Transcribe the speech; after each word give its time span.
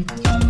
Mm-hmm. 0.00 0.49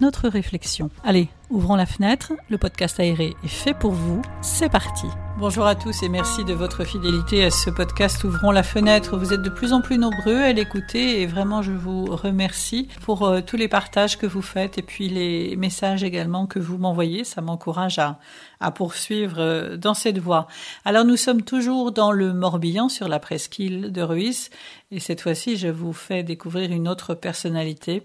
notre 0.00 0.28
réflexion. 0.28 0.90
Allez, 1.04 1.28
ouvrons 1.50 1.76
la 1.76 1.86
fenêtre, 1.86 2.32
le 2.48 2.58
podcast 2.58 3.00
aéré 3.00 3.34
est 3.44 3.48
fait 3.48 3.74
pour 3.74 3.92
vous, 3.92 4.22
c'est 4.42 4.68
parti. 4.68 5.06
Bonjour 5.38 5.66
à 5.66 5.76
tous 5.76 6.02
et 6.02 6.08
merci 6.08 6.44
de 6.44 6.52
votre 6.52 6.82
fidélité 6.82 7.44
à 7.44 7.50
ce 7.52 7.70
podcast 7.70 8.24
Ouvrons 8.24 8.50
la 8.50 8.64
fenêtre. 8.64 9.16
Vous 9.16 9.32
êtes 9.32 9.40
de 9.40 9.48
plus 9.48 9.72
en 9.72 9.80
plus 9.80 9.96
nombreux 9.96 10.34
à 10.34 10.52
l'écouter 10.52 11.22
et 11.22 11.26
vraiment 11.26 11.62
je 11.62 11.70
vous 11.70 12.06
remercie 12.06 12.88
pour 13.02 13.24
euh, 13.24 13.40
tous 13.40 13.56
les 13.56 13.68
partages 13.68 14.18
que 14.18 14.26
vous 14.26 14.42
faites 14.42 14.78
et 14.78 14.82
puis 14.82 15.08
les 15.08 15.54
messages 15.54 16.02
également 16.02 16.46
que 16.46 16.58
vous 16.58 16.76
m'envoyez. 16.76 17.22
Ça 17.22 17.40
m'encourage 17.40 18.00
à, 18.00 18.18
à 18.58 18.72
poursuivre 18.72 19.38
euh, 19.38 19.76
dans 19.76 19.94
cette 19.94 20.18
voie. 20.18 20.48
Alors 20.84 21.04
nous 21.04 21.16
sommes 21.16 21.42
toujours 21.42 21.92
dans 21.92 22.10
le 22.10 22.32
Morbihan 22.32 22.88
sur 22.88 23.06
la 23.06 23.20
presqu'île 23.20 23.92
de 23.92 24.02
Ruisse 24.02 24.50
et 24.90 24.98
cette 24.98 25.20
fois-ci 25.20 25.56
je 25.56 25.68
vous 25.68 25.92
fais 25.92 26.24
découvrir 26.24 26.72
une 26.72 26.88
autre 26.88 27.14
personnalité. 27.14 28.02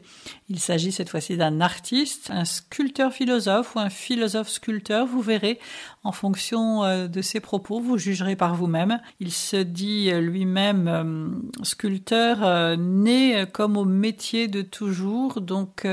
Il 0.50 0.60
s'agit 0.60 0.92
cette 0.92 1.10
fois-ci 1.10 1.36
d'un 1.36 1.62
artiste, 1.62 2.30
un 2.32 2.46
sculpteur 2.46 3.12
philosophe 3.12 3.33
ou 3.76 3.80
un 3.80 3.90
philosophe 3.90 4.50
sculpteur, 4.50 5.06
vous 5.06 5.22
verrez 5.22 5.60
en 6.04 6.12
fonction 6.12 6.84
euh, 6.84 7.08
de 7.08 7.22
ses 7.22 7.40
propos, 7.40 7.80
vous 7.80 7.98
jugerez 7.98 8.36
par 8.36 8.56
vous-même. 8.56 9.00
Il 9.20 9.32
se 9.32 9.58
dit 9.58 10.12
euh, 10.12 10.20
lui-même 10.20 10.88
euh, 10.88 11.64
sculpteur 11.64 12.78
né 12.78 13.46
comme 13.52 13.78
au 13.78 13.86
métier 13.86 14.48
de 14.48 14.62
toujours, 14.62 15.42
donc 15.42 15.88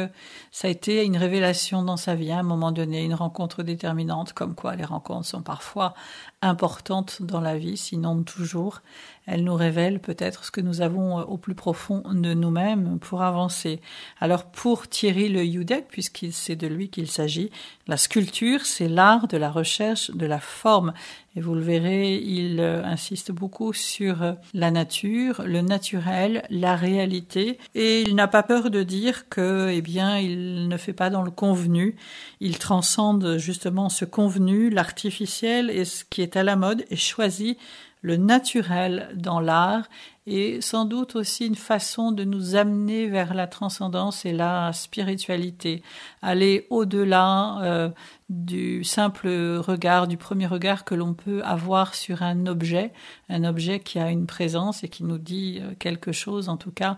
ça 0.50 0.69
a 0.69 0.70
été 0.70 1.05
une 1.05 1.16
révélation 1.16 1.82
dans 1.82 1.97
sa 1.97 2.14
vie 2.14 2.32
à 2.32 2.38
un 2.38 2.42
moment 2.42 2.72
donné, 2.72 3.05
une 3.05 3.14
rencontre 3.14 3.62
déterminante, 3.62 4.32
comme 4.32 4.54
quoi 4.54 4.77
les 4.77 4.84
rencontres 4.84 5.27
sont 5.27 5.42
parfois 5.42 5.94
importantes 6.42 7.22
dans 7.22 7.41
la 7.41 7.58
vie, 7.58 7.77
sinon 7.77 8.22
toujours. 8.22 8.80
Elles 9.27 9.44
nous 9.44 9.55
révèlent 9.55 10.00
peut-être 10.00 10.44
ce 10.44 10.50
que 10.50 10.60
nous 10.60 10.80
avons 10.80 11.19
au 11.20 11.36
plus 11.36 11.55
profond 11.55 12.02
de 12.10 12.32
nous-mêmes 12.34 12.98
pour 12.98 13.22
avancer. 13.22 13.80
Alors 14.20 14.47
pour 14.47 14.88
Thierry 14.88 15.28
Le 15.28 15.44
Youdek, 15.44 15.88
puisqu'il 15.88 16.32
c'est 16.32 16.56
de 16.56 16.66
lui 16.66 16.88
qu'il 16.88 17.10
s'agit, 17.10 17.50
la 17.86 17.97
sculpture, 17.97 18.64
c'est 18.64 18.88
l'art 18.88 19.28
de 19.28 19.36
la 19.36 19.50
recherche 19.50 20.10
de 20.10 20.27
la 20.27 20.41
forme. 20.41 20.94
Et 21.36 21.40
vous 21.40 21.54
le 21.54 21.60
verrez, 21.60 22.16
il 22.16 22.58
euh, 22.58 22.82
insiste 22.84 23.30
beaucoup 23.30 23.72
sur 23.72 24.22
euh, 24.22 24.32
la 24.52 24.72
nature, 24.72 25.42
le 25.46 25.60
naturel, 25.60 26.42
la 26.50 26.74
réalité. 26.74 27.58
Et 27.76 28.02
il 28.02 28.16
n'a 28.16 28.26
pas 28.26 28.42
peur 28.42 28.68
de 28.70 28.82
dire 28.82 29.28
que, 29.28 29.70
eh 29.70 29.80
bien, 29.80 30.18
il 30.18 30.66
ne 30.66 30.76
fait 30.76 30.92
pas 30.92 31.08
dans 31.08 31.22
le 31.22 31.30
convenu. 31.30 31.94
Il 32.40 32.58
transcende 32.58 33.36
justement 33.38 33.88
ce 33.88 34.04
convenu, 34.04 34.70
l'artificiel 34.70 35.70
et 35.70 35.84
ce 35.84 36.04
qui 36.04 36.22
est 36.22 36.36
à 36.36 36.42
la 36.42 36.56
mode 36.56 36.84
et 36.90 36.96
choisit 36.96 37.56
le 38.02 38.16
naturel 38.16 39.10
dans 39.14 39.40
l'art 39.40 39.84
et 40.26 40.60
sans 40.60 40.84
doute 40.84 41.16
aussi 41.16 41.46
une 41.46 41.56
façon 41.56 42.12
de 42.12 42.24
nous 42.24 42.54
amener 42.54 43.08
vers 43.08 43.34
la 43.34 43.46
transcendance 43.46 44.24
et 44.24 44.32
la 44.32 44.72
spiritualité, 44.72 45.82
aller 46.22 46.66
au-delà 46.70 47.58
euh, 47.62 47.88
du 48.30 48.84
simple 48.84 49.28
regard, 49.58 50.06
du 50.06 50.16
premier 50.16 50.46
regard 50.46 50.84
que 50.84 50.94
l'on 50.94 51.14
peut 51.14 51.42
avoir 51.42 51.96
sur 51.96 52.22
un 52.22 52.46
objet, 52.46 52.92
un 53.28 53.42
objet 53.42 53.80
qui 53.80 53.98
a 53.98 54.08
une 54.10 54.26
présence 54.26 54.84
et 54.84 54.88
qui 54.88 55.02
nous 55.02 55.18
dit 55.18 55.58
euh, 55.60 55.74
quelque 55.78 56.12
chose 56.12 56.48
en 56.48 56.56
tout 56.56 56.70
cas 56.70 56.96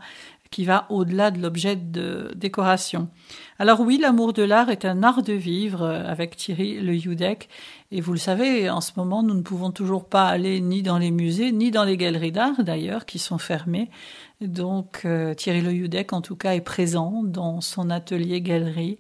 qui 0.53 0.65
va 0.65 0.87
au-delà 0.91 1.33
de 1.33 1.41
l'objet 1.41 1.75
de 1.75 2.31
décoration. 2.37 3.09
Alors 3.59 3.81
oui, 3.81 3.99
l'amour 3.99 4.33
de 4.33 4.43
l'art 4.43 4.69
est 4.69 4.85
un 4.85 5.03
art 5.03 5.23
de 5.23 5.33
vivre 5.33 5.83
euh, 5.83 6.05
avec 6.07 6.37
Thierry 6.37 6.79
Le 6.81 6.95
Youdek. 6.95 7.49
Et 7.91 8.01
vous 8.01 8.13
le 8.13 8.19
savez, 8.19 8.71
en 8.71 8.81
ce 8.81 8.93
moment, 8.97 9.23
nous 9.23 9.35
ne 9.35 9.43
pouvons 9.43 9.71
toujours 9.71 10.05
pas 10.05 10.27
aller 10.27 10.61
ni 10.61 10.83
dans 10.83 10.99
les 10.99 11.11
musées, 11.11 11.53
ni 11.53 11.71
dans 11.71 11.85
les 11.85 11.97
galeries 11.97 12.33
d'art 12.33 12.63
d'ailleurs, 12.63 13.07
qui 13.07 13.19
sont 13.19 13.39
fermées. 13.39 13.91
Donc 14.41 15.03
euh, 15.05 15.35
Thierry 15.35 15.63
Le 15.63 15.73
Youdek, 15.73 16.13
en 16.13 16.21
tout 16.21 16.37
cas, 16.37 16.55
est 16.55 16.61
présent 16.61 17.23
dans 17.25 17.61
son 17.61 17.91
atelier 17.91 18.41
galerie. 18.41 18.99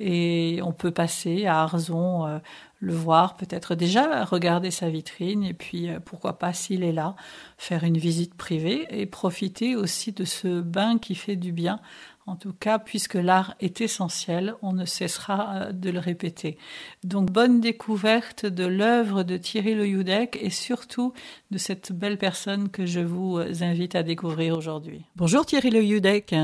Et 0.00 0.60
on 0.62 0.72
peut 0.72 0.90
passer 0.90 1.46
à 1.46 1.62
Arzon 1.62 2.26
euh, 2.26 2.38
le 2.84 2.94
voir, 2.94 3.36
peut-être 3.36 3.74
déjà 3.74 4.24
regarder 4.24 4.70
sa 4.70 4.88
vitrine 4.88 5.42
et 5.42 5.54
puis 5.54 5.88
euh, 5.88 5.98
pourquoi 6.04 6.38
pas 6.38 6.52
s'il 6.52 6.84
est 6.84 6.92
là, 6.92 7.16
faire 7.58 7.84
une 7.84 7.98
visite 7.98 8.34
privée 8.34 8.86
et 8.90 9.06
profiter 9.06 9.74
aussi 9.74 10.12
de 10.12 10.24
ce 10.24 10.60
bain 10.60 10.98
qui 10.98 11.14
fait 11.14 11.36
du 11.36 11.52
bien 11.52 11.80
en 12.26 12.36
tout 12.36 12.52
cas, 12.52 12.78
puisque 12.78 13.14
l'art 13.14 13.54
est 13.60 13.80
essentiel, 13.80 14.54
on 14.62 14.72
ne 14.72 14.86
cessera 14.86 15.54
euh, 15.54 15.72
de 15.72 15.90
le 15.90 15.98
répéter. 15.98 16.56
Donc, 17.02 17.30
bonne 17.30 17.60
découverte 17.60 18.46
de 18.46 18.64
l'œuvre 18.64 19.24
de 19.24 19.36
Thierry 19.36 19.74
Le 19.74 19.86
Youdek 19.86 20.38
et 20.40 20.50
surtout 20.50 21.12
de 21.50 21.58
cette 21.58 21.92
belle 21.92 22.16
personne 22.16 22.70
que 22.70 22.86
je 22.86 23.00
vous 23.00 23.38
euh, 23.38 23.52
invite 23.60 23.94
à 23.94 24.02
découvrir 24.02 24.56
aujourd'hui. 24.56 25.02
Bonjour 25.16 25.44
Thierry 25.44 25.70
Le 25.70 25.84
Youdek. 25.84 26.34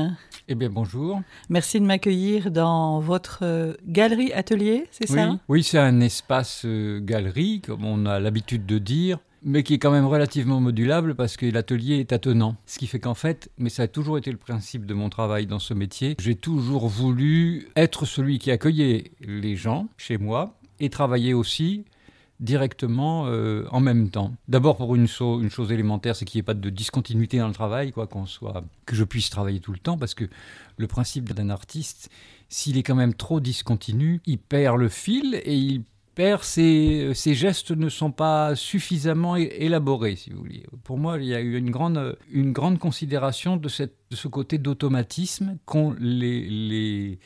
Eh 0.47 0.55
bien, 0.55 0.69
bonjour. 0.69 1.21
Merci 1.49 1.79
de 1.79 1.85
m'accueillir 1.85 2.51
dans 2.51 2.99
votre 2.99 3.39
euh, 3.41 3.73
galerie 3.87 4.33
atelier, 4.33 4.87
c'est 4.91 5.07
ça? 5.07 5.39
Oui, 5.47 5.63
c'est 5.63 5.79
un 5.79 5.99
espace 5.99 6.65
galerie, 6.65 7.61
comme 7.61 7.85
on 7.85 8.05
a 8.05 8.19
l'habitude 8.19 8.65
de 8.65 8.77
dire 8.77 9.17
mais 9.43 9.63
qui 9.63 9.73
est 9.73 9.79
quand 9.79 9.91
même 9.91 10.05
relativement 10.05 10.59
modulable 10.59 11.15
parce 11.15 11.37
que 11.37 11.45
l'atelier 11.45 11.99
est 11.99 12.13
attenant. 12.13 12.55
Ce 12.65 12.79
qui 12.79 12.87
fait 12.87 12.99
qu'en 12.99 13.13
fait, 13.13 13.49
mais 13.57 13.69
ça 13.69 13.83
a 13.83 13.87
toujours 13.87 14.17
été 14.17 14.31
le 14.31 14.37
principe 14.37 14.85
de 14.85 14.93
mon 14.93 15.09
travail 15.09 15.47
dans 15.47 15.59
ce 15.59 15.73
métier, 15.73 16.15
j'ai 16.19 16.35
toujours 16.35 16.87
voulu 16.87 17.67
être 17.75 18.05
celui 18.05 18.39
qui 18.39 18.51
accueillait 18.51 19.11
les 19.21 19.55
gens 19.55 19.87
chez 19.97 20.17
moi 20.17 20.57
et 20.79 20.89
travailler 20.89 21.33
aussi 21.33 21.85
directement 22.39 23.27
euh, 23.27 23.65
en 23.69 23.79
même 23.79 24.09
temps. 24.09 24.33
D'abord 24.47 24.75
pour 24.75 24.95
une, 24.95 25.07
une, 25.19 25.49
chose 25.49 25.71
élémentaire, 25.71 26.15
c'est 26.15 26.25
qu'il 26.25 26.39
n'y 26.39 26.41
ait 26.41 26.43
pas 26.43 26.55
de 26.55 26.69
discontinuité 26.69 27.37
dans 27.37 27.47
le 27.47 27.53
travail, 27.53 27.91
quoi 27.91 28.07
qu'on 28.07 28.25
soit, 28.25 28.63
que 28.85 28.95
je 28.95 29.03
puisse 29.03 29.29
travailler 29.29 29.59
tout 29.59 29.71
le 29.71 29.77
temps, 29.77 29.97
parce 29.97 30.15
que 30.15 30.25
le 30.77 30.87
principe 30.87 31.33
d'un 31.33 31.51
artiste, 31.51 32.09
s'il 32.49 32.77
est 32.77 32.83
quand 32.83 32.95
même 32.95 33.13
trop 33.13 33.39
discontinu, 33.39 34.21
il 34.25 34.39
perd 34.39 34.77
le 34.77 34.89
fil 34.89 35.39
et 35.45 35.55
il 35.55 35.83
Père, 36.13 36.43
ces, 36.43 37.13
gestes 37.13 37.71
ne 37.71 37.87
sont 37.87 38.11
pas 38.11 38.55
suffisamment 38.55 39.37
élaborés, 39.37 40.17
si 40.17 40.29
vous 40.29 40.39
voulez. 40.39 40.65
Pour 40.83 40.97
moi, 40.97 41.17
il 41.17 41.25
y 41.25 41.33
a 41.33 41.39
eu 41.39 41.57
une 41.57 41.71
grande, 41.71 42.17
une 42.31 42.51
grande 42.51 42.79
considération 42.79 43.55
de, 43.55 43.69
cette, 43.69 43.95
ce 44.11 44.27
côté 44.27 44.57
d'automatisme 44.57 45.57
qu'ont 45.65 45.95
les, 45.99 47.17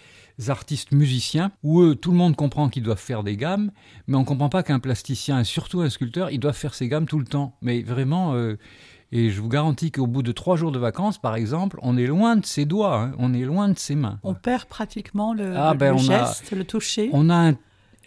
artistes 0.47 0.91
musiciens, 0.91 1.51
où 1.63 1.81
eux, 1.81 1.95
tout 1.95 2.11
le 2.11 2.17
monde 2.17 2.35
comprend 2.35 2.69
qu'ils 2.69 2.83
doivent 2.83 2.99
faire 2.99 3.23
des 3.23 3.37
gammes, 3.37 3.71
mais 4.07 4.17
on 4.17 4.21
ne 4.21 4.25
comprend 4.25 4.49
pas 4.49 4.61
qu'un 4.61 4.79
plasticien, 4.79 5.39
et 5.39 5.43
surtout 5.45 5.81
un 5.81 5.89
sculpteur, 5.89 6.29
il 6.29 6.39
doit 6.39 6.53
faire 6.53 6.75
ses 6.75 6.87
gammes 6.87 7.07
tout 7.07 7.19
le 7.19 7.25
temps. 7.25 7.57
Mais 7.61 7.81
vraiment... 7.81 8.33
Euh, 8.33 8.57
et 9.11 9.29
je 9.29 9.39
vous 9.39 9.47
garantis 9.47 9.91
qu'au 9.91 10.07
bout 10.07 10.23
de 10.23 10.31
trois 10.31 10.57
jours 10.57 10.71
de 10.71 10.79
vacances, 10.79 11.17
par 11.17 11.35
exemple, 11.35 11.79
on 11.81 11.95
est 11.95 12.07
loin 12.07 12.35
de 12.35 12.45
ses 12.45 12.65
doigts, 12.65 13.01
hein. 13.01 13.11
on 13.17 13.33
est 13.33 13.45
loin 13.45 13.69
de 13.69 13.77
ses 13.77 13.95
mains. 13.95 14.19
On 14.23 14.33
perd 14.33 14.65
pratiquement 14.65 15.33
le, 15.33 15.55
ah, 15.55 15.73
ben, 15.73 15.95
geste, 15.97 16.51
le 16.51 16.65
toucher. 16.65 17.09
On 17.13 17.29
a 17.29 17.49
un... 17.49 17.57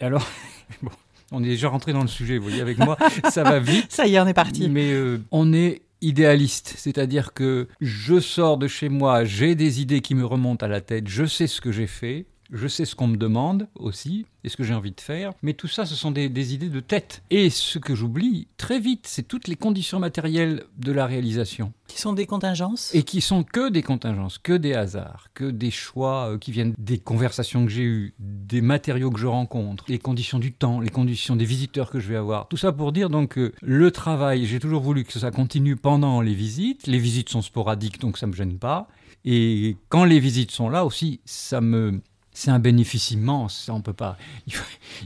Alors, 0.01 0.27
bon, 0.81 0.91
on 1.31 1.43
est 1.43 1.47
déjà 1.47 1.69
rentré 1.69 1.93
dans 1.93 2.01
le 2.01 2.07
sujet, 2.07 2.37
vous 2.37 2.43
voyez, 2.43 2.61
avec 2.61 2.77
moi, 2.77 2.97
ça 3.29 3.43
va 3.43 3.59
vite. 3.59 3.85
Ça 3.91 4.07
y 4.07 4.15
est, 4.15 4.19
on 4.19 4.27
est 4.27 4.33
parti. 4.33 4.69
Mais 4.69 4.91
euh, 4.91 5.19
on 5.31 5.53
est 5.53 5.81
idéaliste, 6.01 6.73
c'est-à-dire 6.77 7.33
que 7.33 7.67
je 7.81 8.19
sors 8.19 8.57
de 8.57 8.67
chez 8.67 8.89
moi, 8.89 9.25
j'ai 9.25 9.55
des 9.55 9.81
idées 9.81 10.01
qui 10.01 10.15
me 10.15 10.25
remontent 10.25 10.65
à 10.65 10.69
la 10.69 10.81
tête, 10.81 11.07
je 11.07 11.25
sais 11.25 11.47
ce 11.47 11.59
que 11.59 11.71
j'ai 11.71 11.87
fait, 11.87 12.25
je 12.51 12.67
sais 12.67 12.85
ce 12.85 12.95
qu'on 12.95 13.07
me 13.07 13.17
demande 13.17 13.67
aussi, 13.75 14.25
et 14.43 14.49
ce 14.49 14.57
que 14.57 14.63
j'ai 14.63 14.73
envie 14.73 14.91
de 14.91 15.01
faire, 15.01 15.33
mais 15.41 15.53
tout 15.53 15.67
ça, 15.67 15.85
ce 15.85 15.95
sont 15.95 16.11
des, 16.11 16.53
idées 16.53 16.69
de 16.69 16.79
tête. 16.79 17.23
Et 17.29 17.49
ce 17.49 17.77
que 17.77 17.95
j'oublie 17.95 18.47
très 18.57 18.79
vite, 18.79 19.05
c'est 19.07 19.27
toutes 19.27 19.47
les 19.47 19.55
conditions 19.55 19.99
matérielles 19.99 20.63
de 20.77 20.91
la 20.91 21.05
réalisation. 21.05 21.73
Qui 21.87 21.99
sont 21.99 22.13
des 22.13 22.25
contingences? 22.25 22.93
Et 22.93 23.03
qui 23.03 23.21
sont 23.21 23.43
que 23.43 23.69
des 23.69 23.83
contingences, 23.83 24.37
que 24.37 24.53
des 24.53 24.73
hasards, 24.73 25.27
que 25.33 25.45
des 25.45 25.71
choix 25.71 26.31
euh, 26.31 26.37
qui 26.37 26.51
viennent 26.51 26.73
des 26.77 26.99
conversations 26.99 27.65
que 27.65 27.71
j'ai 27.71 27.83
eues, 27.83 28.13
des 28.19 28.61
matériaux 28.61 29.09
que 29.09 29.19
je 29.19 29.27
rencontre, 29.27 29.85
les 29.87 29.99
conditions 29.99 30.39
du 30.39 30.53
temps, 30.53 30.79
les 30.79 30.89
conditions 30.89 31.35
des 31.35 31.45
visiteurs 31.45 31.89
que 31.89 31.99
je 31.99 32.07
vais 32.07 32.15
avoir. 32.15 32.47
Tout 32.47 32.57
ça 32.57 32.71
pour 32.71 32.91
dire 32.91 33.09
donc 33.09 33.29
que 33.29 33.53
le 33.61 33.91
travail, 33.91 34.45
j'ai 34.45 34.59
toujours 34.59 34.81
voulu 34.81 35.03
que 35.03 35.13
ça 35.13 35.31
continue 35.31 35.75
pendant 35.75 36.21
les 36.21 36.33
visites. 36.33 36.87
Les 36.87 36.99
visites 36.99 37.29
sont 37.29 37.41
sporadiques, 37.41 37.99
donc 37.99 38.17
ça 38.17 38.27
ne 38.27 38.31
me 38.31 38.35
gêne 38.35 38.57
pas. 38.57 38.87
Et 39.25 39.75
quand 39.89 40.05
les 40.05 40.19
visites 40.19 40.51
sont 40.51 40.69
là 40.69 40.85
aussi, 40.85 41.19
ça 41.25 41.59
me 41.59 42.01
c'est 42.39 42.51
un 42.51 42.59
bénéfice 42.59 43.11
immense. 43.11 43.65
Ça, 43.65 43.73
on 43.73 43.81
peut 43.81 43.93
pas. 43.93 44.17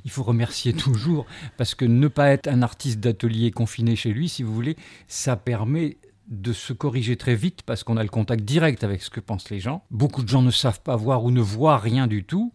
Il 0.05 0.11
faut, 0.11 0.23
remercier 0.23 0.73
toujours 0.73 1.25
parce 1.57 1.73
que 1.73 1.83
ne 1.83 2.07
pas 2.07 2.29
être 2.29 2.47
un 2.47 2.61
artiste 2.61 2.99
d'atelier 2.99 3.51
confiné 3.51 3.95
chez 3.95 4.13
lui, 4.13 4.29
si 4.29 4.43
vous 4.43 4.53
voulez, 4.53 4.77
ça 5.07 5.35
permet 5.35 5.97
de 6.27 6.53
se 6.53 6.71
corriger 6.73 7.17
très 7.17 7.35
vite 7.35 7.63
parce 7.63 7.83
qu'on 7.83 7.97
a 7.97 8.03
le 8.03 8.09
contact 8.09 8.43
direct 8.43 8.83
avec 8.83 9.01
ce 9.01 9.09
que 9.09 9.19
pensent 9.19 9.49
les 9.49 9.59
gens. 9.59 9.83
Beaucoup 9.89 10.21
de 10.21 10.29
gens 10.29 10.41
ne 10.41 10.51
savent 10.51 10.81
pas 10.81 10.95
voir 10.95 11.23
ou 11.23 11.31
ne 11.31 11.41
voient 11.41 11.77
rien 11.77 12.07
du 12.07 12.23
tout. 12.23 12.53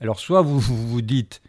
Alors 0.00 0.18
soit 0.18 0.42
vous, 0.42 0.60
vous 0.60 1.02
dites 1.02 1.42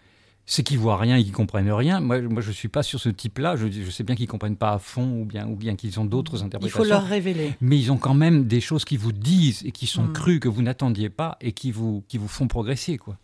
c'est 0.50 0.64
qu'ils 0.64 0.80
voient 0.80 0.98
rien 0.98 1.18
et 1.18 1.24
qu'ils 1.24 1.34
comprennent 1.34 1.70
rien. 1.72 2.00
Moi, 2.00 2.22
moi 2.22 2.42
je 2.42 2.52
suis 2.54 2.70
pas 2.70 2.82
sur 2.82 3.02
ce 3.02 3.10
type-là. 3.10 3.58
Je, 3.58 3.68
je, 3.70 3.90
sais 3.92 4.04
bien 4.04 4.16
qu'ils 4.16 4.30
comprennent 4.30 4.56
pas 4.56 4.72
à 4.72 4.80
fond 4.80 5.22
ou 5.22 5.26
bien, 5.26 5.46
ou 5.46 5.58
bien 5.58 5.76
qu'ils 5.76 6.00
ont 6.00 6.06
d'autres 6.06 6.42
interprétations. 6.42 6.84
Il 6.84 6.88
faut 6.88 6.90
leur 6.90 7.06
révéler. 7.06 7.54
Mais 7.60 7.78
ils 7.78 7.92
ont 7.92 7.98
quand 7.98 8.14
même 8.14 8.46
des 8.46 8.62
choses 8.62 8.86
qui 8.86 8.96
vous 8.96 9.12
disent 9.12 9.62
et 9.66 9.72
qui 9.72 9.88
sont 9.88 10.06
mm. 10.06 10.14
crues 10.14 10.40
que 10.40 10.48
vous 10.48 10.62
n'attendiez 10.62 11.10
pas 11.10 11.38
et 11.42 11.52
qui 11.52 11.72
vous, 11.72 12.02
qui 12.08 12.18
vous 12.18 12.30
font 12.30 12.48
progresser, 12.48 12.98
quoi. 12.98 13.18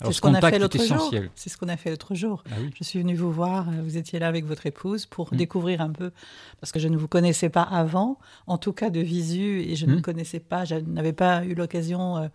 C'est 0.00 0.08
ce, 0.08 0.12
ce 0.14 0.20
qu'on 0.20 0.34
a 0.34 0.40
fait 0.40 0.58
l'autre 0.58 0.84
jour. 0.84 1.14
C'est 1.34 1.48
ce 1.48 1.56
qu'on 1.56 1.68
a 1.68 1.76
fait 1.76 1.90
l'autre 1.90 2.14
jour. 2.14 2.42
Ah 2.50 2.54
oui. 2.60 2.70
Je 2.76 2.84
suis 2.84 2.98
venue 2.98 3.14
vous 3.14 3.32
voir, 3.32 3.68
euh, 3.68 3.82
vous 3.82 3.96
étiez 3.96 4.18
là 4.18 4.28
avec 4.28 4.44
votre 4.44 4.66
épouse 4.66 5.06
pour 5.06 5.32
mmh. 5.32 5.36
découvrir 5.36 5.80
un 5.80 5.90
peu, 5.90 6.10
parce 6.60 6.72
que 6.72 6.80
je 6.80 6.88
ne 6.88 6.96
vous 6.96 7.08
connaissais 7.08 7.48
pas 7.48 7.62
avant, 7.62 8.18
en 8.46 8.58
tout 8.58 8.72
cas 8.72 8.90
de 8.90 9.00
visu, 9.00 9.62
et 9.62 9.76
je 9.76 9.86
mmh. 9.86 9.94
ne 9.94 10.00
connaissais 10.00 10.40
pas, 10.40 10.64
je 10.64 10.74
n'avais 10.74 11.12
pas 11.12 11.44
eu 11.44 11.54
l'occasion 11.54 12.18
euh, 12.18 12.28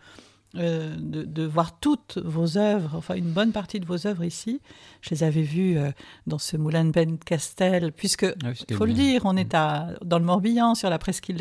euh, 0.55 0.95
de, 0.97 1.23
de, 1.23 1.43
voir 1.45 1.79
toutes 1.79 2.17
vos 2.17 2.57
œuvres, 2.57 2.95
enfin 2.95 3.15
une 3.15 3.31
bonne 3.31 3.51
partie 3.51 3.79
de 3.79 3.85
vos 3.85 4.07
œuvres 4.07 4.23
ici. 4.23 4.61
Je 5.01 5.11
les 5.11 5.23
avais 5.23 5.41
vues 5.41 5.77
euh, 5.77 5.91
dans 6.27 6.39
ce 6.39 6.57
moulin 6.57 6.85
de 6.85 6.91
Ben 6.91 7.17
Castel, 7.17 7.91
puisque, 7.91 8.23
il 8.23 8.35
ah, 8.45 8.75
faut 8.75 8.85
le 8.85 8.93
dire, 8.93 9.21
on 9.25 9.37
est 9.37 9.53
à, 9.53 9.89
dans 10.03 10.19
le 10.19 10.25
Morbihan, 10.25 10.75
sur 10.75 10.89
la 10.89 10.97
presqu'île. 10.97 11.37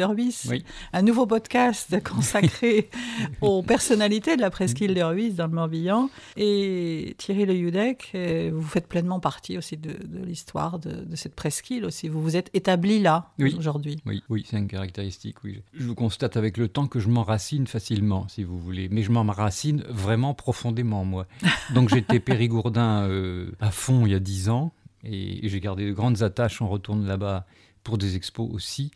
Oui. 0.49 0.65
Un 0.93 1.03
nouveau 1.03 1.27
podcast 1.27 2.03
consacré 2.05 2.91
aux 3.41 3.63
personnalités 3.63 4.37
de 4.37 4.41
la 4.41 4.51
presqu'île 4.51 4.95
de 4.95 5.03
Ruisse 5.03 5.35
dans 5.35 5.47
le 5.47 5.53
Morbihan. 5.53 6.11
Et 6.37 7.15
Thierry 7.19 7.47
Le 7.47 7.55
Yudek, 7.55 8.11
euh, 8.15 8.51
vous 8.53 8.67
faites 8.67 8.87
pleinement 8.87 9.21
partie 9.21 9.59
aussi 9.59 9.77
de, 9.77 9.91
de 9.91 10.25
l'histoire 10.25 10.79
de, 10.79 10.91
de, 10.91 11.17
cette 11.17 11.35
presqu'île 11.35 11.85
aussi. 11.85 12.09
Vous 12.09 12.23
vous 12.23 12.37
êtes 12.37 12.51
établi 12.55 13.01
là, 13.01 13.31
oui. 13.39 13.55
aujourd'hui. 13.59 13.99
Oui, 14.07 14.23
oui 14.29 14.45
c'est 14.49 14.59
une 14.59 14.69
caractéristique, 14.69 15.43
oui. 15.45 15.63
Je 15.75 15.91
constate 15.93 16.37
avec 16.37 16.57
le 16.57 16.69
temps 16.69 16.87
que 16.87 17.01
je 17.01 17.09
m'enracine 17.09 17.67
facilement, 17.67 18.29
si 18.29 18.45
vous 18.45 18.59
voulez 18.59 18.89
mais 18.99 19.05
je 19.05 19.13
m'enracine 19.13 19.85
vraiment 19.89 20.35
profondément, 20.35 21.05
moi. 21.05 21.27
Donc 21.73 21.89
j'étais 21.89 22.19
périgourdin 22.19 23.09
euh, 23.09 23.53
à 23.61 23.71
fond 23.71 24.07
il 24.07 24.13
y 24.13 24.15
a 24.15 24.19
dix 24.19 24.49
ans, 24.49 24.73
et 25.05 25.49
j'ai 25.49 25.61
gardé 25.61 25.87
de 25.87 25.93
grandes 25.93 26.23
attaches, 26.23 26.61
on 26.61 26.69
retourne 26.69 27.07
là-bas 27.07 27.47
pour 27.85 27.97
des 27.97 28.17
expos 28.17 28.49
aussi. 28.53 28.91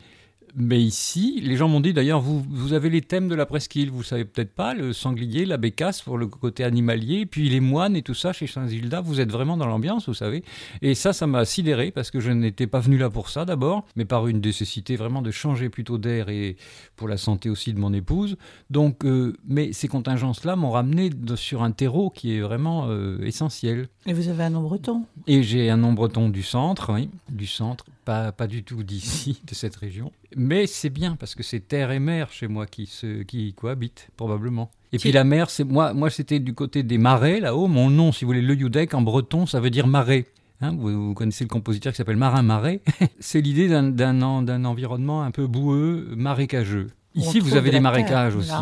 Mais 0.54 0.80
ici, 0.80 1.40
les 1.42 1.56
gens 1.56 1.68
m'ont 1.68 1.80
dit 1.80 1.94
d'ailleurs, 1.94 2.20
vous, 2.20 2.44
vous 2.50 2.74
avez 2.74 2.90
les 2.90 3.00
thèmes 3.00 3.28
de 3.28 3.34
la 3.34 3.46
presqu'île, 3.46 3.90
vous 3.90 4.02
savez 4.02 4.24
peut-être 4.24 4.52
pas, 4.52 4.74
le 4.74 4.92
sanglier, 4.92 5.46
la 5.46 5.56
bécasse 5.56 6.02
pour 6.02 6.18
le 6.18 6.26
côté 6.26 6.62
animalier, 6.62 7.24
puis 7.24 7.48
les 7.48 7.60
moines 7.60 7.96
et 7.96 8.02
tout 8.02 8.14
ça 8.14 8.32
chez 8.32 8.46
Saint-Gilda, 8.46 9.00
vous 9.00 9.20
êtes 9.20 9.30
vraiment 9.30 9.56
dans 9.56 9.66
l'ambiance, 9.66 10.08
vous 10.08 10.14
savez. 10.14 10.44
Et 10.82 10.94
ça, 10.94 11.12
ça 11.12 11.26
m'a 11.26 11.44
sidéré 11.46 11.90
parce 11.90 12.10
que 12.10 12.20
je 12.20 12.30
n'étais 12.30 12.66
pas 12.66 12.80
venu 12.80 12.98
là 12.98 13.08
pour 13.08 13.30
ça 13.30 13.44
d'abord, 13.44 13.86
mais 13.96 14.04
par 14.04 14.26
une 14.26 14.40
nécessité 14.40 14.96
vraiment 14.96 15.22
de 15.22 15.30
changer 15.30 15.70
plutôt 15.70 15.96
d'air 15.96 16.28
et 16.28 16.56
pour 16.96 17.08
la 17.08 17.16
santé 17.16 17.48
aussi 17.48 17.72
de 17.72 17.78
mon 17.78 17.92
épouse. 17.94 18.36
Donc, 18.68 19.04
euh, 19.04 19.34
mais 19.48 19.72
ces 19.72 19.88
contingences-là 19.88 20.56
m'ont 20.56 20.70
ramené 20.70 21.10
de, 21.10 21.34
sur 21.36 21.62
un 21.62 21.70
terreau 21.70 22.10
qui 22.10 22.36
est 22.36 22.40
vraiment 22.40 22.88
euh, 22.88 23.18
essentiel. 23.24 23.88
Et 24.06 24.12
vous 24.12 24.28
avez 24.28 24.44
un 24.44 24.50
nom 24.50 24.62
breton 24.62 25.04
Et 25.26 25.42
j'ai 25.42 25.70
un 25.70 25.76
nom 25.78 25.92
breton 25.92 26.28
du 26.28 26.42
centre, 26.42 26.92
oui, 26.92 27.08
du 27.30 27.46
centre, 27.46 27.86
pas, 28.04 28.32
pas 28.32 28.46
du 28.46 28.64
tout 28.64 28.82
d'ici, 28.82 29.40
de 29.46 29.54
cette 29.54 29.76
région. 29.76 30.12
Mais 30.36 30.66
c'est 30.66 30.90
bien 30.90 31.16
parce 31.16 31.34
que 31.34 31.42
c'est 31.42 31.60
terre 31.60 31.90
et 31.90 31.98
mer 31.98 32.30
chez 32.32 32.48
moi 32.48 32.66
qui, 32.66 32.86
se, 32.86 33.22
qui 33.22 33.54
cohabitent, 33.54 34.08
probablement. 34.16 34.70
Et 34.92 34.98
puis 34.98 35.12
la 35.12 35.24
mer, 35.24 35.48
c'est 35.48 35.64
moi, 35.64 35.94
moi 35.94 36.10
c'était 36.10 36.38
du 36.38 36.54
côté 36.54 36.82
des 36.82 36.98
marais 36.98 37.40
là-haut. 37.40 37.66
Mon 37.66 37.90
nom, 37.90 38.12
si 38.12 38.24
vous 38.24 38.28
voulez, 38.28 38.42
le 38.42 38.54
Yudek 38.54 38.94
en 38.94 39.02
breton, 39.02 39.46
ça 39.46 39.60
veut 39.60 39.70
dire 39.70 39.86
marais. 39.86 40.26
Hein, 40.60 40.76
vous, 40.78 41.08
vous, 41.08 41.14
connaissez 41.14 41.44
le 41.44 41.48
compositeur 41.48 41.92
qui 41.92 41.96
s'appelle 41.96 42.16
Marin 42.16 42.42
Marais. 42.42 42.82
c'est 43.20 43.40
l'idée 43.40 43.68
d'un 43.68 44.22
environnement 44.22 45.22
un 45.24 45.32
peu 45.32 45.48
boueux, 45.48 46.12
marécageux. 46.16 46.88
Ici, 47.14 47.40
vous 47.40 47.56
avez 47.56 47.70
les 47.70 47.80
marécages 47.80 48.36
aussi. 48.36 48.52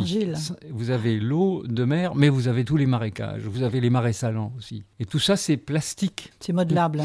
Vous 0.70 0.90
avez 0.90 1.20
l'eau 1.20 1.62
de 1.66 1.84
mer, 1.84 2.14
mais 2.14 2.28
vous 2.28 2.48
avez 2.48 2.64
tous 2.64 2.76
les 2.76 2.86
marécages. 2.86 3.42
Vous 3.42 3.62
avez 3.62 3.80
les 3.80 3.90
marais 3.90 4.12
salants 4.12 4.52
aussi. 4.58 4.82
Et 4.98 5.04
tout 5.04 5.18
ça, 5.18 5.36
c'est 5.36 5.56
plastique. 5.56 6.32
C'est 6.40 6.52
modelable. 6.52 7.02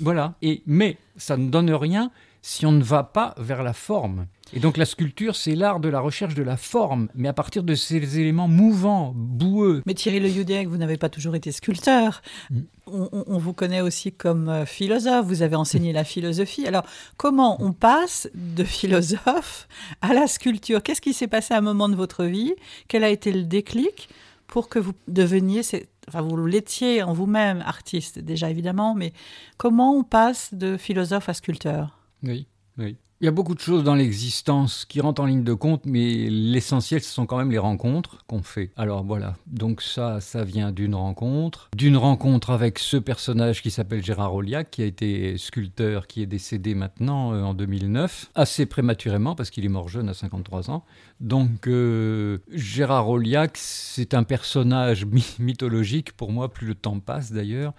Voilà. 0.00 0.34
Et, 0.42 0.62
mais 0.66 0.96
ça 1.16 1.36
ne 1.36 1.48
donne 1.48 1.70
rien 1.72 2.10
si 2.42 2.66
on 2.66 2.72
ne 2.72 2.82
va 2.82 3.02
pas 3.02 3.34
vers 3.38 3.62
la 3.62 3.72
forme. 3.72 4.26
Et 4.54 4.60
donc 4.60 4.78
la 4.78 4.86
sculpture, 4.86 5.36
c'est 5.36 5.54
l'art 5.54 5.80
de 5.80 5.90
la 5.90 6.00
recherche 6.00 6.34
de 6.34 6.42
la 6.42 6.56
forme, 6.56 7.08
mais 7.14 7.28
à 7.28 7.34
partir 7.34 7.62
de 7.62 7.74
ces 7.74 8.18
éléments 8.18 8.48
mouvants, 8.48 9.12
boueux. 9.14 9.82
Mais 9.84 9.92
Thierry 9.92 10.20
Le 10.20 10.30
Youdek, 10.30 10.68
vous 10.68 10.78
n'avez 10.78 10.96
pas 10.96 11.10
toujours 11.10 11.34
été 11.34 11.52
sculpteur. 11.52 12.22
Mm. 12.50 12.60
On, 12.86 13.24
on, 13.26 13.36
vous 13.36 13.52
connaît 13.52 13.82
aussi 13.82 14.12
comme 14.12 14.48
euh, 14.48 14.64
philosophe, 14.64 15.26
vous 15.26 15.42
avez 15.42 15.56
enseigné 15.56 15.92
la 15.92 16.04
philosophie. 16.04 16.66
Alors 16.66 16.84
comment 17.18 17.62
on 17.62 17.72
passe 17.72 18.30
de 18.34 18.64
philosophe 18.64 19.68
à 20.00 20.14
la 20.14 20.26
sculpture? 20.26 20.82
Qu'est-ce 20.82 21.02
qui 21.02 21.12
s'est 21.12 21.28
passé 21.28 21.52
à 21.52 21.58
un 21.58 21.62
moment 21.62 21.90
de 21.90 21.96
votre 21.96 22.24
vie? 22.24 22.54
Quel 22.86 23.04
a 23.04 23.10
été 23.10 23.30
le 23.30 23.42
déclic 23.42 24.08
pour 24.46 24.70
que 24.70 24.78
vous 24.78 24.94
deveniez 25.08 25.62
enfin 26.08 26.22
vous 26.22 26.46
l'étiez 26.46 27.02
en 27.02 27.12
vous-même 27.12 27.62
artiste 27.64 28.18
déjà 28.18 28.50
évidemment, 28.50 28.94
mais 28.94 29.12
comment 29.56 29.94
on 29.94 30.04
passe 30.04 30.54
de 30.54 30.76
philosophe 30.76 31.28
à 31.28 31.34
sculpteur? 31.34 31.98
Oui, 32.22 32.48
oui. 32.78 32.96
Il 33.20 33.24
y 33.24 33.28
a 33.28 33.32
beaucoup 33.32 33.56
de 33.56 33.60
choses 33.60 33.82
dans 33.82 33.96
l'existence 33.96 34.84
qui 34.84 35.00
rentrent 35.00 35.20
en 35.20 35.26
ligne 35.26 35.42
de 35.42 35.52
compte, 35.52 35.86
mais 35.86 36.30
l'essentiel, 36.30 37.02
ce 37.02 37.10
sont 37.10 37.26
quand 37.26 37.36
même 37.36 37.50
les 37.50 37.58
rencontres 37.58 38.24
qu'on 38.28 38.44
fait. 38.44 38.70
Alors 38.76 39.02
voilà, 39.02 39.34
donc 39.48 39.82
ça, 39.82 40.20
ça 40.20 40.44
vient 40.44 40.70
d'une 40.70 40.94
rencontre, 40.94 41.68
d'une 41.76 41.96
rencontre 41.96 42.50
avec 42.50 42.78
ce 42.78 42.96
personnage 42.96 43.60
qui 43.60 43.72
s'appelle 43.72 44.04
Gérard 44.04 44.36
Oliac, 44.36 44.70
qui 44.70 44.82
a 44.82 44.84
été 44.84 45.36
sculpteur, 45.36 46.06
qui 46.06 46.22
est 46.22 46.26
décédé 46.26 46.76
maintenant 46.76 47.32
euh, 47.32 47.42
en 47.42 47.54
2009, 47.54 48.30
assez 48.36 48.66
prématurément 48.66 49.34
parce 49.34 49.50
qu'il 49.50 49.64
est 49.64 49.68
mort 49.68 49.88
jeune 49.88 50.08
à 50.08 50.14
53 50.14 50.70
ans. 50.70 50.84
Donc 51.18 51.66
euh, 51.66 52.38
Gérard 52.52 53.08
Oliac, 53.08 53.56
c'est 53.56 54.14
un 54.14 54.22
personnage 54.22 55.06
mythologique 55.40 56.12
pour 56.12 56.30
moi, 56.30 56.52
plus 56.52 56.68
le 56.68 56.76
temps 56.76 57.00
passe 57.00 57.32
d'ailleurs. 57.32 57.74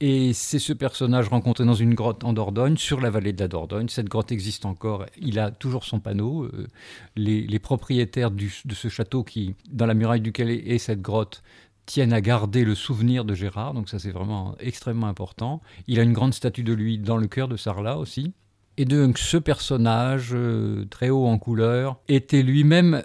Et 0.00 0.32
c'est 0.32 0.60
ce 0.60 0.72
personnage 0.72 1.28
rencontré 1.28 1.64
dans 1.64 1.74
une 1.74 1.94
grotte 1.94 2.22
en 2.22 2.32
Dordogne, 2.32 2.76
sur 2.76 3.00
la 3.00 3.10
vallée 3.10 3.32
de 3.32 3.40
la 3.40 3.48
Dordogne. 3.48 3.88
Cette 3.88 4.08
grotte 4.08 4.30
existe 4.30 4.64
encore. 4.64 5.06
Il 5.20 5.40
a 5.40 5.50
toujours 5.50 5.84
son 5.84 5.98
panneau. 5.98 6.44
Euh, 6.44 6.68
les, 7.16 7.58
propriétaires 7.58 8.30
de 8.30 8.46
ce 8.48 8.88
château, 8.88 9.24
qui, 9.24 9.56
dans 9.70 9.86
la 9.86 9.94
muraille 9.94 10.20
duquel 10.20 10.50
est 10.50 10.78
cette 10.78 11.02
grotte, 11.02 11.42
tiennent 11.86 12.12
à 12.12 12.20
garder 12.20 12.64
le 12.64 12.76
souvenir 12.76 13.24
de 13.24 13.34
Gérard. 13.34 13.74
Donc 13.74 13.88
ça, 13.88 13.98
c'est 13.98 14.12
vraiment 14.12 14.54
extrêmement 14.60 15.08
important. 15.08 15.60
Il 15.88 15.98
a 15.98 16.04
une 16.04 16.12
grande 16.12 16.34
statue 16.34 16.62
de 16.62 16.74
lui 16.74 16.98
dans 16.98 17.16
le 17.16 17.26
cœur 17.26 17.48
de 17.48 17.56
Sarlat 17.56 17.98
aussi. 17.98 18.34
Et 18.76 18.84
donc 18.84 19.18
ce 19.18 19.36
personnage, 19.36 20.30
euh, 20.32 20.84
très 20.88 21.10
haut 21.10 21.26
en 21.26 21.38
couleur, 21.38 21.98
était 22.06 22.42
lui-même 22.44 23.02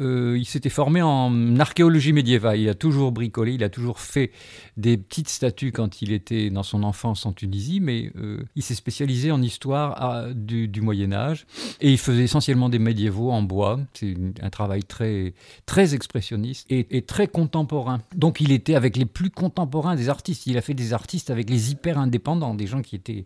euh, 0.00 0.36
il 0.38 0.44
s'était 0.44 0.68
formé 0.68 1.02
en 1.02 1.58
archéologie 1.58 2.12
médiévale. 2.12 2.60
Il 2.60 2.68
a 2.68 2.74
toujours 2.74 3.12
bricolé, 3.12 3.54
il 3.54 3.64
a 3.64 3.68
toujours 3.68 4.00
fait 4.00 4.30
des 4.76 4.96
petites 4.96 5.28
statues 5.28 5.72
quand 5.72 6.02
il 6.02 6.12
était 6.12 6.50
dans 6.50 6.62
son 6.62 6.82
enfance 6.82 7.26
en 7.26 7.32
Tunisie, 7.32 7.80
mais 7.80 8.12
euh, 8.16 8.42
il 8.54 8.62
s'est 8.62 8.74
spécialisé 8.74 9.30
en 9.30 9.42
histoire 9.42 10.28
du, 10.34 10.68
Moyen 10.80 11.12
Âge 11.12 11.46
et 11.80 11.90
il 11.90 11.98
faisait 11.98 12.22
essentiellement 12.22 12.68
des 12.68 12.78
médiévaux 12.78 13.30
en 13.32 13.42
bois. 13.42 13.80
C'est 13.94 14.14
un 14.40 14.50
travail 14.50 14.84
très 14.84 15.34
très 15.66 15.94
expressionniste 15.94 16.66
et, 16.70 17.02
très 17.02 17.26
contemporain. 17.26 18.00
Donc 18.14 18.40
il 18.40 18.52
était 18.52 18.74
avec 18.74 18.96
les 18.96 19.04
plus 19.04 19.30
contemporains 19.30 19.96
des 19.96 20.08
artistes. 20.08 20.46
Il 20.46 20.56
a 20.56 20.60
fait 20.60 20.74
des 20.74 20.92
artistes 20.92 21.30
avec 21.30 21.50
les 21.50 21.72
hyper 21.72 21.98
indépendants, 21.98 22.54
des 22.54 22.66
gens 22.66 22.82
qui 22.82 22.96
étaient 22.96 23.24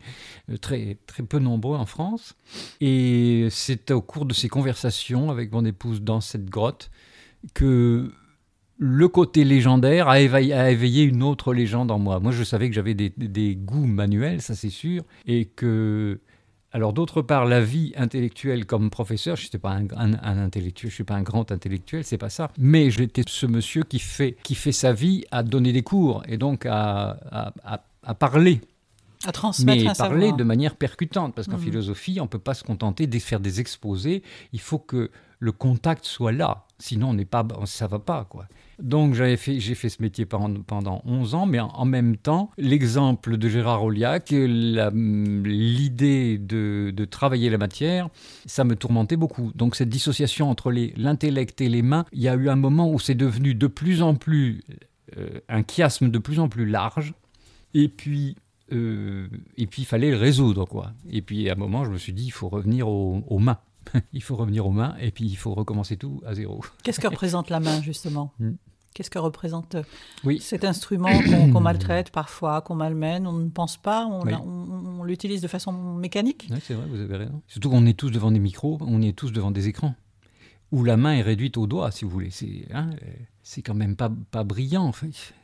euh, 0.50 0.56
très 0.56 0.96
très 1.06 1.22
peu 1.22 1.38
nombreux 1.38 1.76
en 1.76 1.86
France. 1.86 2.34
Et 2.80 3.48
c'est 3.50 3.90
au 3.90 4.00
cours 4.00 4.24
de 4.24 4.34
ces 4.34 4.48
conversations 4.48 5.30
avec 5.30 5.52
mon 5.52 5.64
épouse 5.64 6.00
dans 6.00 6.20
cette 6.20 6.48
que 7.54 8.12
le 8.78 9.08
côté 9.08 9.44
légendaire 9.44 10.08
a 10.08 10.20
éveillé, 10.20 11.04
une 11.04 11.22
autre 11.22 11.54
légende 11.54 11.90
en 11.90 11.98
moi. 11.98 12.18
Moi, 12.18 12.32
je 12.32 12.42
savais 12.42 12.68
que 12.68 12.74
j'avais 12.74 12.94
des, 12.94 13.54
goûts 13.54 13.86
manuels, 13.86 14.42
ça 14.42 14.54
c'est 14.54 14.70
sûr, 14.70 15.04
et 15.26 15.44
que... 15.44 16.20
Alors 16.74 16.94
d'autre 16.94 17.20
part, 17.20 17.44
la 17.44 17.60
vie 17.60 17.92
intellectuelle 17.96 18.64
comme 18.64 18.88
professeur, 18.88 19.36
je 19.36 19.42
ne 19.42 19.48
suis 19.50 19.58
pas 19.58 19.72
un, 19.72 20.14
intellectuel, 20.24 20.90
je 20.90 20.94
suis 20.94 21.04
pas 21.04 21.14
un 21.14 21.22
grand 21.22 21.52
intellectuel, 21.52 22.02
c'est 22.02 22.16
pas 22.16 22.30
ça. 22.30 22.50
Mais 22.58 22.90
j'étais 22.90 23.24
ce 23.28 23.44
monsieur 23.44 23.82
qui 23.82 23.98
fait, 23.98 24.36
qui 24.42 24.54
fait 24.54 24.72
sa 24.72 24.94
vie 24.94 25.22
à 25.30 25.42
donner 25.42 25.74
des 25.74 25.82
cours 25.82 26.22
et 26.26 26.38
donc 26.38 26.64
à, 26.64 27.18
parler 28.18 28.62
à 29.24 29.32
transmettre 29.32 29.84
mais 29.84 29.92
parler 29.96 30.32
de 30.32 30.44
manière 30.44 30.76
percutante, 30.76 31.34
parce 31.34 31.48
qu'en 31.48 31.56
mmh. 31.56 31.62
philosophie, 31.62 32.20
on 32.20 32.24
ne 32.24 32.28
peut 32.28 32.38
pas 32.38 32.54
se 32.54 32.64
contenter 32.64 33.06
de 33.06 33.18
faire 33.18 33.40
des 33.40 33.60
exposés, 33.60 34.22
il 34.52 34.60
faut 34.60 34.78
que 34.78 35.10
le 35.38 35.52
contact 35.52 36.04
soit 36.04 36.32
là. 36.32 36.66
Sinon, 36.78 37.10
on 37.10 37.14
n'est 37.14 37.24
pas, 37.24 37.46
ça 37.64 37.88
va 37.88 37.98
pas, 37.98 38.26
quoi. 38.28 38.46
Donc 38.80 39.14
j'ai 39.14 39.36
fait, 39.36 39.60
fait 39.60 39.88
ce 39.88 40.02
métier 40.02 40.24
pendant, 40.24 40.62
pendant 40.62 41.02
11 41.04 41.34
ans, 41.34 41.46
mais 41.46 41.60
en, 41.60 41.84
même 41.84 42.16
temps, 42.16 42.50
l'exemple 42.58 43.36
de 43.36 43.48
Gérard 43.48 43.84
Oliac, 43.84 44.30
l'idée 44.30 46.38
de, 46.38 46.92
de, 46.94 47.04
travailler 47.04 47.50
la 47.50 47.58
matière, 47.58 48.08
ça 48.46 48.64
me 48.64 48.74
tourmentait 48.74 49.16
beaucoup. 49.16 49.52
Donc 49.54 49.76
cette 49.76 49.88
dissociation 49.88 50.50
entre 50.50 50.72
l'intellect 50.72 51.60
et 51.60 51.68
les 51.68 51.82
mains, 51.82 52.04
il 52.12 52.22
y 52.22 52.28
a 52.28 52.34
eu 52.34 52.48
un 52.48 52.56
moment 52.56 52.90
où 52.90 52.98
c'est 52.98 53.14
devenu 53.14 53.54
de 53.54 53.66
plus 53.66 54.02
en 54.02 54.14
plus 54.14 54.62
euh, 55.16 55.40
un 55.48 55.62
chiasme 55.62 56.10
de 56.10 56.18
plus 56.18 56.40
en 56.40 56.48
plus 56.48 56.66
large. 56.66 57.14
Et 57.74 57.88
puis, 57.88 58.36
euh, 58.72 59.28
et 59.56 59.66
puis 59.66 59.82
il 59.82 59.84
fallait 59.84 60.10
le 60.10 60.16
résoudre, 60.16 60.66
quoi. 60.66 60.92
Et 61.10 61.22
puis 61.22 61.48
à 61.48 61.52
un 61.52 61.56
moment, 61.56 61.84
je 61.84 61.90
me 61.90 61.98
suis 61.98 62.12
dit, 62.12 62.24
il 62.24 62.32
faut 62.32 62.48
revenir 62.48 62.88
aux, 62.88 63.38
mains. 63.38 63.58
il 64.12 64.22
faut 64.22 64.36
revenir 64.36 64.66
aux 64.66 64.72
mains 64.72 64.94
et 65.00 65.10
puis 65.10 65.24
il 65.24 65.36
faut 65.36 65.54
recommencer 65.54 65.96
tout 65.96 66.20
à 66.26 66.34
zéro. 66.34 66.60
Qu'est-ce 66.82 67.00
que 67.00 67.08
représente 67.08 67.50
la 67.50 67.60
main, 67.60 67.80
justement 67.82 68.32
hmm. 68.38 68.52
Qu'est-ce 68.94 69.08
que 69.08 69.18
représente 69.18 69.76
euh, 69.76 69.82
oui. 70.22 70.38
cet 70.38 70.64
instrument 70.66 71.08
qu'on 71.52 71.60
maltraite 71.62 72.10
parfois, 72.10 72.60
qu'on 72.60 72.74
malmène, 72.74 73.26
on 73.26 73.32
ne 73.32 73.48
pense 73.48 73.78
pas, 73.78 74.06
on, 74.06 75.02
l'utilise 75.04 75.40
de 75.40 75.48
façon 75.48 75.72
mécanique? 75.72 76.48
Oui, 76.50 76.58
c'est 76.62 76.74
vrai, 76.74 76.84
vous 76.86 77.00
avez 77.00 77.16
raison. 77.16 77.40
Surtout 77.46 77.70
qu'on 77.70 77.86
est 77.86 77.98
tous 77.98 78.10
devant 78.10 78.30
des 78.30 78.38
micros, 78.38 78.76
on 78.82 79.00
est 79.00 79.16
tous 79.16 79.32
devant 79.32 79.50
des 79.50 79.68
écrans, 79.68 79.94
où 80.72 80.84
la 80.84 80.98
main 80.98 81.14
est 81.14 81.22
réduite 81.22 81.56
au 81.56 81.66
doigt, 81.66 81.90
si 81.90 82.04
vous 82.04 82.10
voulez. 82.10 82.28
Hein, 82.74 82.90
c'est 83.42 83.62
quand 83.62 83.74
même 83.74 83.96
pas, 83.96 84.10
pas 84.30 84.44
brillant, 84.44 84.84
en 84.84 84.92
fait. 84.92 85.34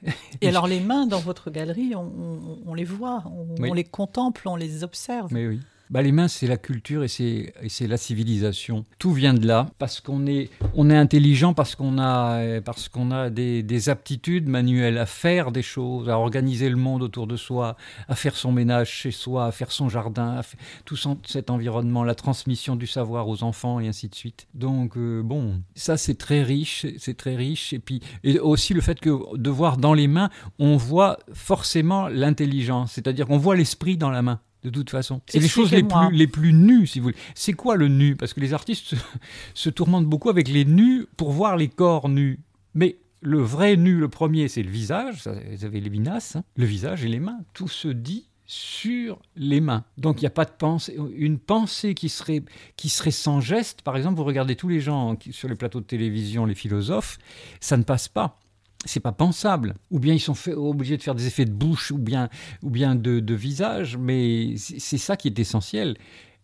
Et 0.40 0.48
alors, 0.48 0.66
les 0.66 0.80
mains 0.80 1.06
dans 1.06 1.20
votre 1.20 1.50
galerie, 1.50 1.94
on, 1.94 2.74
les 2.74 2.84
voit, 2.84 3.24
on, 3.60 3.74
les 3.74 3.84
contemple, 3.84 4.48
on 4.48 4.56
les 4.56 4.84
observe. 4.84 5.32
Mais 5.32 5.46
oui. 5.46 5.60
Bah, 5.90 6.02
les 6.02 6.12
mains, 6.12 6.28
c'est 6.28 6.46
la 6.46 6.58
culture 6.58 7.02
et 7.02 7.08
c'est 7.08 7.86
la 7.86 7.96
civilisation. 7.96 8.84
Tout 8.98 9.12
vient 9.12 9.32
de 9.32 9.46
là, 9.46 9.70
parce 9.78 10.00
qu'on 10.00 10.26
est, 10.26 10.50
on 10.74 10.90
est 10.90 10.96
intelligent, 10.96 11.54
parce 11.54 11.74
qu'on 11.74 11.98
a, 11.98 12.60
parce 12.60 12.88
qu'on 12.90 13.10
a 13.10 13.30
des, 13.30 13.62
des, 13.62 13.88
aptitudes 13.88 14.48
manuelles 14.48 14.98
à 14.98 15.06
faire 15.06 15.50
des 15.50 15.62
choses, 15.62 16.10
à 16.10 16.18
organiser 16.18 16.68
le 16.68 16.76
monde 16.76 17.02
autour 17.02 17.26
de 17.26 17.36
soi, 17.36 17.76
à 18.06 18.14
faire 18.14 18.36
son 18.36 18.52
ménage 18.52 18.90
chez 18.90 19.10
soi, 19.10 19.46
à 19.46 19.52
faire 19.52 19.72
son 19.72 19.88
jardin, 19.88 20.36
à 20.36 20.42
tout 20.84 20.96
cet 21.24 21.48
environnement, 21.48 22.04
la 22.04 22.14
transmission 22.14 22.76
du 22.76 22.86
savoir 22.86 23.28
aux 23.28 23.42
enfants 23.42 23.80
et 23.80 23.88
ainsi 23.88 24.08
de 24.08 24.14
suite. 24.14 24.46
Donc, 24.54 24.96
euh, 24.96 25.22
bon, 25.22 25.62
ça 25.74 25.96
c'est 25.96 26.18
très 26.18 26.42
riche, 26.42 26.86
c'est 26.98 27.16
très 27.16 27.34
riche. 27.34 27.72
Et 27.72 27.78
puis, 27.78 28.00
et 28.24 28.38
aussi 28.38 28.74
le 28.74 28.82
fait 28.82 29.00
que 29.00 29.36
de 29.36 29.50
voir 29.50 29.78
dans 29.78 29.94
les 29.94 30.08
mains, 30.08 30.28
on 30.58 30.76
voit 30.76 31.18
forcément 31.32 32.08
l'intelligence, 32.08 32.92
c'est-à-dire 32.92 33.26
qu'on 33.26 33.38
voit 33.38 33.56
l'esprit 33.56 33.96
dans 33.96 34.10
la 34.10 34.20
main 34.20 34.40
de 34.62 34.70
toute 34.70 34.90
façon. 34.90 35.20
C'est 35.26 35.38
les 35.38 35.48
choses 35.48 35.72
les 35.72 35.82
plus, 35.82 36.10
les 36.12 36.26
plus 36.26 36.52
nues, 36.52 36.86
si 36.86 36.98
vous 36.98 37.04
voulez. 37.04 37.16
C'est 37.34 37.52
quoi 37.52 37.76
le 37.76 37.88
nu? 37.88 38.16
Parce 38.16 38.34
que 38.34 38.40
les 38.40 38.54
artistes 38.54 38.94
se, 39.54 39.70
tourmentent 39.70 40.06
beaucoup 40.06 40.30
avec 40.30 40.48
les 40.48 40.64
nus 40.64 41.06
pour 41.16 41.32
voir 41.32 41.56
les 41.56 41.68
corps 41.68 42.08
nus. 42.08 42.40
Mais 42.74 42.98
le 43.20 43.38
vrai 43.38 43.76
nu, 43.76 43.98
le 43.98 44.08
premier, 44.08 44.48
c'est 44.48 44.62
le 44.62 44.70
visage. 44.70 45.28
vous 45.50 45.64
avez 45.64 45.80
les 45.80 45.90
minas, 45.90 46.34
hein. 46.36 46.44
le 46.56 46.66
visage 46.66 47.04
et 47.04 47.08
les 47.08 47.20
mains. 47.20 47.40
Tout 47.54 47.68
se 47.68 47.88
dit 47.88 48.26
sur 48.46 49.20
les 49.36 49.60
mains. 49.60 49.84
Donc 49.98 50.20
il 50.20 50.24
n'y 50.24 50.28
a 50.28 50.30
pas 50.30 50.46
de 50.46 50.50
pensée, 50.50 50.96
une 51.14 51.38
pensée 51.38 51.94
qui 51.94 52.08
serait, 52.08 52.42
qui 52.76 52.88
serait 52.88 53.10
sans 53.10 53.40
geste. 53.40 53.82
Par 53.82 53.96
exemple, 53.96 54.16
vous 54.16 54.24
regardez 54.24 54.56
tous 54.56 54.68
les 54.68 54.80
gens 54.80 55.16
sur 55.30 55.48
les 55.48 55.54
plateaux 55.54 55.80
de 55.80 55.84
télévision, 55.84 56.46
les 56.46 56.54
philosophes, 56.54 57.18
ça 57.60 57.76
ne 57.76 57.82
passe 57.82 58.08
pas 58.08 58.40
c'est 58.84 59.00
pas 59.00 59.12
pensable. 59.12 59.74
Ou 59.90 59.98
bien 59.98 60.14
ils 60.14 60.20
sont 60.20 60.36
obligés 60.56 60.96
de 60.96 61.02
faire 61.02 61.14
des 61.14 61.26
effets 61.26 61.44
de 61.44 61.52
bouche 61.52 61.90
ou 61.90 61.98
bien, 61.98 62.28
ou 62.62 62.70
bien 62.70 62.94
de, 62.94 63.34
visage, 63.34 63.96
mais 63.96 64.56
c'est 64.56 64.98
ça 64.98 65.16
qui 65.16 65.28
est 65.28 65.38
essentiel. 65.38 65.96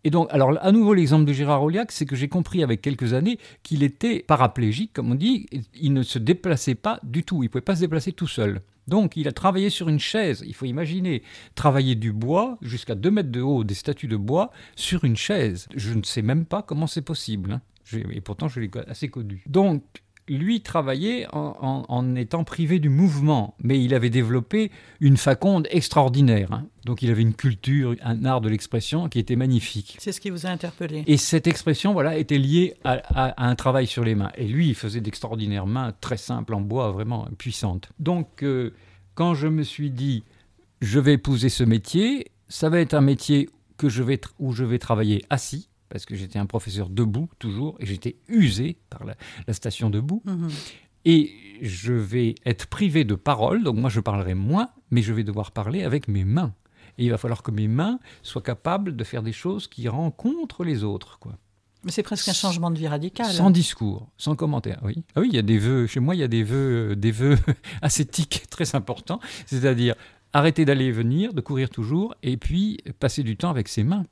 Et 0.06 0.10
donc, 0.10 0.28
alors 0.30 0.58
à 0.60 0.70
nouveau 0.70 0.92
l'exemple 0.92 1.24
de 1.24 1.32
Gérard 1.32 1.62
Oliac, 1.62 1.90
c'est 1.90 2.04
que 2.04 2.14
j'ai 2.14 2.28
compris 2.28 2.62
avec 2.62 2.82
quelques 2.82 3.14
années 3.14 3.38
qu'il 3.62 3.82
était 3.82 4.20
paraplégique, 4.20 4.92
comme 4.92 5.12
on 5.12 5.14
dit, 5.14 5.46
il 5.74 5.94
ne 5.94 6.02
se 6.02 6.18
déplaçait 6.18 6.74
pas 6.74 7.00
du 7.02 7.24
tout, 7.24 7.42
il 7.42 7.46
ne 7.46 7.48
pouvait 7.48 7.62
pas 7.62 7.76
se 7.76 7.80
déplacer 7.80 8.12
tout 8.12 8.26
seul. 8.26 8.60
Donc 8.86 9.16
il 9.16 9.26
a 9.28 9.32
travaillé 9.32 9.70
sur 9.70 9.88
une 9.88 9.98
chaise, 9.98 10.44
il 10.46 10.54
faut 10.54 10.66
imaginer, 10.66 11.22
travailler 11.54 11.94
du 11.94 12.12
bois 12.12 12.58
jusqu'à 12.60 12.94
2 12.94 13.10
mètres 13.10 13.30
de 13.30 13.40
haut, 13.40 13.64
des 13.64 13.72
statues 13.72 14.08
de 14.08 14.16
bois, 14.16 14.50
sur 14.76 15.04
une 15.04 15.16
chaise. 15.16 15.68
Je 15.74 15.94
ne 15.94 16.02
sais 16.02 16.20
même 16.20 16.44
pas 16.44 16.60
comment 16.60 16.86
c'est 16.86 17.00
possible. 17.00 17.52
Hein. 17.52 17.62
Et 18.10 18.20
pourtant, 18.20 18.48
je 18.48 18.60
l'ai 18.60 18.70
assez 18.88 19.08
connu. 19.08 19.42
Donc, 19.46 19.82
lui 20.28 20.62
travaillait 20.62 21.26
en, 21.32 22.14
étant 22.16 22.44
privé 22.44 22.78
du 22.78 22.88
mouvement, 22.88 23.54
mais 23.62 23.82
il 23.82 23.94
avait 23.94 24.10
développé 24.10 24.70
une 25.00 25.16
faconde 25.16 25.68
extraordinaire. 25.70 26.52
Hein. 26.52 26.66
Donc 26.84 27.02
il 27.02 27.10
avait 27.10 27.22
une 27.22 27.34
culture, 27.34 27.94
un 28.02 28.24
art 28.24 28.40
de 28.40 28.48
l'expression 28.48 29.08
qui 29.08 29.18
était 29.18 29.36
magnifique. 29.36 29.96
C'est 29.98 30.12
ce 30.12 30.20
qui 30.20 30.30
vous 30.30 30.46
a 30.46 30.50
interpellé. 30.50 31.04
Et 31.06 31.16
cette 31.16 31.46
expression, 31.46 31.92
voilà, 31.92 32.16
était 32.16 32.38
liée 32.38 32.74
à, 32.84 33.34
un 33.42 33.54
travail 33.54 33.86
sur 33.86 34.04
les 34.04 34.14
mains. 34.14 34.32
Et 34.36 34.46
lui, 34.46 34.68
il 34.68 34.74
faisait 34.74 35.00
d'extraordinaires 35.00 35.66
mains 35.66 35.92
très 36.00 36.16
simples 36.16 36.54
en 36.54 36.60
bois, 36.60 36.90
vraiment 36.90 37.28
puissantes. 37.36 37.90
Donc 37.98 38.42
euh, 38.42 38.72
quand 39.14 39.34
je 39.34 39.48
me 39.48 39.62
suis 39.62 39.90
dit, 39.90 40.24
je 40.80 40.98
vais 41.00 41.14
épouser 41.14 41.48
ce 41.48 41.64
métier, 41.64 42.30
ça 42.48 42.68
va 42.68 42.80
être 42.80 42.94
un 42.94 43.00
métier 43.00 43.48
que 43.76 43.88
je 43.88 44.02
vais 44.02 44.20
où 44.38 44.52
je 44.52 44.64
vais 44.64 44.78
travailler 44.78 45.24
assis 45.30 45.68
parce 45.94 46.06
que 46.06 46.16
j'étais 46.16 46.40
un 46.40 46.46
professeur 46.46 46.88
debout 46.88 47.28
toujours, 47.38 47.76
et 47.78 47.86
j'étais 47.86 48.16
usé 48.26 48.78
par 48.90 49.04
la, 49.04 49.14
station 49.54 49.90
debout. 49.90 50.22
Mhm. 50.24 50.48
Et 51.04 51.30
je 51.62 51.92
vais 51.92 52.34
être 52.44 52.66
privé 52.66 53.04
de 53.04 53.14
parole, 53.14 53.62
donc 53.62 53.76
moi 53.76 53.90
je 53.90 54.00
parlerai 54.00 54.34
moins, 54.34 54.70
mais 54.90 55.02
je 55.02 55.12
vais 55.12 55.22
devoir 55.22 55.52
parler 55.52 55.84
avec 55.84 56.08
mes 56.08 56.24
mains. 56.24 56.52
Et 56.98 57.04
il 57.04 57.10
va 57.12 57.16
falloir 57.16 57.44
que 57.44 57.52
mes 57.52 57.68
mains 57.68 58.00
soient 58.24 58.42
capables 58.42 58.96
de 58.96 59.04
faire 59.04 59.22
des 59.22 59.30
choses 59.30 59.68
qui 59.68 59.86
rencontrent 59.86 60.64
les 60.64 60.82
autres. 60.82 61.20
Quoi. 61.20 61.38
Mais 61.84 61.92
c'est 61.92 62.02
presque 62.02 62.26
un 62.26 62.32
changement 62.32 62.72
de 62.72 62.78
vie 62.78 62.88
radical. 62.88 63.26
Sans 63.32 63.52
discours, 63.52 64.08
sans 64.18 64.34
commentaire, 64.34 64.80
oui. 64.82 65.04
Ah 65.14 65.20
oui, 65.20 65.28
il 65.30 65.36
y 65.36 65.38
a 65.38 65.42
des 65.42 65.58
vœux, 65.58 65.86
chez 65.86 66.00
moi 66.00 66.16
il 66.16 66.18
y 66.18 66.24
a 66.24 66.28
des 66.28 66.42
vœux, 66.42 66.90
euh, 66.90 66.96
des 66.96 67.12
vœux 67.12 67.38
ascétiques 67.82 68.46
très 68.50 68.74
importants, 68.74 69.20
c'est-à-dire 69.46 69.94
arrêter 70.32 70.64
d'aller 70.64 70.86
et 70.86 70.92
venir, 70.92 71.34
de 71.34 71.40
courir 71.40 71.70
toujours, 71.70 72.16
et 72.24 72.36
puis 72.36 72.78
passer 72.98 73.22
du 73.22 73.36
temps 73.36 73.50
avec 73.50 73.68
ses 73.68 73.84
mains. 73.84 74.02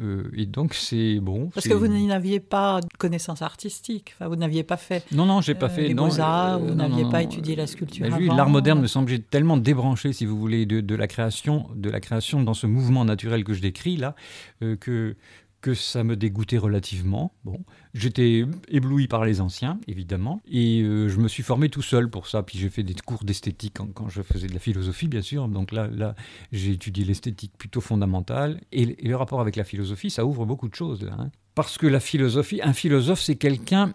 Euh, 0.00 0.30
et 0.36 0.46
donc 0.46 0.74
c'est 0.74 1.18
bon. 1.20 1.50
Parce 1.52 1.66
que 1.66 1.74
vous 1.74 1.88
n'aviez 1.88 2.40
pas 2.40 2.80
de 2.80 2.86
connaissances 2.98 3.42
artistiques, 3.42 4.14
enfin, 4.14 4.28
vous 4.28 4.36
n'aviez 4.36 4.62
pas 4.62 4.76
fait. 4.76 5.04
Non, 5.12 5.26
non, 5.26 5.40
j'ai 5.40 5.54
pas 5.54 5.66
euh, 5.66 5.70
fait. 5.70 5.88
Les 5.88 5.94
beaux-arts, 5.94 6.60
vous 6.60 6.74
n'aviez 6.74 7.04
pas 7.10 7.22
étudié 7.22 7.56
la 7.56 7.66
sculpture. 7.66 8.06
L'art 8.34 8.48
moderne 8.48 8.80
me 8.80 8.86
semble 8.86 9.18
tellement 9.20 9.56
débranché, 9.56 10.12
si 10.12 10.24
vous 10.24 10.38
voulez, 10.38 10.66
de, 10.66 10.80
de, 10.80 10.94
la 10.94 11.08
création, 11.08 11.66
de 11.74 11.90
la 11.90 12.00
création 12.00 12.42
dans 12.42 12.54
ce 12.54 12.66
mouvement 12.66 13.04
naturel 13.04 13.44
que 13.44 13.54
je 13.54 13.60
décris 13.60 13.96
là, 13.96 14.14
euh, 14.62 14.76
que 14.76 15.16
que 15.60 15.74
ça 15.74 16.04
me 16.04 16.16
dégoûtait 16.16 16.58
relativement. 16.58 17.32
Bon, 17.44 17.60
j'étais 17.94 18.44
ébloui 18.68 19.08
par 19.08 19.24
les 19.24 19.40
anciens, 19.40 19.80
évidemment, 19.88 20.40
et 20.48 20.82
euh, 20.82 21.08
je 21.08 21.18
me 21.18 21.28
suis 21.28 21.42
formé 21.42 21.68
tout 21.68 21.82
seul 21.82 22.08
pour 22.08 22.28
ça. 22.28 22.42
Puis 22.42 22.58
j'ai 22.58 22.68
fait 22.68 22.82
des 22.82 22.94
cours 22.94 23.24
d'esthétique 23.24 23.74
quand, 23.74 24.08
je 24.08 24.22
faisais 24.22 24.46
de 24.46 24.54
la 24.54 24.60
philosophie, 24.60 25.08
bien 25.08 25.22
sûr. 25.22 25.48
Donc 25.48 25.72
là, 25.72 25.88
là, 25.88 26.14
j'ai 26.52 26.72
étudié 26.72 27.04
l'esthétique 27.04 27.52
plutôt 27.58 27.80
fondamentale, 27.80 28.60
et, 28.72 28.86
le 28.86 29.16
rapport 29.16 29.40
avec 29.40 29.56
la 29.56 29.64
philosophie, 29.64 30.10
ça 30.10 30.24
ouvre 30.24 30.46
beaucoup 30.46 30.68
de 30.68 30.74
choses. 30.74 31.08
Hein. 31.10 31.30
Parce 31.54 31.76
que 31.76 31.86
la 31.86 32.00
philosophie, 32.00 32.60
un 32.62 32.72
philosophe, 32.72 33.20
c'est 33.20 33.36
quelqu'un 33.36 33.94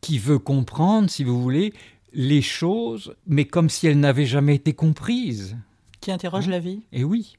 qui 0.00 0.18
veut 0.18 0.38
comprendre, 0.38 1.08
si 1.10 1.22
vous 1.22 1.40
voulez, 1.40 1.72
les 2.12 2.42
choses, 2.42 3.14
mais 3.26 3.44
comme 3.44 3.68
si 3.68 3.86
elles 3.86 4.00
n'avaient 4.00 4.26
jamais 4.26 4.56
été 4.56 4.72
comprises. 4.72 5.56
Qui 6.00 6.10
interroge 6.10 6.48
hein 6.48 6.52
la 6.52 6.60
vie. 6.60 6.82
Et 6.92 7.04
oui. 7.04 7.36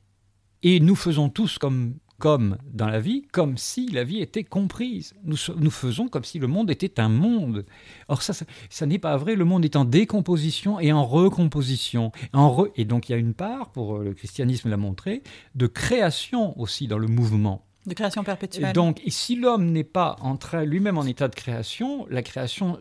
Et 0.64 0.80
nous 0.80 0.96
faisons 0.96 1.30
tous 1.30 1.58
comme 1.58 1.96
comme 2.20 2.58
dans 2.72 2.88
la 2.88 3.00
vie, 3.00 3.24
comme 3.32 3.58
si 3.58 3.88
la 3.88 4.04
vie 4.04 4.20
était 4.20 4.44
comprise. 4.44 5.16
Nous, 5.24 5.38
nous 5.58 5.72
faisons 5.72 6.08
comme 6.08 6.24
si 6.24 6.38
le 6.38 6.48
monde 6.48 6.70
était 6.70 7.00
un 7.00 7.10
monde. 7.10 7.66
Or 8.08 8.22
ça, 8.22 8.34
ça, 8.70 8.86
n'est 8.86 9.00
pas 9.00 9.18
vrai. 9.18 9.36
Le 9.36 9.46
monde 9.46 9.66
est 9.66 9.76
en 9.76 9.86
décomposition 9.86 10.80
et 10.80 10.92
en 10.92 11.06
recomposition. 11.06 12.12
En 12.34 12.68
Et 12.76 12.86
donc 12.86 13.10
il 13.10 13.14
y 13.14 13.16
a 13.16 13.18
une 13.18 13.34
part, 13.34 13.72
pour 13.72 13.98
euh, 13.98 14.04
le 14.04 14.14
christianisme 14.14 14.70
l'a 14.70 14.78
montré, 14.78 15.24
de 15.56 15.68
création 15.68 16.60
aussi 16.60 16.88
dans 16.88 17.00
le 17.00 17.08
mouvement. 17.08 17.66
De 17.86 17.94
création 17.94 18.24
perpétuelle. 18.24 18.70
Et 18.70 18.74
donc, 18.74 19.02
et 19.06 19.10
si 19.10 19.36
l'homme 19.36 19.72
n'est 19.72 19.86
pas 19.86 20.18
lui-même 20.66 20.98
en 20.98 21.06
état 21.06 21.30
de 21.30 21.36
création, 21.36 22.06
la 22.10 22.22
création 22.22 22.78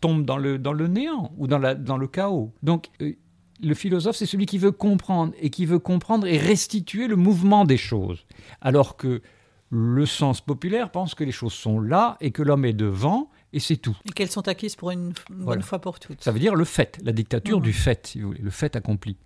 tombe 0.00 0.24
dans 0.24 0.36
le, 0.36 0.58
dans 0.58 0.72
le 0.72 0.88
néant 0.88 1.32
ou 1.38 1.46
dans, 1.46 1.58
la, 1.58 1.74
dans 1.74 1.96
le 1.96 2.08
chaos. 2.08 2.52
Donc, 2.62 2.88
euh, 3.00 3.12
le 3.62 3.74
philosophe, 3.74 4.16
c'est 4.16 4.26
celui 4.26 4.46
qui 4.46 4.58
veut 4.58 4.72
comprendre 4.72 5.32
et 5.40 5.50
qui 5.50 5.66
veut 5.66 5.78
comprendre 5.78 6.26
et 6.26 6.38
restituer 6.38 7.06
le 7.06 7.16
mouvement 7.16 7.64
des 7.64 7.76
choses. 7.76 8.26
Alors 8.60 8.96
que 8.96 9.22
le 9.70 10.06
sens 10.06 10.40
populaire 10.40 10.90
pense 10.90 11.14
que 11.14 11.24
les 11.24 11.32
choses 11.32 11.52
sont 11.52 11.80
là 11.80 12.16
et 12.20 12.30
que 12.30 12.42
l'homme 12.42 12.64
est 12.64 12.72
devant 12.72 13.30
et 13.52 13.60
c'est 13.60 13.76
tout. 13.76 13.96
Et 14.04 14.10
qu'elles 14.10 14.30
sont 14.30 14.48
acquises 14.48 14.76
pour 14.76 14.90
une, 14.90 15.12
bonne 15.30 15.62
fois 15.62 15.80
pour 15.80 15.98
toutes. 15.98 16.22
Ça 16.22 16.30
veut 16.30 16.38
dire 16.38 16.54
le 16.54 16.64
fait, 16.64 16.98
la 17.02 17.12
dictature 17.12 17.60
du 17.60 17.72
fait, 17.72 18.06
si 18.06 18.20
vous 18.20 18.28
voulez, 18.28 18.42
le 18.42 18.50
fait 18.50 18.76
accompli. 18.76 19.16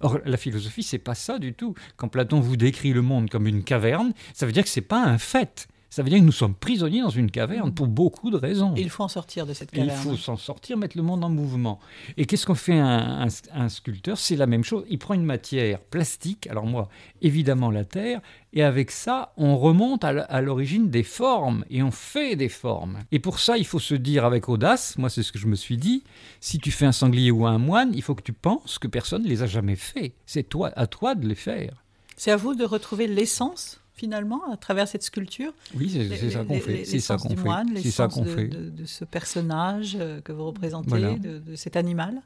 Or, 0.00 0.18
la 0.24 0.36
philosophie, 0.36 0.84
c'est 0.84 0.98
pas 0.98 1.16
ça 1.16 1.38
du 1.38 1.54
tout. 1.54 1.74
Quand 1.96 2.08
Platon 2.08 2.38
vous 2.38 2.56
décrit 2.56 2.92
le 2.92 3.02
monde 3.02 3.30
comme 3.30 3.48
une 3.48 3.64
caverne, 3.64 4.12
ça 4.32 4.46
veut 4.46 4.52
dire 4.52 4.62
que 4.62 4.68
c'est 4.68 4.80
pas 4.80 5.02
un 5.02 5.18
fait. 5.18 5.66
Ça 5.90 6.02
veut 6.02 6.10
dire 6.10 6.18
que 6.18 6.24
nous 6.24 6.32
sommes 6.32 6.54
prisonniers 6.54 7.00
dans 7.00 7.08
une 7.08 7.30
caverne 7.30 7.72
pour 7.72 7.86
beaucoup 7.86 8.30
de 8.30 8.36
raisons. 8.36 8.74
il 8.76 8.90
faut 8.90 9.02
en 9.04 9.08
sortir 9.08 9.46
de 9.46 9.54
cette 9.54 9.72
Et 9.74 9.80
il 9.80 9.86
caverne. 9.86 10.02
faut 10.02 10.16
s'en 10.16 10.36
sortir, 10.36 10.76
mettre 10.76 10.98
le 10.98 11.02
monde 11.02 11.24
en 11.24 11.30
mouvement. 11.30 11.78
Et 12.18 12.26
qu'est-ce 12.26 12.44
qu'on 12.44 12.54
fait 12.54 12.78
un, 12.78 13.26
un- 13.26 13.28
un 13.54 13.68
sculpteur? 13.70 14.18
C'est 14.18 14.36
la 14.36 14.46
même 14.46 14.64
chose. 14.64 14.84
Il 14.90 14.98
prend 14.98 15.14
une 15.14 15.24
matière 15.24 15.80
plastique, 15.80 16.46
alors 16.48 16.66
moi, 16.66 16.88
évidemment 17.22 17.70
la 17.70 17.84
terre, 17.86 18.20
et 18.52 18.62
avec 18.62 18.90
ça, 18.90 19.32
on 19.38 19.56
remonte 19.56 20.04
à 20.04 20.40
l'origine 20.42 20.90
des 20.90 21.02
formes, 21.02 21.64
et 21.70 21.82
on 21.82 21.90
fait 21.90 22.36
des 22.36 22.48
formes. 22.50 22.98
Et 23.10 23.18
pour 23.18 23.38
ça, 23.40 23.56
il 23.56 23.66
faut 23.66 23.78
se 23.78 23.94
dire 23.94 24.26
avec 24.26 24.48
audace, 24.50 24.96
moi 24.98 25.08
c'est 25.08 25.22
ce 25.22 25.32
que 25.32 25.38
je 25.38 25.46
me 25.46 25.56
suis 25.56 25.78
dit, 25.78 26.04
si 26.40 26.58
tu 26.58 26.70
fais 26.70 26.86
un 26.86 26.92
sanglier 26.92 27.30
ou 27.30 27.46
un 27.46 27.58
moine, 27.58 27.92
il 27.94 28.02
faut 28.02 28.14
que 28.14 28.22
tu 28.22 28.32
penses 28.34 28.78
que 28.78 28.88
personne 28.88 29.22
ne 29.22 29.28
les 29.28 29.42
a 29.42 29.46
jamais 29.46 29.76
faits. 29.76 30.12
C'est 30.26 30.42
toi, 30.48 30.70
à 30.76 30.86
toi 30.86 31.14
de 31.14 31.26
les 31.26 31.34
faire. 31.34 31.82
C'est 32.16 32.30
à 32.30 32.36
vous 32.36 32.54
de 32.54 32.64
retrouver 32.64 33.06
l'essence, 33.06 33.80
finalement, 33.98 34.40
à 34.52 34.56
travers 34.56 34.88
cette 34.88 35.02
sculpture. 35.02 35.52
Oui, 35.74 35.90
c'est 35.90 36.30
ça 36.30 36.44
qu'on 36.44 36.60
fait. 36.60 36.84
C'est 36.84 37.00
ça 37.00 37.16
qu'on 37.18 37.28
fait. 37.30 37.42
moine, 37.44 37.70
C'est 37.76 37.90
ça 37.90 38.08
qu'on 38.08 38.22
de, 38.24 38.28
fait. 38.30 38.48
de- 38.48 38.70
de 38.70 38.84
ce 38.84 39.04
personnage 39.04 39.96
euh, 40.00 40.20
que 40.20 40.32
vous 40.32 40.46
représentez, 40.46 40.88
Voilà. 40.88 41.14
de, 41.18 41.38
de 41.38 41.54
cet 41.56 41.76
animal. 41.76 42.22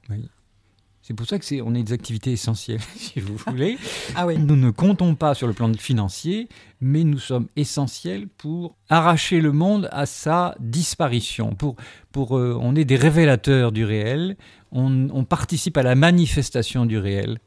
C'est 1.04 1.14
pour 1.14 1.26
ça 1.26 1.36
que 1.40 1.44
c'est 1.44 1.60
on 1.60 1.74
est 1.74 1.82
des 1.82 1.92
activités 1.92 2.30
essentielles, 2.30 2.78
si 2.96 3.18
vous 3.18 3.36
voulez. 3.48 3.76
Ah 4.14 4.24
oui. 4.24 4.38
Nous 4.38 4.54
ne 4.54 4.70
comptons 4.70 5.16
pas 5.16 5.34
sur 5.34 5.48
le 5.48 5.52
plan 5.52 5.72
financier, 5.74 6.48
mais 6.80 7.02
nous 7.02 7.18
sommes 7.18 7.48
essentiels 7.56 8.28
pour 8.28 8.76
arracher 8.88 9.40
le 9.40 9.50
monde 9.50 9.88
à 9.90 10.06
sa 10.06 10.54
disparition. 10.60 11.56
Pour, 11.56 11.74
pour, 12.12 12.38
euh, 12.38 12.56
on 12.60 12.76
est 12.76 12.84
des 12.84 12.94
révélateurs 12.96 13.72
du 13.72 13.84
réel, 13.84 14.36
on, 14.70 15.08
on 15.10 15.24
participe 15.24 15.76
à 15.76 15.82
la 15.82 15.96
manifestation 15.96 16.86
du 16.86 16.98
réel. 16.98 17.38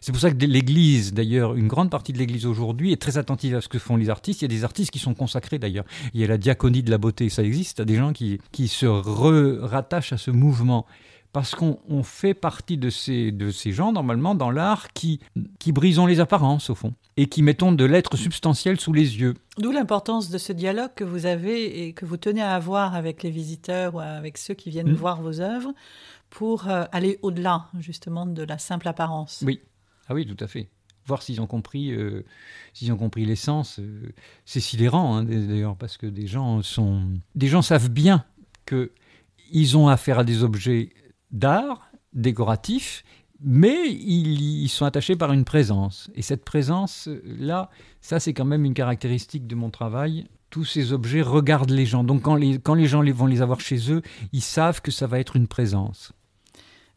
C'est 0.00 0.12
pour 0.12 0.20
ça 0.20 0.30
que 0.30 0.36
l'Église, 0.44 1.12
d'ailleurs, 1.12 1.54
une 1.54 1.68
grande 1.68 1.90
partie 1.90 2.12
de 2.12 2.18
l'Église 2.18 2.46
aujourd'hui 2.46 2.92
est 2.92 3.00
très 3.00 3.18
attentive 3.18 3.54
à 3.54 3.60
ce 3.60 3.68
que 3.68 3.78
font 3.78 3.96
les 3.96 4.08
artistes. 4.08 4.40
Il 4.40 4.44
y 4.44 4.46
a 4.46 4.48
des 4.48 4.64
artistes 4.64 4.90
qui 4.90 4.98
sont 4.98 5.14
consacrés, 5.14 5.58
d'ailleurs. 5.58 5.84
Il 6.14 6.20
y 6.20 6.24
a 6.24 6.26
la 6.26 6.38
diaconie 6.38 6.82
de 6.82 6.90
la 6.90 6.98
beauté, 6.98 7.28
ça 7.28 7.42
existe. 7.42 7.78
Il 7.78 7.80
y 7.80 7.82
a 7.82 7.86
des 7.86 7.96
gens 7.96 8.12
qui, 8.12 8.38
qui 8.52 8.68
se 8.68 8.86
rattachent 8.86 10.12
à 10.12 10.18
ce 10.18 10.30
mouvement. 10.30 10.86
Parce 11.32 11.54
qu'on 11.54 11.78
on 11.88 12.02
fait 12.02 12.34
partie 12.34 12.76
de 12.76 12.90
ces, 12.90 13.30
de 13.30 13.52
ces 13.52 13.70
gens, 13.70 13.92
normalement, 13.92 14.34
dans 14.34 14.50
l'art, 14.50 14.92
qui, 14.94 15.20
qui 15.60 15.70
brisons 15.70 16.06
les 16.06 16.18
apparences, 16.18 16.70
au 16.70 16.74
fond, 16.74 16.94
et 17.16 17.26
qui 17.28 17.42
mettons 17.42 17.70
de 17.70 17.84
l'être 17.84 18.16
substantiel 18.16 18.80
sous 18.80 18.92
les 18.92 19.20
yeux. 19.20 19.34
D'où 19.58 19.70
l'importance 19.70 20.30
de 20.30 20.38
ce 20.38 20.52
dialogue 20.52 20.90
que 20.96 21.04
vous 21.04 21.26
avez 21.26 21.86
et 21.86 21.92
que 21.92 22.04
vous 22.04 22.16
tenez 22.16 22.42
à 22.42 22.56
avoir 22.56 22.96
avec 22.96 23.22
les 23.22 23.30
visiteurs 23.30 23.94
ou 23.94 24.00
avec 24.00 24.38
ceux 24.38 24.54
qui 24.54 24.70
viennent 24.70 24.90
Mm. 24.90 24.94
voir 24.94 25.22
vos 25.22 25.40
œuvres 25.40 25.72
pour 26.30 26.68
euh, 26.68 26.84
aller 26.90 27.20
au-delà, 27.22 27.66
justement, 27.78 28.26
de 28.26 28.42
la 28.42 28.58
simple 28.58 28.88
apparence. 28.88 29.44
Oui. 29.46 29.60
Ah 30.10 30.14
oui, 30.14 30.26
tout 30.26 30.42
à 30.42 30.48
fait. 30.48 30.68
Voir 31.06 31.22
s'ils 31.22 31.40
ont 31.40 31.46
compris, 31.46 31.92
euh, 31.92 32.24
s'ils 32.74 32.92
compris 32.96 33.24
l'essence. 33.24 33.78
euh, 33.78 34.12
c'est 34.44 34.58
sidérant, 34.58 35.16
hein, 35.16 35.22
d'ailleurs, 35.24 35.76
parce 35.76 35.96
que 35.96 36.06
des 36.06 36.26
gens 36.26 36.62
sont, 36.62 37.04
des 37.36 37.46
gens 37.46 37.62
savent 37.62 37.88
bien 37.88 38.24
que 38.66 38.90
ils 39.52 39.76
ont 39.76 39.86
affaire 39.86 40.18
à 40.18 40.24
des 40.24 40.42
objets 40.42 40.90
d'art 41.30 41.90
décoratifs, 42.12 43.04
mais 43.40 43.88
ils, 43.88 44.68
sont 44.68 44.84
attachés 44.84 45.14
par 45.14 45.32
une 45.32 45.44
présence. 45.44 46.10
Et 46.16 46.22
cette 46.22 46.44
présence, 46.44 47.08
là, 47.24 47.70
ça 48.00 48.18
c'est 48.18 48.34
quand 48.34 48.44
même 48.44 48.64
une 48.64 48.74
caractéristique 48.74 49.46
de 49.46 49.54
mon 49.54 49.70
travail. 49.70 50.26
Tous 50.50 50.64
ces 50.64 50.92
objets 50.92 51.22
regardent 51.22 51.70
les 51.70 51.86
gens. 51.86 52.02
Donc 52.02 52.22
quand 52.22 52.34
les, 52.34 52.58
quand 52.58 52.76
gens 52.84 53.04
vont 53.12 53.26
les 53.26 53.42
avoir 53.42 53.60
chez 53.60 53.92
eux, 53.92 54.02
ils 54.32 54.42
savent 54.42 54.82
que 54.82 54.90
ça 54.90 55.06
va 55.06 55.20
être 55.20 55.36
une 55.36 55.46
présence. 55.46 56.12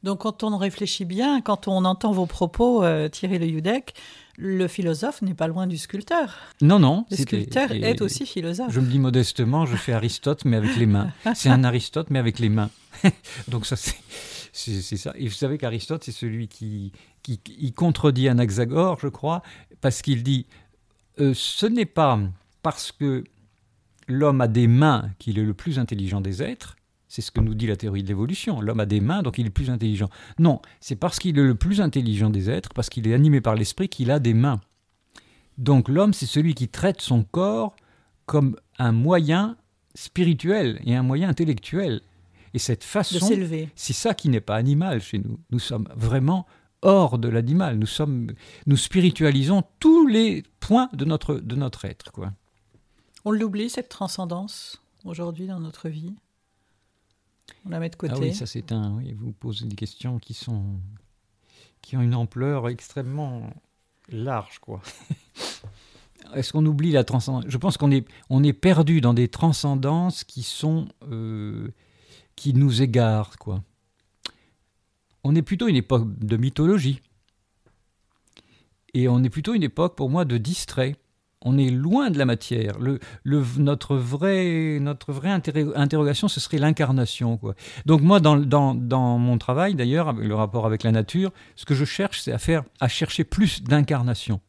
Donc, 0.03 0.19
quand 0.19 0.43
on 0.43 0.57
réfléchit 0.57 1.05
bien, 1.05 1.41
quand 1.41 1.67
on 1.67 1.85
entend 1.85 2.11
vos 2.11 2.25
propos, 2.25 2.83
euh, 2.83 3.07
Thierry 3.09 3.39
Le 3.39 3.45
Yudek, 3.47 3.93
le 4.37 4.67
philosophe 4.67 5.21
n'est 5.21 5.33
pas 5.33 5.47
loin 5.47 5.65
du 5.67 5.77
sculpteur. 5.77 6.35
Non, 6.61 6.77
non. 6.79 7.05
Le 7.09 7.17
sculpteur 7.17 7.71
et- 7.71 7.81
est 7.81 8.01
aussi 8.01 8.25
philosophe. 8.25 8.71
Je 8.71 8.79
me 8.79 8.87
dis 8.87 8.99
modestement, 8.99 9.65
je 9.65 9.75
fais 9.77 9.93
Aristote, 9.93 10.43
mais 10.45 10.57
avec 10.57 10.75
les 10.75 10.87
mains. 10.87 11.11
C'est 11.35 11.49
un 11.49 11.63
Aristote, 11.63 12.07
mais 12.09 12.19
avec 12.19 12.39
les 12.39 12.49
mains. 12.49 12.69
Donc 13.47 13.65
ça, 13.65 13.75
c'est 13.75 13.95
c'est- 14.51 14.81
c'est 14.81 14.97
ça. 14.97 15.13
Et 15.15 15.27
vous 15.27 15.33
savez 15.33 15.57
qu'Aristote, 15.57 16.03
c'est 16.03 16.11
celui 16.11 16.47
qui, 16.47 16.91
qui, 17.23 17.39
qui 17.39 17.71
contredit 17.73 18.27
Anaxagore, 18.29 18.99
je 18.99 19.07
crois, 19.07 19.41
parce 19.81 20.01
qu'il 20.03 20.21
dit, 20.21 20.45
euh, 21.19 21.33
ce 21.35 21.65
n'est 21.65 21.85
pas 21.87 22.19
parce 22.61 22.91
que 22.91 23.23
l'homme 24.07 24.41
a 24.41 24.47
des 24.47 24.67
mains 24.67 25.09
qu'il 25.17 25.39
est 25.39 25.43
le 25.43 25.53
plus 25.55 25.79
intelligent 25.79 26.21
des 26.21 26.43
êtres, 26.43 26.75
c'est 27.13 27.21
ce 27.21 27.29
que 27.29 27.41
nous 27.41 27.53
dit 27.53 27.67
la 27.67 27.75
théorie 27.75 28.01
de 28.01 28.07
l'évolution. 28.07 28.59
L'homme 28.59 28.79
a 28.79 28.87
des 28.87 28.99
mains, 28.99 29.21
donc 29.21 29.37
il 29.37 29.45
est 29.45 29.51
plus 29.51 29.69
intelligent. 29.69 30.09
Non, 30.39 30.63
c'est 30.79 30.95
parce 30.95 31.19
qu'il 31.19 31.37
est 31.37 31.43
le 31.43 31.53
plus 31.53 31.79
intelligent 31.79 32.31
des 32.31 32.49
êtres, 32.49 32.69
parce 32.73 32.89
qu'il 32.89 33.07
est 33.07 33.13
animé 33.13 33.39
par 33.39 33.53
l'esprit, 33.53 33.87
qu'il 33.87 34.09
a 34.09 34.17
des 34.17 34.33
mains. 34.33 34.61
Donc 35.59 35.89
l'homme, 35.89 36.13
c'est 36.13 36.25
celui 36.25 36.55
qui 36.55 36.69
traite 36.69 37.01
son 37.01 37.23
corps 37.23 37.75
comme 38.25 38.55
un 38.79 38.91
moyen 38.91 39.57
spirituel 39.93 40.81
et 40.85 40.95
un 40.95 41.03
moyen 41.03 41.29
intellectuel. 41.29 42.01
Et 42.55 42.57
cette 42.57 42.79
de 42.79 42.85
façon, 42.85 43.27
s'élever. 43.27 43.69
c'est 43.75 43.93
ça 43.93 44.15
qui 44.15 44.29
n'est 44.29 44.41
pas 44.41 44.55
animal 44.55 44.99
chez 44.99 45.19
nous. 45.19 45.37
Nous 45.51 45.59
sommes 45.59 45.87
vraiment 45.95 46.47
hors 46.81 47.19
de 47.19 47.27
l'animal. 47.27 47.77
Nous 47.77 47.85
sommes, 47.85 48.31
nous 48.65 48.77
spiritualisons 48.77 49.61
tous 49.79 50.07
les 50.07 50.41
points 50.59 50.89
de 50.93 51.05
notre 51.05 51.35
de 51.35 51.55
notre 51.55 51.85
être, 51.85 52.11
quoi. 52.11 52.33
On 53.23 53.29
l'oublie, 53.29 53.69
cette 53.69 53.89
transcendance, 53.89 54.81
aujourd'hui, 55.05 55.45
dans 55.45 55.59
notre 55.59 55.89
vie? 55.89 56.15
On 57.65 57.69
la 57.69 57.79
met 57.79 57.89
de 57.89 57.95
côté. 57.95 58.13
Ah 58.15 58.19
oui, 58.19 58.33
ça 58.33 58.45
c'est 58.45 58.71
un. 58.71 58.95
Oui, 58.95 59.13
vous 59.13 59.31
posez 59.31 59.65
des 59.65 59.75
questions 59.75 60.19
qui 60.19 60.33
sont 60.33 60.79
qui 61.81 61.97
ont 61.97 62.01
une 62.01 62.15
ampleur 62.15 62.69
extrêmement 62.69 63.49
large, 64.09 64.59
quoi. 64.59 64.81
Est-ce 66.33 66.53
qu'on 66.53 66.65
oublie 66.65 66.91
la 66.91 67.03
transcendance? 67.03 67.45
Je 67.47 67.57
pense 67.57 67.77
qu'on 67.77 67.91
est 67.91 68.05
on 68.29 68.43
est 68.43 68.53
perdu 68.53 69.01
dans 69.01 69.13
des 69.13 69.27
transcendances 69.27 70.23
qui 70.23 70.43
sont 70.43 70.87
euh, 71.11 71.69
qui 72.35 72.53
nous 72.53 72.81
égarent, 72.81 73.37
quoi. 73.37 73.63
On 75.23 75.35
est 75.35 75.41
plutôt 75.41 75.67
une 75.67 75.75
époque 75.75 76.07
de 76.19 76.37
mythologie. 76.37 77.01
Et 78.93 79.07
on 79.07 79.23
est 79.23 79.29
plutôt 79.29 79.53
une 79.53 79.63
époque, 79.63 79.95
pour 79.95 80.09
moi, 80.09 80.25
de 80.25 80.37
distrait. 80.37 80.95
On 81.45 81.57
est 81.57 81.69
loin 81.69 82.09
de 82.09 82.17
la 82.17 82.25
matière. 82.25 82.77
Notre 83.25 83.97
vraie, 83.97 84.79
notre 84.79 85.13
interrogation, 85.75 86.29
ce 86.29 86.39
serait 86.39 86.57
l'incarnation. 86.57 87.39
Donc 87.85 88.01
moi, 88.01 88.21
dans, 88.21 89.19
mon 89.19 89.37
travail, 89.37 89.75
d'ailleurs, 89.75 90.07
avec 90.07 90.25
le 90.25 90.35
rapport 90.35 90.65
avec 90.65 90.83
la 90.83 90.91
nature, 90.91 91.31
ce 91.57 91.65
que 91.65 91.75
je 91.75 91.83
cherche, 91.83 92.21
c'est 92.21 92.31
à, 92.31 92.65
à 92.79 92.87
chercher 92.87 93.25
plus 93.25 93.61
d'incarnation. 93.61 94.39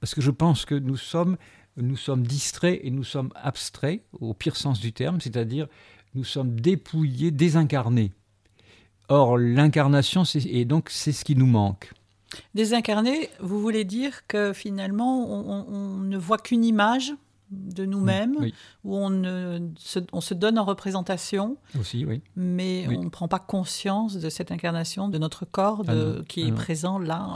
Parce 0.00 0.14
que 0.14 0.20
je 0.20 0.32
pense 0.32 0.64
que 0.64 0.74
nous 0.74 0.96
sommes, 0.96 1.36
nous 1.76 1.96
sommes 1.96 2.26
distraits 2.26 2.80
et 2.82 2.90
nous 2.90 3.04
sommes 3.04 3.30
abstraits, 3.36 4.02
au 4.12 4.34
pire 4.34 4.56
sens 4.56 4.80
du 4.80 4.92
terme, 4.92 5.20
c'est-à-dire 5.20 5.68
nous 6.14 6.24
sommes 6.24 6.58
dépouillés, 6.60 7.30
désincarnés. 7.30 8.12
Or, 9.08 9.38
l'incarnation, 9.38 10.24
et 10.34 10.64
donc 10.64 10.88
c'est 10.90 11.12
ce 11.12 11.24
qui 11.24 11.36
nous 11.36 11.46
manque. 11.46 11.92
Désincarné, 12.54 13.30
vous 13.40 13.60
voulez 13.60 13.84
dire 13.84 14.26
que 14.26 14.52
finalement, 14.52 15.26
on, 15.28 15.98
ne 15.98 16.16
voit 16.18 16.38
qu'une 16.38 16.64
image 16.64 17.12
de 17.50 17.84
nous-mêmes, 17.84 18.36
Oui, 18.38 18.54
où 18.84 18.96
on, 18.96 19.72
se, 19.76 19.98
on 20.12 20.20
se 20.20 20.34
donne 20.34 20.56
en 20.56 20.64
représentation, 20.64 21.56
aussi, 21.80 22.04
oui. 22.04 22.22
mais 22.36 22.84
Oui. 22.88 22.96
on 22.96 23.02
ne 23.02 23.08
prend 23.08 23.26
pas 23.26 23.40
conscience 23.40 24.16
de 24.16 24.28
cette 24.30 24.52
incarnation 24.52 25.08
de 25.08 25.18
notre 25.18 25.46
corps 25.46 25.84
de- 25.84 25.90
Ah 25.90 26.18
non, 26.18 26.24
qui 26.28 26.42
ah 26.42 26.46
est 26.46 26.50
non. 26.50 26.56
présent 26.56 26.98
là, 27.00 27.26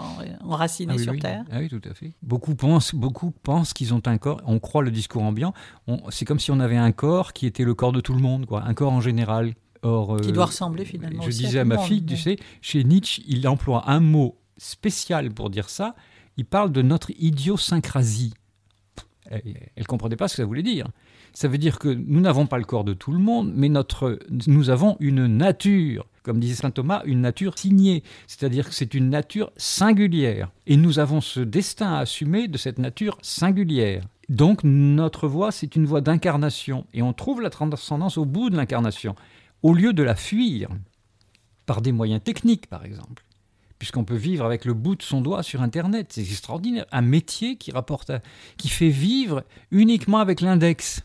en- 0.42 0.50
enraciné 0.52 0.94
Ah 0.96 1.02
sur. 1.02 1.18
Terre. 1.18 1.44
Ah 1.50 1.58
oui, 1.58 1.68
tout 1.68 1.80
à 1.90 1.94
fait. 1.94 2.12
Beaucoup 2.22 2.54
pensent, 2.54 2.94
beaucoup 2.94 3.32
pensent 3.32 3.72
qu'ils 3.72 3.92
ont 3.92 4.02
un 4.06 4.18
corps. 4.18 4.40
On 4.46 4.60
croit 4.60 4.84
le 4.84 4.92
discours 4.92 5.24
ambiant. 5.24 5.52
C'est 6.10 6.24
comme 6.24 6.38
si 6.38 6.52
on 6.52 6.60
avait 6.60 6.76
un 6.76 6.92
corps 6.92 7.32
qui 7.32 7.46
était 7.46 7.64
le 7.64 7.74
corps 7.74 7.90
de 7.92 8.00
tout 8.00 8.14
le 8.14 8.20
monde, 8.20 8.46
quoi. 8.46 8.62
Un 8.62 8.74
corps 8.74 8.92
en 8.92 9.00
général. 9.00 9.54
Or, 9.82 10.16
Qui 10.20 10.28
euh, 10.30 10.32
doit 10.32 10.46
ressembler 10.46 10.84
finalement 10.84 11.22
Je 11.24 11.30
disais 11.30 11.58
à 11.58 11.64
ma 11.64 11.74
monde, 11.74 11.84
fille, 11.86 12.00
mais- 12.08 12.14
tu 12.14 12.16
sais, 12.16 12.36
chez 12.62 12.84
Nietzsche, 12.84 13.22
il 13.26 13.46
emploie 13.48 13.90
un 13.90 13.98
mot 14.00 14.36
spécial 14.56 15.30
pour 15.32 15.50
dire 15.50 15.68
ça. 15.68 15.94
Il 16.36 16.44
parle 16.44 16.72
de 16.72 16.82
notre 16.82 17.10
idiosyncrasie. 17.18 18.34
Elle 19.30 19.42
ne 19.78 19.84
comprenait 19.84 20.16
pas 20.16 20.28
ce 20.28 20.36
que 20.36 20.42
ça 20.42 20.46
voulait 20.46 20.62
dire. 20.62 20.88
Ça 21.32 21.48
veut 21.48 21.58
dire 21.58 21.78
que 21.78 21.88
nous 21.88 22.20
n'avons 22.20 22.46
pas 22.46 22.58
le 22.58 22.64
corps 22.64 22.84
de 22.84 22.92
tout 22.92 23.10
le 23.10 23.18
monde, 23.18 23.52
mais 23.54 23.68
notre, 23.68 24.18
nous 24.46 24.70
avons 24.70 24.96
une 25.00 25.26
nature, 25.26 26.06
comme 26.22 26.38
disait 26.38 26.54
saint 26.54 26.70
Thomas, 26.70 27.02
une 27.06 27.22
nature 27.22 27.58
signée. 27.58 28.02
C'est-à-dire 28.26 28.68
que 28.68 28.74
c'est 28.74 28.94
une 28.94 29.10
nature 29.10 29.50
singulière. 29.56 30.50
Et 30.66 30.76
nous 30.76 30.98
avons 30.98 31.20
ce 31.20 31.40
destin 31.40 31.94
à 31.94 32.00
assumer 32.00 32.48
de 32.48 32.58
cette 32.58 32.78
nature 32.78 33.18
singulière. 33.22 34.06
Donc 34.28 34.62
notre 34.62 35.26
voie, 35.26 35.50
c'est 35.50 35.74
une 35.74 35.86
voie 35.86 36.00
d'incarnation. 36.00 36.86
Et 36.94 37.02
on 37.02 37.12
trouve 37.12 37.40
la 37.40 37.50
transcendance 37.50 38.16
au 38.18 38.24
bout 38.24 38.50
de 38.50 38.56
l'incarnation, 38.56 39.16
au 39.62 39.74
lieu 39.74 39.92
de 39.92 40.02
la 40.02 40.14
fuir, 40.14 40.68
par 41.66 41.80
des 41.82 41.92
moyens 41.92 42.22
techniques, 42.22 42.68
par 42.68 42.84
exemple 42.84 43.23
puisqu'on 43.84 44.04
peut 44.04 44.16
vivre 44.16 44.46
avec 44.46 44.64
le 44.64 44.72
bout 44.72 44.96
de 44.96 45.02
son 45.02 45.20
doigt 45.20 45.42
sur 45.42 45.60
Internet. 45.60 46.06
C'est 46.08 46.22
extraordinaire. 46.22 46.86
Un 46.90 47.02
métier 47.02 47.56
qui 47.56 47.70
rapporte, 47.70 48.12
qui 48.56 48.70
fait 48.70 48.88
vivre 48.88 49.44
uniquement 49.70 50.20
avec 50.20 50.40
l'index. 50.40 51.02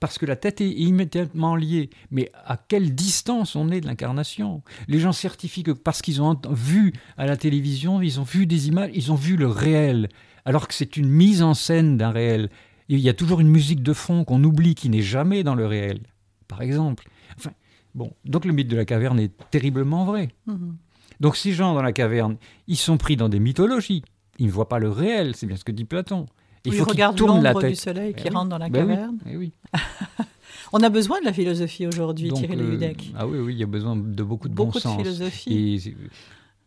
Parce 0.00 0.18
que 0.18 0.26
la 0.26 0.34
tête 0.34 0.60
est 0.60 0.68
immédiatement 0.68 1.54
liée. 1.54 1.90
Mais 2.10 2.32
à 2.44 2.56
quelle 2.56 2.96
distance 2.96 3.54
on 3.54 3.70
est 3.70 3.80
de 3.80 3.86
l'incarnation? 3.86 4.64
Les 4.88 4.98
gens 4.98 5.12
certifient 5.12 5.62
que 5.62 5.70
parce 5.70 6.02
qu'ils 6.02 6.20
ont 6.20 6.36
vu 6.50 6.92
à 7.16 7.24
la 7.24 7.36
télévision, 7.36 8.02
ils 8.02 8.18
ont 8.18 8.24
vu 8.24 8.46
des 8.46 8.66
images, 8.66 8.90
ils 8.94 9.12
ont 9.12 9.14
vu 9.14 9.36
le 9.36 9.46
réel, 9.46 10.08
alors 10.44 10.66
que 10.66 10.74
c'est 10.74 10.96
une 10.96 11.08
mise 11.08 11.40
en 11.40 11.54
scène 11.54 11.98
d'un 11.98 12.10
réel. 12.10 12.50
il 12.88 12.98
y 12.98 13.08
a 13.08 13.14
toujours 13.14 13.38
une 13.38 13.48
musique 13.48 13.84
de 13.84 13.92
fond 13.92 14.24
qu'on 14.24 14.42
oublie 14.42 14.74
qui 14.74 14.88
n'est 14.88 15.02
jamais 15.02 15.44
dans 15.44 15.54
le 15.54 15.66
réel, 15.66 16.00
par 16.48 16.62
exemple. 16.62 17.08
Enfin, 17.36 17.52
bon, 17.94 18.12
donc 18.24 18.44
le 18.44 18.52
mythe 18.52 18.66
de 18.66 18.76
la 18.76 18.84
caverne 18.84 19.20
est 19.20 19.30
terriblement 19.52 20.04
vrai. 20.04 20.30
Mhm. 20.48 20.78
Donc 21.20 21.36
ces 21.36 21.52
gens 21.52 21.74
dans 21.74 21.82
la 21.82 21.92
caverne, 21.92 22.36
ils 22.66 22.76
sont 22.76 22.96
pris 22.96 23.16
dans 23.16 23.28
des 23.28 23.40
mythologies. 23.40 24.02
Ils 24.38 24.46
ne 24.46 24.50
voient 24.52 24.68
pas 24.68 24.78
le 24.78 24.88
réel, 24.88 25.34
c'est 25.34 25.46
bien 25.46 25.56
ce 25.56 25.64
que 25.64 25.72
dit 25.72 25.84
Platon. 25.84 26.26
Il 26.64 26.74
faut 26.74 26.84
qu'ils 26.86 27.04
tournent 27.16 27.42
la 27.42 27.54
tête. 27.54 27.70
du 27.70 27.76
soleil 27.76 28.14
qui 28.14 28.24
Eh 28.26 28.28
oui. 28.30 28.34
rentre 28.36 28.48
dans 28.50 28.58
la 28.58 28.68
Ben 28.68 28.84
oui, 28.86 28.94
caverne. 28.94 29.18
eh 29.30 29.36
oui. 29.36 29.52
On 30.72 30.80
a 30.82 30.88
besoin 30.90 31.18
de 31.20 31.24
la 31.24 31.32
philosophie 31.32 31.86
aujourd'hui, 31.86 32.30
Thierry 32.32 32.56
euh. 32.60 32.92
Ah 33.16 33.26
oui, 33.26 33.38
oui, 33.38 33.54
il 33.54 33.58
y 33.58 33.62
a 33.62 33.66
besoin 33.66 33.96
de 33.96 34.22
beaucoup 34.22 34.48
de 34.48 34.54
Beaucoup 34.54 34.72
bon 34.72 34.78
de 34.78 34.82
sens. 34.82 34.96
philosophie. 35.00 35.94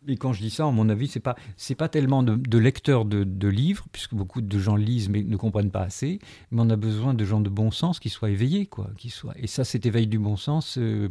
Et, 0.08 0.18
quand 0.18 0.34
je 0.34 0.42
dis 0.42 0.50
ça, 0.50 0.66
à 0.66 0.72
mon 0.72 0.90
avis, 0.90 1.08
c'est 1.08 1.20
pas 1.20 1.36
c'est 1.56 1.76
pas 1.76 1.88
tellement 1.88 2.24
de, 2.24 2.36
de 2.36 2.58
lecteurs 2.58 3.06
de, 3.06 3.24
de 3.24 3.48
livres, 3.48 3.86
puisque 3.92 4.16
beaucoup 4.16 4.42
de 4.42 4.58
gens 4.60 4.76
lisent 4.76 5.10
mais 5.10 5.22
ne 5.24 5.36
comprennent 5.38 5.70
pas 5.70 5.84
assez. 5.84 6.18
Mais 6.50 6.62
on 6.64 6.70
a 6.72 6.76
besoin 6.76 7.14
de 7.14 7.24
gens 7.24 7.40
de 7.42 7.50
bon 7.50 7.70
sens 7.70 8.00
qui 8.00 8.10
soient 8.10 8.32
éveillés, 8.32 8.66
quoi, 8.66 8.90
qui 8.98 9.12
soient. 9.12 9.36
Et 9.38 9.46
ça, 9.46 9.64
cet 9.64 9.86
éveil 9.86 10.08
du 10.08 10.18
bon 10.18 10.36
sens, 10.38 10.80
euh, 10.80 11.10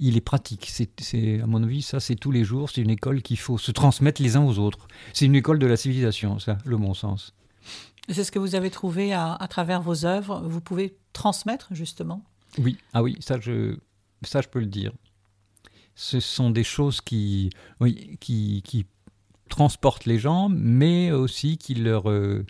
il 0.00 0.16
est 0.16 0.20
pratique. 0.20 0.70
C'est, 0.70 1.40
à 1.40 1.46
mon 1.46 1.62
avis, 1.62 1.82
ça, 1.82 2.00
c'est 2.00 2.16
tous 2.16 2.30
les 2.30 2.44
jours. 2.44 2.70
C'est 2.70 2.82
une 2.82 2.90
école 2.90 3.22
qu'il 3.22 3.38
faut 3.38 3.58
se 3.58 3.70
transmettre 3.70 4.22
les 4.22 4.36
uns 4.36 4.44
aux 4.44 4.58
autres. 4.58 4.88
C'est 5.12 5.26
une 5.26 5.36
école 5.36 5.58
de 5.58 5.66
la 5.66 5.76
civilisation, 5.76 6.38
ça, 6.38 6.58
le 6.64 6.76
bon 6.76 6.94
sens. 6.94 7.34
C'est 8.08 8.24
ce 8.24 8.30
que 8.30 8.38
vous 8.38 8.54
avez 8.54 8.70
trouvé 8.70 9.12
à, 9.12 9.34
à 9.34 9.48
travers 9.48 9.80
vos 9.80 10.04
œuvres. 10.04 10.42
Vous 10.46 10.60
pouvez 10.60 10.96
transmettre, 11.12 11.68
justement? 11.70 12.22
Oui, 12.58 12.76
ah 12.92 13.02
oui, 13.02 13.16
ça 13.20 13.40
je, 13.40 13.76
ça 14.22 14.40
je 14.40 14.48
peux 14.48 14.60
le 14.60 14.66
dire. 14.66 14.92
Ce 15.94 16.20
sont 16.20 16.50
des 16.50 16.64
choses 16.64 17.00
qui, 17.00 17.50
oui, 17.80 18.18
qui, 18.20 18.62
qui 18.64 18.86
transportent 19.48 20.06
les 20.06 20.18
gens, 20.18 20.48
mais 20.50 21.12
aussi 21.12 21.56
qui 21.56 21.74
leur, 21.74 22.10
euh, 22.10 22.44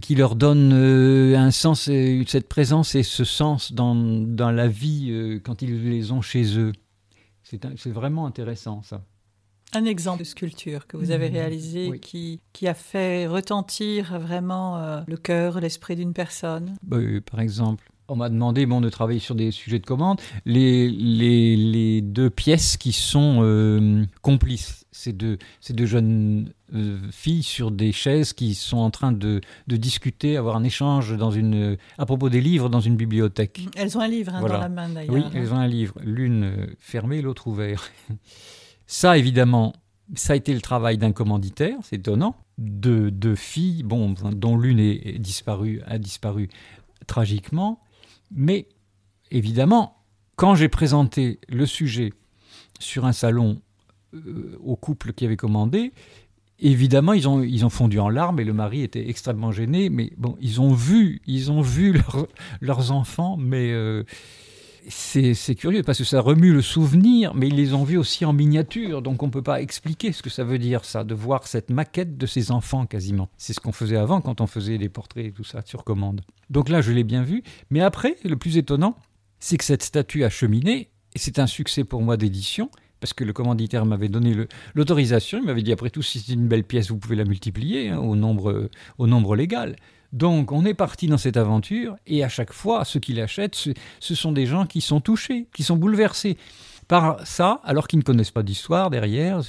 qui 0.00 0.14
leur 0.14 0.36
donnent 0.36 0.72
euh, 0.72 1.36
un 1.36 1.50
sens, 1.50 1.88
euh, 1.88 2.22
cette 2.26 2.48
présence 2.48 2.94
et 2.94 3.02
ce 3.02 3.24
sens 3.24 3.72
dans, 3.72 3.94
dans 3.94 4.50
la 4.50 4.68
vie 4.68 5.08
euh, 5.10 5.38
quand 5.42 5.62
ils 5.62 5.88
les 5.88 6.12
ont 6.12 6.22
chez 6.22 6.58
eux. 6.58 6.72
C'est 7.42 7.90
vraiment 7.90 8.26
intéressant 8.26 8.82
ça. 8.82 9.02
Un 9.72 9.84
exemple 9.84 10.20
de 10.20 10.24
sculpture 10.24 10.86
que 10.88 10.96
vous 10.96 11.10
avez 11.12 11.28
Mhm. 11.28 11.34
réalisé 11.34 11.88
Oui. 11.90 12.00
qui, 12.00 12.40
qui 12.52 12.66
a 12.66 12.74
fait 12.74 13.26
retentir 13.26 14.18
vraiment 14.18 14.78
euh, 14.78 15.00
le 15.06 15.16
cœur, 15.16 15.60
l'esprit 15.60 15.94
d'une 15.96 16.12
personne. 16.12 16.74
Euh, 16.92 17.20
par 17.20 17.40
exemple, 17.40 17.88
on 18.08 18.16
m'a 18.16 18.28
demandé 18.28 18.66
bon, 18.66 18.80
de 18.80 18.88
travailler 18.88 19.20
sur 19.20 19.36
des 19.36 19.52
sujets 19.52 19.78
de 19.78 19.86
commande. 19.86 20.20
Les, 20.44 20.88
les, 20.90 21.56
les 21.56 22.02
deux 22.02 22.30
pièces 22.30 22.76
qui 22.76 22.90
sont 22.92 23.38
euh, 23.42 24.04
complices, 24.22 24.79
ces 24.92 25.12
deux, 25.12 25.38
ces 25.60 25.72
deux 25.72 25.86
jeunes 25.86 26.52
euh, 26.74 26.98
filles 27.10 27.42
sur 27.42 27.70
des 27.70 27.92
chaises 27.92 28.32
qui 28.32 28.54
sont 28.54 28.78
en 28.78 28.90
train 28.90 29.12
de, 29.12 29.40
de 29.66 29.76
discuter, 29.76 30.36
avoir 30.36 30.56
un 30.56 30.64
échange 30.64 31.16
dans 31.16 31.30
une, 31.30 31.76
à 31.98 32.06
propos 32.06 32.28
des 32.28 32.40
livres 32.40 32.68
dans 32.68 32.80
une 32.80 32.96
bibliothèque. 32.96 33.60
Elles 33.76 33.96
ont 33.96 34.00
un 34.00 34.08
livre 34.08 34.34
hein, 34.34 34.40
Voilà. 34.40 34.56
dans 34.56 34.60
la 34.62 34.68
main 34.68 34.88
d'ailleurs. 34.88 35.14
Oui, 35.14 35.22
elles 35.34 35.52
ont 35.52 35.58
un 35.58 35.68
livre, 35.68 35.94
l'une 36.02 36.44
euh, 36.44 36.66
fermée, 36.78 37.22
l'autre 37.22 37.46
ouvert. 37.46 37.88
Ça, 38.86 39.16
évidemment, 39.16 39.72
ça 40.14 40.32
a 40.32 40.36
été 40.36 40.52
le 40.52 40.60
travail 40.60 40.98
d'un 40.98 41.12
commanditaire, 41.12 41.76
c'est 41.82 41.96
étonnant, 41.96 42.34
de 42.58 43.10
deux 43.10 43.36
filles, 43.36 43.84
bon, 43.84 44.14
dont 44.32 44.56
l'une 44.58 44.80
est 44.80 45.14
est 45.14 45.18
disparue, 45.18 45.80
a 45.86 45.98
disparu 45.98 46.48
tragiquement, 47.06 47.80
mais 48.32 48.68
évidemment, 49.30 49.96
quand 50.36 50.54
j'ai 50.56 50.68
présenté 50.68 51.38
le 51.48 51.64
sujet 51.66 52.12
sur 52.80 53.04
un 53.04 53.12
salon 53.12 53.60
au 54.64 54.76
couple 54.76 55.12
qui 55.12 55.24
avait 55.24 55.36
commandé, 55.36 55.92
évidemment, 56.58 57.12
ils 57.12 57.28
ont, 57.28 57.42
ils 57.42 57.64
ont 57.64 57.70
fondu 57.70 57.98
en 57.98 58.08
larmes 58.08 58.40
et 58.40 58.44
le 58.44 58.52
mari 58.52 58.82
était 58.82 59.08
extrêmement 59.08 59.52
gêné, 59.52 59.88
mais 59.90 60.12
bon, 60.16 60.36
ils 60.40 60.60
ont 60.60 60.72
vu, 60.74 61.22
ils 61.26 61.50
ont 61.50 61.62
vu 61.62 61.92
leur- 61.94 62.26
leurs 62.60 62.92
enfants, 62.92 63.36
mais 63.38 63.70
euh, 63.72 64.02
c'est 64.88 65.54
curieux 65.54 65.82
parce 65.82 65.98
que 65.98 66.04
ça 66.04 66.20
remue 66.20 66.52
le 66.52 66.62
souvenir, 66.62 67.34
mais 67.34 67.48
ils 67.48 67.54
les 67.56 67.74
ont 67.74 67.84
vus 67.84 67.98
aussi 67.98 68.24
en 68.24 68.32
miniature, 68.32 69.02
donc 69.02 69.22
on 69.22 69.26
ne 69.26 69.30
peut 69.30 69.42
pas 69.42 69.60
expliquer 69.60 70.12
ce 70.12 70.22
que 70.22 70.30
ça 70.30 70.42
veut 70.44 70.58
dire, 70.58 70.84
ça, 70.84 71.04
de 71.04 71.14
voir 71.14 71.46
cette 71.46 71.70
maquette 71.70 72.16
de 72.16 72.26
ces 72.26 72.50
enfants 72.50 72.86
quasiment. 72.86 73.28
C'est 73.36 73.52
ce 73.52 73.60
qu'on 73.60 73.72
faisait 73.72 73.96
avant 73.96 74.20
quand 74.20 74.40
on 74.40 74.46
faisait 74.46 74.78
des 74.78 74.88
portraits 74.88 75.26
et 75.26 75.32
tout 75.32 75.44
ça 75.44 75.62
sur 75.64 75.84
commande. 75.84 76.22
Donc 76.48 76.68
là, 76.68 76.80
je 76.80 76.92
l'ai 76.92 77.04
bien 77.04 77.22
vu, 77.22 77.42
mais 77.70 77.80
après, 77.80 78.16
le 78.24 78.36
plus 78.36 78.56
étonnant, 78.56 78.96
c'est 79.38 79.56
que 79.56 79.64
cette 79.64 79.82
statue 79.82 80.24
a 80.24 80.30
cheminé, 80.30 80.90
et 81.14 81.18
c'est 81.18 81.38
un 81.38 81.46
succès 81.46 81.84
pour 81.84 82.02
moi 82.02 82.16
d'édition, 82.16 82.70
parce 83.00 83.12
que 83.12 83.24
le 83.24 83.32
commanditaire 83.32 83.86
m'avait 83.86 84.08
donné 84.08 84.36
l'autorisation, 84.74 85.38
il 85.38 85.44
m'avait 85.44 85.62
dit 85.62 85.72
après 85.72 85.90
tout, 85.90 86.02
si 86.02 86.20
c'est 86.20 86.32
une 86.32 86.46
belle 86.46 86.64
pièce, 86.64 86.90
vous 86.90 86.98
pouvez 86.98 87.16
la 87.16 87.24
multiplier 87.24 87.88
hein, 87.88 87.98
au, 87.98 88.14
nombre, 88.14 88.68
au 88.98 89.06
nombre 89.06 89.36
légal. 89.36 89.76
Donc 90.12 90.52
on 90.52 90.64
est 90.64 90.74
parti 90.74 91.06
dans 91.06 91.18
cette 91.18 91.36
aventure, 91.36 91.96
et 92.06 92.24
à 92.24 92.28
chaque 92.28 92.52
fois, 92.52 92.84
ceux 92.84 93.00
qui 93.00 93.12
l'achètent, 93.12 93.54
ce, 93.54 94.14
sont 94.14 94.32
des 94.32 94.46
gens 94.46 94.66
qui 94.66 94.80
sont 94.80 95.00
touchés, 95.00 95.46
qui 95.54 95.62
sont 95.62 95.76
bouleversés 95.76 96.36
par 96.88 97.24
ça, 97.24 97.60
alors 97.62 97.86
qu'ils 97.86 98.00
ne 98.00 98.04
connaissent 98.04 98.32
pas 98.32 98.42
d'histoire 98.42 98.90
derrière. 98.90 99.42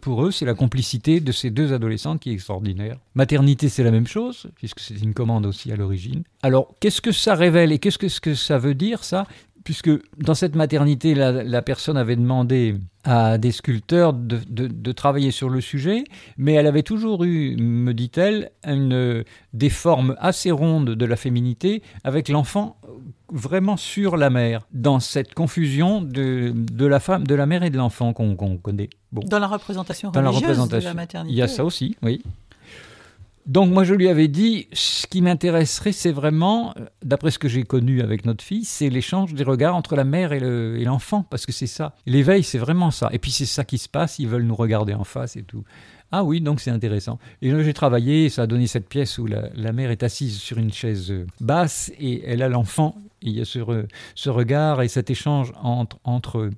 Pour 0.00 0.24
eux, 0.24 0.30
c'est 0.30 0.44
la 0.44 0.54
complicité 0.54 1.18
de 1.18 1.32
ces 1.32 1.50
deux 1.50 1.72
adolescentes 1.72 2.20
qui 2.20 2.30
est 2.30 2.34
extraordinaire. 2.34 2.98
Maternité, 3.16 3.68
c'est 3.68 3.82
la 3.82 3.90
même 3.90 4.06
chose, 4.06 4.46
puisque 4.54 4.78
c'est 4.78 5.02
une 5.02 5.12
commande 5.12 5.44
aussi 5.44 5.72
à 5.72 5.76
l'origine. 5.76 6.22
Alors, 6.42 6.72
qu'est-ce 6.78 7.00
que 7.00 7.10
ça 7.10 7.34
révèle 7.34 7.72
et 7.72 7.80
qu'est-ce 7.80 7.98
que, 7.98 8.08
ce 8.08 8.20
que 8.20 8.36
ça 8.36 8.58
veut 8.58 8.74
dire, 8.74 9.02
ça? 9.02 9.26
Puisque 9.64 9.90
dans 10.18 10.34
cette 10.34 10.54
maternité, 10.56 11.14
la, 11.14 11.42
la 11.42 11.62
personne 11.62 11.96
avait 11.96 12.16
demandé 12.16 12.76
à 13.02 13.38
des 13.38 13.50
sculpteurs 13.50 14.12
de, 14.12 14.38
de- 14.48 14.66
de 14.66 14.92
travailler 14.92 15.30
sur 15.30 15.48
le 15.48 15.60
sujet, 15.62 16.04
mais 16.36 16.52
elle 16.52 16.66
avait 16.66 16.82
toujours 16.82 17.24
eu, 17.24 17.56
me 17.56 17.92
dit-elle, 17.94 18.50
une, 18.66 19.24
des 19.54 19.70
formes 19.70 20.16
assez 20.18 20.50
rondes 20.50 20.90
de 20.90 21.04
la 21.06 21.16
féminité, 21.16 21.82
avec 22.04 22.28
l'enfant 22.28 22.76
vraiment 23.32 23.76
sur 23.78 24.16
la 24.18 24.30
mère, 24.30 24.66
dans 24.72 25.00
cette 25.00 25.34
confusion 25.34 26.02
de, 26.02 26.52
de 26.54 26.86
la 26.86 27.00
femme, 27.00 27.26
de 27.26 27.34
la 27.34 27.46
mère 27.46 27.62
et 27.62 27.70
de 27.70 27.78
l'enfant 27.78 28.12
qu'on 28.12 28.36
connaît. 28.58 28.90
Bon. 29.12 29.22
Dans 29.26 29.38
la 29.38 29.46
représentation 29.48 30.10
Dans 30.10 30.20
la 30.20 30.30
religieuse 30.30 30.68
de 30.68 30.76
la 30.78 30.94
maternité. 30.94 31.32
Il 31.34 31.38
y 31.38 31.42
a 31.42 31.48
ça 31.48 31.64
aussi, 31.64 31.96
oui. 32.02 32.22
Donc 33.46 33.70
moi 33.70 33.84
je 33.84 33.92
lui 33.92 34.08
avais 34.08 34.28
dit, 34.28 34.68
ce 34.72 35.06
qui 35.06 35.20
m'intéresserait, 35.20 35.92
c'est 35.92 36.12
vraiment, 36.12 36.72
euh, 36.78 36.86
d'après 37.04 37.30
ce 37.30 37.38
que 37.38 37.46
j'ai 37.48 37.62
connu 37.62 38.00
avec 38.00 38.24
notre 38.24 38.42
fille, 38.42 38.64
c'est 38.64 38.88
l'échange 38.88 39.34
des 39.34 39.44
regards 39.44 39.76
entre 39.76 39.96
la 39.96 40.04
mère 40.04 40.32
et 40.32 40.40
le- 40.40 40.78
et 40.80 40.84
l'enfant, 40.84 41.26
parce 41.28 41.44
que 41.44 41.52
c'est 41.52 41.66
ça. 41.66 41.94
L'éveil, 42.06 42.42
c'est 42.42 42.56
vraiment 42.58 42.90
ça. 42.90 43.10
Et 43.12 43.18
puis 43.18 43.30
c'est 43.30 43.44
ça 43.44 43.62
qui 43.64 43.76
se 43.76 43.88
passe, 43.88 44.18
ils 44.18 44.28
veulent 44.28 44.44
nous 44.44 44.54
regarder 44.54 44.94
en 44.94 45.04
face 45.04 45.36
et 45.36 45.42
tout. 45.42 45.62
Ah 46.10 46.24
oui, 46.24 46.40
donc 46.40 46.60
c'est 46.60 46.70
intéressant. 46.70 47.18
Et 47.42 47.50
là 47.50 47.62
j'ai 47.62 47.74
travaillé, 47.74 48.28
ça 48.30 48.42
a 48.42 48.46
donné 48.46 48.66
cette 48.66 48.88
pièce 48.88 49.18
où 49.18 49.26
la, 49.26 49.50
la 49.54 49.72
mère 49.72 49.90
est 49.90 50.02
assise 50.02 50.38
sur 50.38 50.56
une 50.58 50.72
chaise 50.72 51.10
euh, 51.10 51.26
basse 51.40 51.92
et 51.98 52.22
elle 52.24 52.40
a 52.42 52.48
l'enfant. 52.48 52.94
Il 53.20 53.32
y 53.32 53.40
a 53.40 53.44
ce, 53.44 53.58
ce 54.14 54.30
regard 54.30 54.80
et 54.80 54.88
cet 54.88 55.10
échange 55.10 55.52
entre, 55.62 55.98
entre. 56.04 56.50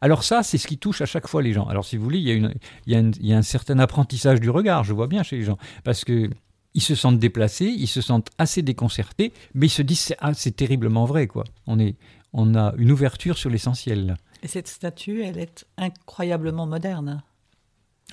Alors 0.00 0.24
ça, 0.24 0.42
c'est 0.42 0.58
ce 0.58 0.66
qui 0.66 0.78
touche 0.78 1.00
à 1.00 1.06
chaque 1.06 1.26
fois 1.28 1.42
les 1.42 1.52
gens. 1.52 1.66
Alors 1.66 1.84
si 1.84 1.96
vous 1.96 2.04
voulez, 2.04 2.18
il 2.18 2.24
y 2.28 2.30
a, 2.30 2.34
une, 2.34 2.54
il 2.86 2.92
y 2.92 2.96
a, 2.96 2.98
une- 3.00 3.14
il 3.20 3.26
y 3.26 3.32
a 3.32 3.36
un 3.38 3.42
certain 3.42 3.78
apprentissage 3.78 4.40
du 4.40 4.50
regard, 4.50 4.84
je 4.84 4.92
vois 4.92 5.06
bien 5.06 5.22
chez 5.22 5.36
les 5.36 5.44
gens, 5.44 5.58
parce 5.84 6.04
que 6.04 6.30
ils 6.74 6.80
se 6.82 6.94
sentent 6.94 7.18
déplacés, 7.18 7.66
ils 7.66 7.86
se 7.86 8.00
sentent 8.00 8.30
assez 8.38 8.62
déconcertés, 8.62 9.32
mais 9.54 9.66
ils 9.66 9.70
se 9.70 9.82
disent 9.82 10.00
c'est 10.00 10.16
ah, 10.20 10.32
c'est 10.34 10.56
terriblement 10.56 11.04
vrai 11.04 11.26
quoi. 11.26 11.44
On 11.66 11.78
est, 11.78 11.96
on 12.32 12.54
a 12.54 12.72
une 12.78 12.90
ouverture 12.90 13.36
sur 13.36 13.50
l'essentiel. 13.50 14.16
Et 14.42 14.48
cette 14.48 14.68
statue, 14.68 15.22
elle 15.22 15.38
est 15.38 15.66
incroyablement 15.76 16.66
moderne. 16.66 17.22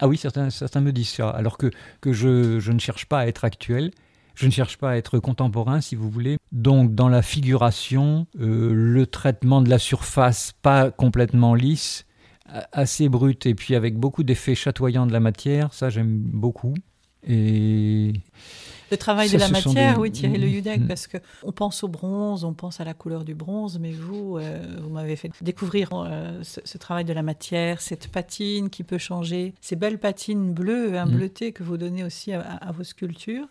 Ah 0.02 0.08
oui, 0.08 0.18
certains, 0.18 0.50
certains 0.50 0.82
me 0.82 0.92
disent 0.92 1.10
ça, 1.10 1.30
alors 1.30 1.58
que, 1.58 1.72
que 2.02 2.14
je, 2.14 2.60
je 2.60 2.72
ne 2.72 2.80
cherche 2.80 3.06
pas 3.06 3.20
à 3.20 3.28
être 3.28 3.44
actuel. 3.46 3.92
Je 4.40 4.46
ne 4.46 4.52
cherche 4.52 4.78
pas 4.78 4.92
à 4.92 4.96
être 4.96 5.20
contemporain, 5.20 5.82
si 5.82 5.96
vous 5.96 6.10
voulez. 6.10 6.38
Donc, 6.52 6.96
dans 6.96 7.10
la 7.10 7.22
figuration, 7.22 8.26
euh, 8.40 8.72
le 8.74 9.06
traitement 9.06 9.62
de 9.62 9.70
la 9.70 9.80
surface 9.80 10.54
pas 10.62 10.92
complètement 10.92 11.56
lisse, 11.56 12.06
assez 12.72 13.10
brut, 13.10 13.46
et 13.46 13.54
puis 13.54 13.76
avec 13.76 13.98
beaucoup 13.98 14.24
d'effets 14.24 14.56
chatoyants 14.56 15.06
de 15.06 15.12
la 15.14 15.20
matière, 15.20 15.74
ça 15.74 15.90
j'aime 15.90 16.18
beaucoup. 16.18 16.74
Et 17.28 18.14
Le 18.92 18.98
travail 18.98 19.28
Ça, 19.30 19.36
de 19.38 19.42
la 19.42 19.50
matière, 19.50 19.96
des- 19.96 20.00
oui, 20.02 20.12
Thierry 20.12 20.38
Le 20.40 20.48
Hudec, 20.48 20.80
Mm. 20.82 20.88
parce 20.88 21.06
que 21.06 21.18
on 21.44 21.52
pense 21.52 21.84
au 21.84 21.88
bronze, 21.90 22.44
on 22.44 22.54
pense 22.54 22.80
à 22.80 22.86
la 22.86 22.94
couleur 22.96 23.24
du 23.26 23.36
bronze, 23.36 23.78
mais 23.80 23.92
vous, 23.92 24.38
euh, 24.38 24.78
vous 24.82 24.90
m'avez 24.90 25.16
fait 25.16 25.30
découvrir 25.42 25.90
euh, 25.94 26.40
ce, 26.44 26.60
ce 26.64 26.78
travail 26.80 27.06
de 27.06 27.14
la 27.14 27.22
matière, 27.22 27.82
cette 27.82 28.08
patine 28.08 28.70
qui 28.70 28.84
peut 28.84 28.98
changer, 28.98 29.54
ces 29.62 29.76
belles 29.76 30.00
patines 30.00 30.54
bleues, 30.54 30.98
un 30.98 31.06
Mm. 31.06 31.12
bleuté 31.12 31.52
que 31.52 31.62
vous 31.62 31.78
donnez 31.78 32.04
aussi 32.04 32.32
à, 32.32 32.42
à- 32.42 32.70
à 32.70 32.72
vos 32.72 32.84
sculptures. 32.84 33.48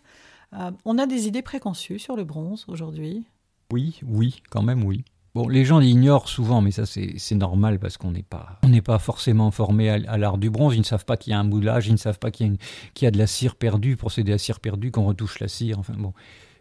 Euh, 0.53 0.71
on 0.85 0.97
a 0.97 1.05
des 1.05 1.27
idées 1.27 1.41
préconçues 1.41 1.99
sur 1.99 2.15
le 2.15 2.23
bronze 2.23 2.65
aujourd'hui. 2.67 3.25
Oui, 3.71 3.99
oui, 4.03 4.41
quand 4.49 4.63
même 4.63 4.83
oui. 4.83 5.03
Bon, 5.35 5.47
les 5.47 5.63
gens 5.63 5.79
ignorent 5.79 6.27
souvent, 6.27 6.59
mais 6.59 6.71
ça 6.71 6.87
c'est 6.87 7.35
normal 7.35 7.77
parce 7.77 7.97
qu'on 7.97 8.11
n'est 8.11 8.23
pas, 8.23 8.59
on 8.63 8.79
pas 8.79 8.97
forcément 8.97 9.51
formé 9.51 9.89
à, 9.89 10.17
l'art 10.17 10.39
du 10.39 10.49
bronze. 10.49 10.75
Ils 10.75 10.79
ne 10.79 10.83
savent 10.83 11.05
pas 11.05 11.17
qu'il 11.17 11.31
y 11.31 11.33
a 11.33 11.39
un 11.39 11.43
moulage, 11.43 11.87
ils 11.87 11.91
ne 11.91 11.97
savent 11.97 12.17
pas 12.17 12.31
qu'il 12.31 12.57
y, 12.99 13.05
a 13.05 13.11
de 13.11 13.17
la 13.17 13.27
cire 13.27 13.55
perdue, 13.55 13.95
procéder 13.95 14.33
à 14.33 14.39
cire 14.39 14.59
perdue, 14.59 14.89
qu'on 14.89 15.05
retouche 15.05 15.39
la 15.39 15.47
cire. 15.47 15.77
Enfin 15.77 15.93
bon, 15.95 16.13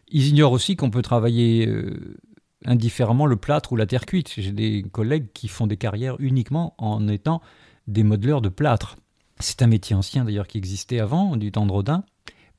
ils 0.09 0.29
ignorent 0.29 0.53
aussi 0.53 0.77
qu'on 0.77 0.91
peut 0.91 1.01
travailler 1.01 1.67
euh, 1.67 2.19
indifféremment 2.67 3.25
le 3.25 3.37
plâtre 3.37 3.73
ou 3.73 3.77
la 3.77 3.87
terre 3.87 4.05
cuite. 4.05 4.35
J'ai 4.37 4.53
des 4.53 4.85
collègues 4.93 5.29
qui 5.33 5.49
font 5.49 5.67
des 5.67 5.79
carrières 5.79 6.17
uniquement 6.19 6.75
en 6.77 7.09
étant 7.09 7.41
des 7.87 8.03
modeleurs 8.03 8.43
de 8.43 8.51
plâtre. 8.51 8.97
C'est 9.41 9.63
un 9.63 9.67
métier 9.67 9.97
ancien 9.97 10.25
d'ailleurs 10.25 10.47
qui 10.47 10.59
existait 10.59 11.01
avant, 11.01 11.37
du 11.37 11.53
temps 11.53 11.65
de 11.65 11.73
Rodin 11.73 12.05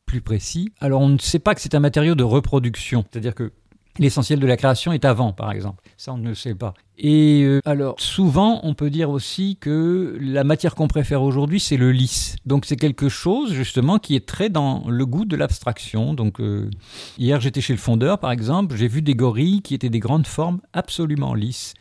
plus 0.10 0.22
précis. 0.22 0.72
Alors 0.82 1.02
on 1.02 1.10
ne 1.10 1.19
sait 1.19 1.38
pas 1.38 1.54
que 1.54 1.62
c'est 1.62 1.76
un 1.76 1.80
matériau 1.80 2.15
de 2.15 2.24
reproduction, 2.24 3.06
c'est-à-dire 3.12 3.36
que 3.36 3.52
l'essentiel 4.00 4.39
de 4.39 4.48
la 4.48 4.58
création 4.58 4.91
est 4.91 5.06
avant, 5.06 5.34
par 5.34 5.52
exemple. 5.52 5.84
Ça, 5.98 6.13
on 6.13 6.17
ne 6.17 6.30
le 6.30 6.34
sait 6.36 6.56
pas. 6.56 6.74
Et 6.98 7.43
euh, 7.43 7.60
alors, 7.63 8.00
souvent, 8.00 8.60
on 8.63 8.74
peut 8.74 8.89
dire 8.89 9.12
aussi 9.12 9.58
que 9.60 10.17
la 10.19 10.43
matière 10.43 10.74
qu'on 10.74 10.88
préfère 10.88 11.22
aujourd'hui, 11.22 11.60
c'est 11.60 11.78
le 11.78 11.91
lisse. 11.91 12.38
Donc, 12.45 12.65
c'est 12.65 12.76
quelque 12.76 13.08
chose, 13.08 13.54
justement, 13.54 14.00
qui 14.00 14.15
est 14.15 14.26
très 14.26 14.50
dans 14.50 14.86
le 14.88 15.06
goût 15.06 15.26
de 15.26 15.36
l'abstraction. 15.36 16.13
Donc, 16.13 16.39
euh, 16.39 16.72
hier, 17.17 17.39
j'étais 17.39 17.62
chez 17.62 17.74
le 17.74 17.80
fondeur, 17.80 18.19
par 18.19 18.32
exemple, 18.32 18.76
j'ai 18.78 18.88
vu 18.88 19.02
des 19.02 19.15
gorilles 19.15 19.62
qui 19.62 19.76
étaient 19.76 19.89
des 19.89 20.00
grandes 20.00 20.28
formes 20.28 20.60
absolument 20.74 21.36
lisses. 21.36 21.74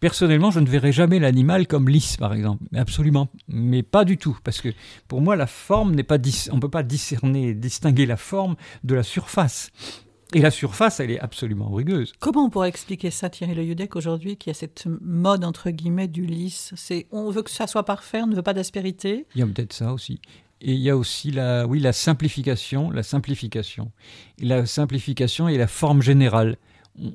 Personnellement, 0.00 0.50
je 0.50 0.60
ne 0.60 0.66
verrai 0.66 0.92
jamais 0.92 1.18
l'animal 1.18 1.66
comme 1.66 1.88
lisse, 1.88 2.16
par 2.16 2.32
exemple. 2.32 2.64
Absolument. 2.74 3.28
Mais 3.48 3.82
pas 3.82 4.04
du 4.04 4.16
tout. 4.16 4.38
Parce 4.44 4.60
que 4.60 4.68
pour 5.08 5.20
moi, 5.20 5.34
la 5.34 5.46
forme 5.46 5.94
n'est 5.94 6.04
pas. 6.04 6.18
On 6.52 6.56
ne 6.56 6.60
peut 6.60 6.68
pas 6.68 6.84
discerner, 6.84 7.54
distinguer 7.54 8.06
la 8.06 8.16
forme 8.16 8.56
de 8.84 8.94
la 8.94 9.02
surface. 9.02 9.70
Et 10.34 10.40
la 10.40 10.50
surface, 10.50 11.00
elle 11.00 11.10
est 11.10 11.20
absolument 11.20 11.70
rugueuse. 11.70 12.12
Comment 12.20 12.44
on 12.44 12.50
pourrait 12.50 12.68
expliquer 12.68 13.10
ça, 13.10 13.30
Thierry 13.30 13.54
Le 13.54 13.64
Yudek, 13.64 13.96
aujourd'hui, 13.96 14.36
qui 14.36 14.50
a 14.50 14.54
cette 14.54 14.86
mode, 15.00 15.42
entre 15.42 15.70
guillemets, 15.70 16.06
du 16.06 16.26
lisse? 16.26 16.74
C'est 16.76 17.06
On 17.10 17.30
veut 17.30 17.42
que 17.42 17.50
ça 17.50 17.66
soit 17.66 17.84
parfait, 17.84 18.20
on 18.22 18.26
ne 18.26 18.36
veut 18.36 18.42
pas 18.42 18.52
d'aspérité? 18.52 19.26
Il 19.34 19.40
y 19.40 19.42
a 19.42 19.46
peut-être 19.46 19.72
ça 19.72 19.92
aussi. 19.92 20.20
Et 20.60 20.72
il 20.72 20.80
y 20.80 20.90
a 20.90 20.96
aussi 20.96 21.30
la, 21.30 21.66
oui, 21.66 21.80
la 21.80 21.92
simplification, 21.94 22.90
la 22.90 23.02
simplification. 23.02 23.90
la 24.38 24.66
simplification 24.66 25.48
et 25.48 25.56
la 25.56 25.66
forme 25.68 26.02
générale 26.02 26.56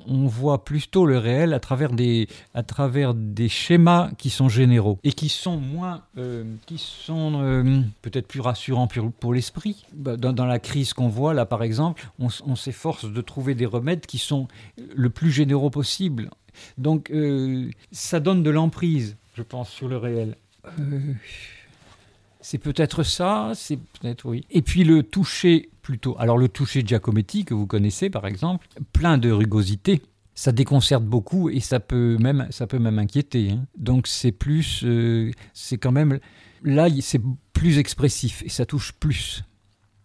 on 0.06 0.26
voit 0.26 0.64
plutôt 0.64 1.06
le 1.06 1.18
réel 1.18 1.52
à 1.52 1.60
travers 1.60 1.92
des, 1.92 2.28
à 2.54 2.62
travers 2.62 3.14
des 3.14 3.48
schémas 3.48 4.10
qui 4.18 4.30
sont 4.30 4.48
généraux 4.48 4.98
et 5.04 5.12
qui 5.12 5.28
sont 5.28 5.56
moins, 5.56 6.02
euh, 6.18 6.44
qui 6.66 6.78
sont 6.78 7.40
euh, 7.42 7.80
peut-être 8.02 8.26
plus 8.26 8.40
rassurants 8.40 8.86
pour, 8.86 9.34
l'esprit. 9.34 9.84
Bah, 9.92 10.16
dans, 10.16 10.46
la 10.46 10.58
crise 10.58 10.92
qu'on 10.92 11.08
voit 11.08 11.34
là, 11.34 11.46
par 11.46 11.62
exemple, 11.62 12.08
on, 12.18 12.56
s'efforce 12.56 13.10
de 13.10 13.20
trouver 13.20 13.54
des 13.54 13.66
remèdes 13.66 14.06
qui 14.06 14.18
sont 14.18 14.48
le 14.94 15.10
plus 15.10 15.30
généraux 15.30 15.70
possible. 15.70 16.30
Donc, 16.78 17.10
euh, 17.10 17.70
ça 17.90 18.20
donne 18.20 18.42
de 18.42 18.50
l'emprise, 18.50 19.16
je 19.34 19.42
pense, 19.42 19.70
sur 19.70 19.88
le 19.88 19.96
réel. 19.96 20.36
c'est 22.40 22.58
peut-être 22.58 23.02
ça, 23.02 23.52
c'est 23.54 23.78
peut-être 23.78 24.26
oui. 24.26 24.46
Et 24.50 24.62
puis 24.62 24.84
le 24.84 25.02
toucher 25.02 25.68
plutôt. 25.84 26.16
Alors 26.18 26.38
le 26.38 26.48
toucher 26.48 26.82
Giacometti 26.84 27.44
que 27.44 27.54
vous 27.54 27.68
connaissez 27.68 28.10
par 28.10 28.26
exemple, 28.26 28.66
plein 28.92 29.18
de 29.18 29.30
rugosité, 29.30 30.02
ça 30.34 30.50
déconcerte 30.50 31.04
beaucoup 31.04 31.48
et 31.48 31.60
ça 31.60 31.78
peut 31.78 32.16
même, 32.18 32.48
ça 32.50 32.66
peut 32.66 32.80
même 32.80 32.98
inquiéter. 32.98 33.52
Hein. 33.52 33.66
Donc 33.78 34.08
c'est 34.08 34.32
plus, 34.32 34.82
euh, 34.84 35.30
c'est 35.52 35.78
quand 35.78 35.92
même 35.92 36.18
là 36.64 36.88
c'est 37.00 37.20
plus 37.52 37.78
expressif 37.78 38.42
et 38.44 38.48
ça 38.48 38.66
touche 38.66 38.92
plus. 38.92 39.44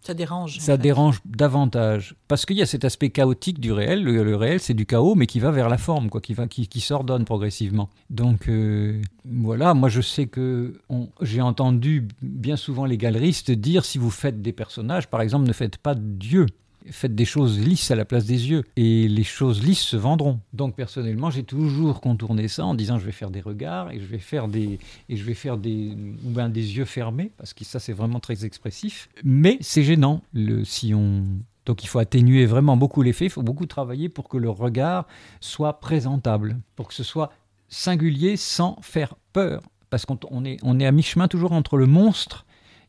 Ça 0.02 0.14
dérange. 0.14 0.58
Ça 0.58 0.76
dérange 0.78 1.20
davantage. 1.26 2.14
Parce 2.26 2.46
qu'il 2.46 2.56
y 2.56 2.62
a 2.62 2.66
cet 2.66 2.84
aspect 2.86 3.10
chaotique 3.10 3.60
du 3.60 3.70
réel. 3.70 4.02
Le, 4.02 4.34
réel, 4.34 4.58
c'est 4.58 4.72
du 4.72 4.86
chaos, 4.86 5.14
mais 5.14 5.26
qui 5.26 5.40
va 5.40 5.50
vers 5.50 5.68
la 5.68 5.76
forme, 5.76 6.08
quoi, 6.08 6.22
qui, 6.22 6.32
va, 6.32 6.46
qui, 6.46 6.68
qui 6.68 6.80
s'ordonne 6.80 7.26
progressivement. 7.26 7.90
Donc, 8.08 8.48
euh, 8.48 9.02
voilà, 9.26 9.74
moi 9.74 9.90
je 9.90 10.00
sais 10.00 10.26
que 10.26 10.80
j'ai 11.20 11.42
entendu 11.42 12.08
bien 12.22 12.56
souvent 12.56 12.86
les 12.86 12.96
galeristes 12.96 13.50
dire 13.50 13.84
si 13.84 13.98
vous 13.98 14.10
faites 14.10 14.40
des 14.40 14.52
personnages, 14.52 15.06
par 15.06 15.20
exemple, 15.20 15.46
ne 15.46 15.52
faites 15.52 15.76
pas 15.76 15.94
Dieu 15.94 16.46
faites 16.90 17.14
des 17.14 17.24
choses 17.24 17.58
lisses 17.58 17.90
à 17.90 17.96
la 17.96 18.04
place 18.04 18.24
des 18.24 18.50
yeux 18.50 18.64
et 18.76 19.08
les 19.08 19.24
choses 19.24 19.62
lisses 19.62 19.82
se 19.82 19.96
vendront. 19.96 20.40
Donc 20.52 20.76
personnellement, 20.76 21.30
j'ai 21.30 21.42
toujours 21.42 22.00
contourné 22.00 22.48
ça 22.48 22.64
en 22.64 22.74
disant 22.74 22.98
je 22.98 23.06
vais 23.06 23.12
faire 23.12 23.30
des 23.30 23.40
regards 23.40 23.90
et 23.90 24.00
je 24.00 24.06
vais 24.06 24.18
faire 24.18 24.48
des 24.48 24.78
et 25.08 25.16
je 25.16 25.24
vais 25.24 25.34
faire 25.34 25.56
des 25.56 25.96
ou 26.24 26.48
des 26.48 26.76
yeux 26.76 26.84
fermés 26.84 27.30
parce 27.36 27.54
que 27.54 27.64
ça 27.64 27.78
c'est 27.78 27.92
vraiment 27.92 28.20
très 28.20 28.44
expressif. 28.44 29.08
Mais 29.24 29.58
c'est 29.60 29.82
gênant 29.82 30.22
le 30.32 30.64
si 30.64 30.94
on 30.94 31.24
donc 31.66 31.84
il 31.84 31.88
faut 31.88 31.98
atténuer 31.98 32.46
vraiment 32.46 32.76
beaucoup 32.76 33.02
l'effet, 33.02 33.26
il 33.26 33.30
faut 33.30 33.42
beaucoup 33.42 33.66
travailler 33.66 34.08
pour 34.08 34.28
que 34.28 34.38
le 34.38 34.50
regard 34.50 35.06
soit 35.40 35.78
présentable, 35.80 36.58
pour 36.74 36.88
que 36.88 36.94
ce 36.94 37.04
soit 37.04 37.30
singulier 37.68 38.36
sans 38.36 38.76
faire 38.80 39.14
peur 39.32 39.62
parce 39.90 40.06
qu'on 40.06 40.44
est 40.44 40.56
on 40.62 40.80
est 40.80 40.86
à 40.86 40.92
mi-chemin 40.92 41.28
toujours 41.28 41.52
entre 41.52 41.76
le 41.76 41.86
monstre 41.86 42.46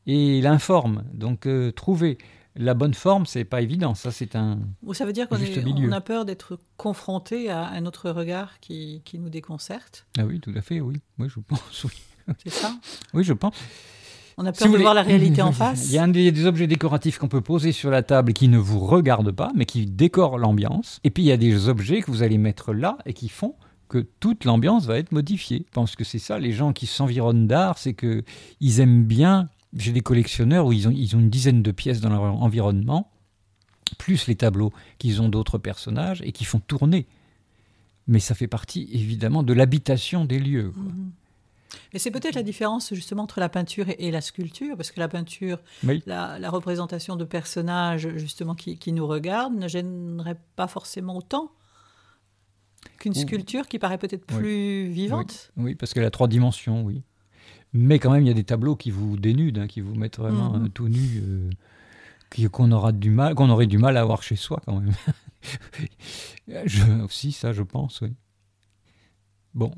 et 0.08 0.42
l'informe. 0.42 1.04
Donc 1.14 1.46
euh, 1.46 1.72
trouver 1.72 2.18
la 2.56 2.74
bonne 2.74 2.94
forme, 2.94 3.26
c'est 3.26 3.46
pas 3.46 3.62
évident. 3.62 3.96
Ça, 3.96 4.12
c'est 4.12 4.36
un. 4.36 4.60
Ça 4.94 5.06
veut 5.06 5.14
dire 5.14 5.28
qu'on 5.30 5.92
a 5.92 6.02
peur 6.02 6.26
d'être 6.26 6.60
confronté 6.78 7.50
à 7.50 7.68
un 7.68 7.86
autre 7.86 8.10
regard 8.10 8.60
qui, 8.60 9.02
nous 9.14 9.30
déconcerte. 9.30 10.06
Ah 10.18 10.26
oui, 10.26 10.40
tout 10.40 10.54
à 10.56 10.62
fait, 10.62 10.82
oui. 10.82 10.98
Oui, 11.18 11.28
je 11.30 11.40
pense, 11.40 11.84
oui. 11.86 12.36
C'est 12.44 12.52
ça 12.52 12.76
Oui, 13.14 13.24
je 13.24 13.34
pense. 13.34 13.56
On 14.38 14.46
a 14.46 14.52
peur 14.52 14.72
de 14.72 14.78
voir 14.78 14.94
la 14.94 15.04
réalité 15.04 15.42
en 15.42 15.52
face. 15.52 15.88
Il 15.88 15.94
y 15.94 15.98
a 15.98 16.04
un 16.04 16.08
des, 16.08 16.46
objets 16.46 16.68
décoratifs 16.68 17.18
qu'on 17.18 17.28
peut 17.28 17.42
poser 17.42 17.72
sur 17.72 17.90
la 17.90 18.04
table 18.04 18.34
qui 18.34 18.48
ne 18.48 18.58
vous 18.58 18.80
regardent 18.80 19.32
pas, 19.32 19.52
mais 19.56 19.66
qui 19.66 19.86
décorent 19.86 20.38
l'ambiance. 20.38 21.00
Et 21.04 21.10
puis 21.10 21.24
il 21.24 21.28
y 21.28 21.32
a 21.32 21.38
des 21.38 21.70
objets 21.70 22.02
que 22.02 22.12
vous 22.12 22.24
allez 22.24 22.38
mettre 22.38 22.74
là 22.74 22.98
et 23.06 23.14
qui 23.14 23.30
font 23.30 23.56
que 23.90 24.00
toute 24.20 24.46
l'ambiance 24.46 24.86
va 24.86 24.98
être 24.98 25.12
modifiée. 25.12 25.66
Je 25.68 25.74
pense 25.74 25.96
que 25.96 26.06
c'est 26.06 26.20
ça, 26.20 26.40
les 26.40 26.54
gens 26.54 26.72
qui 26.72 26.86
s'environnent 26.86 27.48
d'art, 27.48 27.78
c'est 27.78 27.94
que 27.94 28.24
ils 28.62 28.80
aiment 28.80 29.04
bien 29.04 29.50
j'ai 29.74 29.92
des 29.92 30.02
collectionneurs 30.02 30.66
où 30.66 30.74
ils 30.74 30.88
ont, 30.88 30.92
ils 30.92 31.16
ont 31.16 31.20
une 31.20 31.30
dizaine 31.30 31.64
de 31.64 31.72
pièces 31.72 32.02
dans 32.02 32.10
leur 32.10 32.24
environnement, 32.24 33.12
plus 33.98 34.28
les 34.28 34.36
tableaux 34.36 34.72
qu'ils 34.98 35.22
ont 35.22 35.30
d'autres 35.30 35.58
personnages 35.58 36.22
et 36.24 36.32
qui 36.32 36.46
font 36.46 36.60
tourner. 36.60 37.08
Mais 38.08 38.20
ça 38.20 38.36
fait 38.36 38.48
partie 38.48 38.90
évidemment 38.92 39.44
de 39.44 39.54
l'habitation 39.54 40.26
des 40.26 40.40
lieux. 40.40 40.74
Mhm. 40.76 41.12
Et 41.94 42.00
c'est 42.00 42.12
peut-être 42.12 42.36
la 42.36 42.44
différence 42.44 42.94
justement 42.94 43.24
entre 43.24 43.40
la 43.40 43.48
peinture 43.48 43.86
et, 43.98 44.12
la 44.12 44.22
sculpture, 44.22 44.76
parce 44.76 44.92
que 44.92 45.00
la 45.00 45.08
peinture, 45.08 45.60
la, 46.06 46.50
représentation 46.50 47.16
de 47.16 47.24
personnages 47.24 48.10
justement 48.18 48.56
qui, 48.56 48.92
nous 48.92 49.08
regardent 49.08 49.56
ne 49.56 49.68
gênerait 49.68 50.40
pas 50.56 50.68
forcément 50.68 51.18
autant 51.18 51.52
qu'une 52.98 53.14
sculpture 53.14 53.68
qui 53.68 53.80
paraît 53.80 53.98
peut-être 53.98 54.26
plus 54.26 54.88
vivante. 54.88 55.52
Oui. 55.56 55.64
oui, 55.64 55.76
parce 55.76 55.94
qu'elle 55.94 56.04
a 56.04 56.12
trois 56.12 56.28
dimensions, 56.28 56.84
oui. 56.84 57.04
Mais 57.74 58.00
quand 58.00 58.12
même, 58.12 58.24
il 58.24 58.28
y 58.28 58.32
a 58.32 58.36
des 58.36 58.44
tableaux 58.44 58.76
qui 58.76 58.92
vous 58.92 59.18
dénudent, 59.18 59.62
hein, 59.62 59.68
qui 59.68 59.82
vous 59.82 59.96
mettent 59.96 60.18
vraiment 60.18 60.58
mhm. 60.58 60.70
tout 60.70 60.90
nu, 60.90 61.22
euh, 61.24 62.50
qu'on 62.50 62.72
aura 62.72 62.92
du 62.92 63.12
mal, 63.12 63.36
qu'on 63.36 63.50
aurait 63.50 63.68
du 63.68 63.78
mal 63.78 63.98
à 63.98 64.02
avoir 64.02 64.24
chez 64.24 64.36
soi 64.36 64.62
quand 64.66 64.80
même. 64.80 64.94
je, 66.66 66.84
aussi, 67.04 67.32
ça, 67.32 67.54
je 67.54 67.64
pense, 67.64 68.02
oui. 68.02 68.14
Bon. 69.54 69.74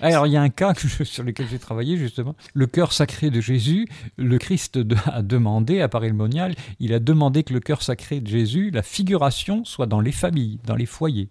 Alors, 0.00 0.26
il 0.26 0.32
y 0.32 0.36
a 0.36 0.42
un 0.42 0.48
cas 0.48 0.74
sur 0.74 1.24
lequel 1.24 1.48
j'ai 1.48 1.58
travaillé, 1.58 1.96
justement. 1.96 2.36
Le 2.54 2.66
cœur 2.66 2.92
sacré 2.92 3.30
de 3.30 3.40
Jésus, 3.40 3.88
le 4.16 4.38
Christ 4.38 4.78
a 5.06 5.22
demandé, 5.22 5.80
à 5.80 5.88
Paris 5.88 6.08
le 6.08 6.14
Monial, 6.14 6.54
il 6.78 6.92
a 6.92 7.00
demandé 7.00 7.42
que 7.42 7.52
le 7.52 7.60
cœur 7.60 7.82
sacré 7.82 8.20
de 8.20 8.28
Jésus, 8.28 8.70
la 8.70 8.82
figuration, 8.82 9.64
soit 9.64 9.86
dans 9.86 10.00
les 10.00 10.12
familles, 10.12 10.60
dans 10.64 10.76
les 10.76 10.86
foyers. 10.86 11.30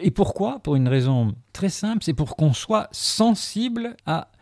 Et 0.00 0.10
pourquoi? 0.10 0.60
Pour 0.60 0.74
une 0.76 0.88
raison 0.88 1.34
très 1.52 1.68
simple, 1.68 2.02
c'est 2.02 2.14
pour 2.14 2.36
qu'on 2.36 2.54
soit 2.54 2.88
sensible 2.92 3.94
à 4.06 4.32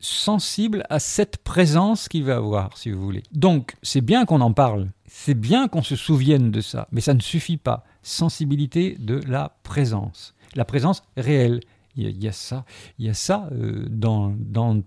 sensible 0.00 0.84
à 0.90 0.98
cette 0.98 1.38
présence 1.38 2.08
qu'il 2.08 2.24
va 2.24 2.36
avoir, 2.36 2.76
si 2.76 2.90
vous 2.90 3.02
voulez. 3.02 3.22
Donc, 3.32 3.76
c'est 3.82 4.00
bien 4.00 4.24
qu'on 4.24 4.40
en 4.40 4.52
parle, 4.52 4.90
c'est 5.06 5.34
bien 5.34 5.68
qu'on 5.68 5.82
se 5.82 5.96
souvienne 5.96 6.50
de 6.50 6.60
ça, 6.60 6.88
mais 6.92 7.00
ça 7.00 7.14
ne 7.14 7.20
suffit 7.20 7.56
pas. 7.56 7.84
Sensibilité 8.02 8.96
de 8.98 9.20
la 9.26 9.56
présence, 9.62 10.34
la 10.54 10.64
présence 10.64 11.02
réelle. 11.16 11.60
Il 11.98 12.22
y 12.22 12.28
a, 12.28 12.32
ça, 12.32 12.66
il 12.98 13.06
y 13.06 13.08
a 13.08 13.14
ça 13.14 13.48
euh, 13.52 13.86
dans, 13.88 14.34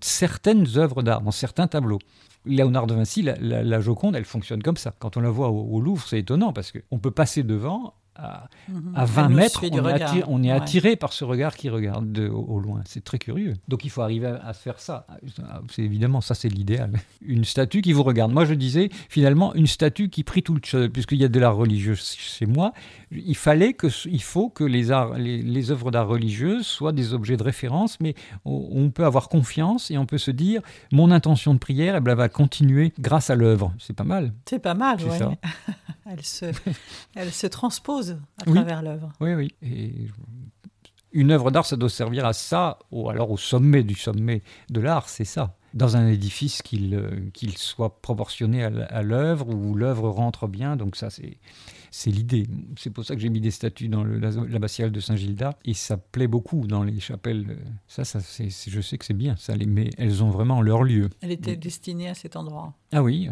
certaines 0.00 0.78
œuvres 0.78 1.02
d'art, 1.02 1.22
dans 1.22 1.32
certains 1.32 1.66
tableaux. 1.66 1.98
Léonard 2.46 2.86
de 2.86 2.94
Vinci, 2.94 3.22
la, 3.22 3.80
Joconde, 3.80 4.14
elle 4.14 4.24
fonctionne 4.24 4.62
comme 4.62 4.76
ça. 4.76 4.94
Quand 4.96 5.16
on 5.16 5.20
la 5.20 5.28
voit 5.28 5.48
au, 5.48 5.60
au 5.60 5.80
Louvre, 5.80 6.06
c'est 6.06 6.20
étonnant 6.20 6.52
parce 6.52 6.70
qu'on 6.72 6.98
peut 7.00 7.10
passer 7.10 7.42
devant 7.42 7.94
à, 8.16 8.48
20 8.68 9.28
mhm. 9.28 9.34
mètres, 9.34 9.64
on 10.26 10.42
est, 10.42 10.50
attiré, 10.50 10.96
par 10.96 11.12
ce 11.12 11.24
regard 11.24 11.56
qui 11.56 11.68
regarde 11.68 12.18
au, 12.18 12.58
loin. 12.58 12.82
C'est 12.84 13.04
très 13.04 13.18
curieux. 13.18 13.54
Donc 13.68 13.84
il 13.84 13.90
faut 13.90 14.02
arriver 14.02 14.26
à, 14.42 14.52
faire 14.52 14.78
ça. 14.78 15.06
C'est 15.70 15.82
évidemment 15.82 16.20
ça, 16.20 16.34
c'est 16.34 16.48
l'idéal. 16.48 16.92
Une 17.22 17.44
statue 17.44 17.82
qui 17.82 17.92
vous 17.92 18.02
regarde. 18.02 18.32
Moi, 18.32 18.44
je 18.44 18.54
disais 18.54 18.90
finalement 19.08 19.54
une 19.54 19.66
statue 19.66 20.08
qui 20.08 20.24
prie 20.24 20.42
tout 20.42 20.54
le 20.54 20.88
puisqu'il 20.88 21.18
y 21.18 21.24
a 21.24 21.28
de 21.28 21.40
l'art 21.40 21.56
religieux 21.56 21.94
chez 21.94 22.46
moi. 22.46 22.72
Il 23.10 23.36
fallait 23.36 23.72
que, 23.72 23.88
il 24.06 24.22
faut 24.22 24.48
que 24.48 24.64
les 24.64 24.90
arts, 24.90 25.14
les, 25.14 25.70
œuvres 25.70 25.90
d'art 25.90 26.08
religieuses 26.08 26.66
soient 26.66 26.92
des 26.92 27.12
objets 27.12 27.36
de 27.36 27.42
référence, 27.42 27.98
mais 28.00 28.14
on, 28.44 28.90
peut 28.90 29.04
avoir 29.04 29.28
confiance 29.28 29.90
et 29.90 29.98
on 29.98 30.06
peut 30.06 30.18
se 30.18 30.30
dire 30.30 30.62
mon 30.92 31.10
intention 31.10 31.54
de 31.54 31.58
prière, 31.58 31.94
elle 31.96 32.02
va 32.02 32.28
continuer 32.28 32.92
grâce 32.98 33.30
à 33.30 33.34
l'œuvre. 33.34 33.72
C'est 33.78 33.94
pas 33.94 34.04
mal. 34.04 34.32
C'est 34.48 34.58
pas 34.58 34.74
mal, 34.74 34.98
oui. 35.02 35.36
elle 36.10 36.24
se, 36.24 36.46
elle 37.14 37.32
se 37.32 37.46
transpose 37.46 37.99
à 38.38 38.44
travers 38.44 38.82
l'œuvre. 38.82 39.12
Oui, 39.20 39.34
oui. 39.34 39.54
Et 39.62 40.08
une 41.12 41.30
œuvre 41.30 41.50
d'art, 41.50 41.66
ça 41.66 41.76
doit 41.76 41.88
servir 41.88 42.24
à 42.24 42.32
ça, 42.32 42.78
ou 42.90 43.10
alors 43.10 43.30
au 43.30 43.36
sommet 43.36 43.82
du 43.82 43.94
sommet 43.94 44.42
de 44.70 44.80
l'art, 44.80 45.08
c'est 45.08 45.24
ça. 45.24 45.56
Dans 45.74 45.96
un 45.96 46.08
édifice 46.08 46.62
qu'il 46.62 46.94
euh, 46.94 47.30
soit 47.56 48.00
proportionné 48.00 48.64
à 48.64 49.02
l'œuvre, 49.02 49.48
où 49.48 49.74
l'œuvre 49.74 50.08
rentre 50.08 50.48
bien, 50.48 50.76
donc 50.76 50.96
ça 50.96 51.10
c'est 51.10 51.38
c'est 51.90 52.10
l'idée. 52.10 52.46
C'est 52.76 52.90
pour 52.90 53.04
ça 53.04 53.14
que 53.14 53.20
j'ai 53.20 53.28
mis 53.28 53.40
des 53.40 53.50
statues 53.50 53.88
dans 53.88 54.04
l'abbatiale 54.04 54.92
de 54.92 55.00
Saint-Gilda 55.00 55.58
et 55.64 55.74
ça 55.74 55.96
plaît 55.96 56.28
beaucoup 56.28 56.66
dans 56.66 56.84
les 56.84 57.00
chapelles. 57.00 57.58
Ça, 57.88 58.04
ça 58.04 58.20
je 58.20 58.80
sais 58.80 58.98
que 58.98 59.04
c'est 59.04 59.14
bien, 59.14 59.36
ça, 59.36 59.54
mais 59.56 59.90
elles 59.98 60.22
ont 60.22 60.30
vraiment 60.30 60.62
leur 60.62 60.84
lieu. 60.84 61.10
Elle 61.20 61.32
était 61.32 61.56
destinée 61.56 62.08
à 62.08 62.14
cet 62.14 62.36
endroit. 62.36 62.74
Ah 62.92 63.04
oui, 63.04 63.28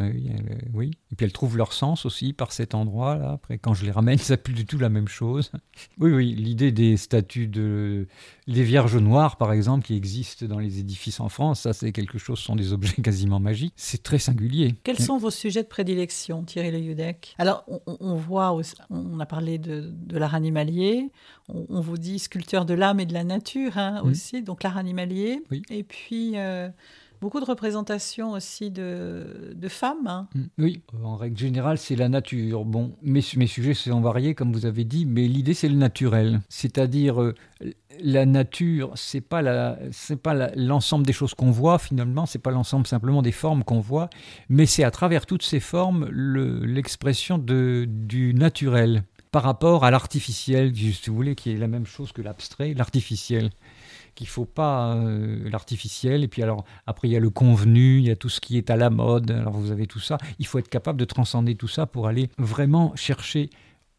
oui. 0.73 0.91
Et 1.11 1.15
puis 1.15 1.25
elles 1.25 1.33
trouvent 1.33 1.57
leur 1.57 1.73
sens 1.73 2.05
aussi 2.05 2.31
par 2.31 2.53
cet 2.53 2.75
endroit-là. 2.75 3.31
Après, 3.31 3.57
quand 3.57 3.73
je 3.73 3.83
les 3.83 3.91
ramène, 3.91 4.17
ça 4.17 4.37
plus 4.37 4.53
du 4.53 4.65
tout 4.65 4.77
la 4.77 4.89
même 4.89 5.07
chose. 5.07 5.51
Oui, 5.97 6.11
oui, 6.11 6.33
l'idée 6.33 6.71
des 6.71 6.97
statues 6.97 7.47
de 7.47 8.07
les 8.47 8.63
Vierges 8.63 8.97
Noires, 8.97 9.37
par 9.37 9.53
exemple, 9.53 9.85
qui 9.85 9.95
existent 9.95 10.45
dans 10.45 10.59
les 10.59 10.79
édifices 10.79 11.19
en 11.19 11.29
France, 11.29 11.61
ça 11.61 11.73
c'est 11.73 11.91
quelque 11.91 12.17
chose, 12.17 12.39
ce 12.39 12.45
sont 12.45 12.55
des 12.55 12.73
objets 12.73 12.95
quasiment 13.01 13.39
magiques. 13.39 13.73
C'est 13.75 14.03
très 14.03 14.19
singulier. 14.19 14.75
Quels 14.83 14.99
sont 14.99 15.17
vos 15.17 15.29
sujets 15.29 15.63
de 15.63 15.67
prédilection, 15.67 16.43
Thierry 16.43 16.71
Le 16.71 16.79
Yudek 16.79 17.35
Alors, 17.37 17.65
on, 17.85 18.15
voit, 18.15 18.57
on 18.89 19.19
a 19.19 19.25
parlé 19.25 19.57
de, 19.57 19.93
l'art 20.11 20.35
animalier, 20.35 21.11
on, 21.47 21.79
vous 21.79 21.97
dit 21.97 22.19
sculpteur 22.19 22.65
de 22.65 22.73
l'âme 22.73 22.99
et 22.99 23.05
de 23.05 23.13
la 23.13 23.23
nature 23.23 23.77
hein, 23.77 24.01
mmh. 24.03 24.07
aussi, 24.07 24.41
donc 24.41 24.63
l'art 24.63 24.77
animalier. 24.77 25.41
Oui. 25.51 25.61
Et 25.69 25.83
puis... 25.83 26.37
Euh, 26.37 26.69
beaucoup 27.21 27.39
de 27.39 27.45
représentations 27.45 28.31
aussi 28.31 28.71
de, 28.71 29.55
femmes. 29.67 30.07
Hein. 30.07 30.27
Mm. 30.33 30.43
Oui, 30.57 30.81
en 31.03 31.15
règle 31.15 31.37
générale, 31.37 31.77
c'est 31.77 31.95
la 31.95 32.09
nature. 32.09 32.65
Bon, 32.65 32.95
mes, 33.01 33.21
sujets 33.21 33.73
sont 33.73 34.01
variés, 34.01 34.35
comme 34.35 34.53
vous 34.53 34.65
avez 34.65 34.83
dit, 34.83 35.05
mais 35.05 35.27
l'idée, 35.27 35.53
c'est 35.53 35.69
le 35.69 35.75
naturel. 35.75 36.41
C'est-à-dire, 36.49 37.21
euh, 37.21 37.35
la 38.01 38.25
nature, 38.25 38.91
c'est 38.95 39.21
pas 39.21 39.43
pas 40.23 40.49
l'ensemble 40.55 41.05
des 41.05 41.13
choses 41.13 41.33
qu'on 41.33 41.51
voit 41.51 41.79
finalement, 41.79 42.25
c'est 42.25 42.39
pas 42.39 42.51
l'ensemble 42.51 42.87
simplement 42.87 43.21
des 43.21 43.31
formes 43.31 43.63
qu'on 43.63 43.79
voit, 43.79 44.09
mais 44.47 44.65
c'est 44.65 44.83
à 44.83 44.91
travers 44.91 45.25
toutes 45.25 45.43
ces 45.43 45.59
formes 45.59 46.07
l'expression 46.09 47.37
du 47.37 48.33
naturel 48.33 49.03
par 49.31 49.43
rapport 49.43 49.83
à 49.85 49.91
l'artificiel, 49.91 50.73
si 50.75 51.09
vous 51.09 51.15
voulez, 51.15 51.35
qui 51.35 51.51
est 51.51 51.57
la 51.57 51.67
même 51.67 51.85
chose 51.85 52.11
que 52.11 52.21
l'abstrait, 52.21 52.73
l'artificiel 52.73 53.51
qu'il 54.19 54.27
faut 54.27 54.45
pas 54.45 54.95
euh, 54.95 55.49
l'artificiel. 55.49 56.25
Et 56.25 56.27
puis 56.27 56.43
alors 56.43 56.65
après 56.85 57.07
il 57.07 57.11
y 57.11 57.15
a 57.15 57.21
le 57.21 57.29
convenu, 57.29 57.99
il 57.99 58.05
y 58.05 58.11
a 58.11 58.17
tout 58.17 58.27
ce 58.27 58.41
qui 58.41 58.57
est 58.57 58.69
à 58.69 58.75
la 58.75 58.89
mode. 58.89 59.31
Alors 59.31 59.53
vous 59.53 59.71
avez 59.71 59.87
tout 59.87 60.01
ça. 60.01 60.17
Il 60.39 60.45
faut 60.45 60.59
être 60.59 60.67
capable 60.67 60.99
de 60.99 61.05
transcender 61.05 61.55
tout 61.55 61.69
ça 61.69 61.85
pour 61.85 62.07
aller 62.07 62.29
vraiment 62.37 62.93
chercher 62.95 63.49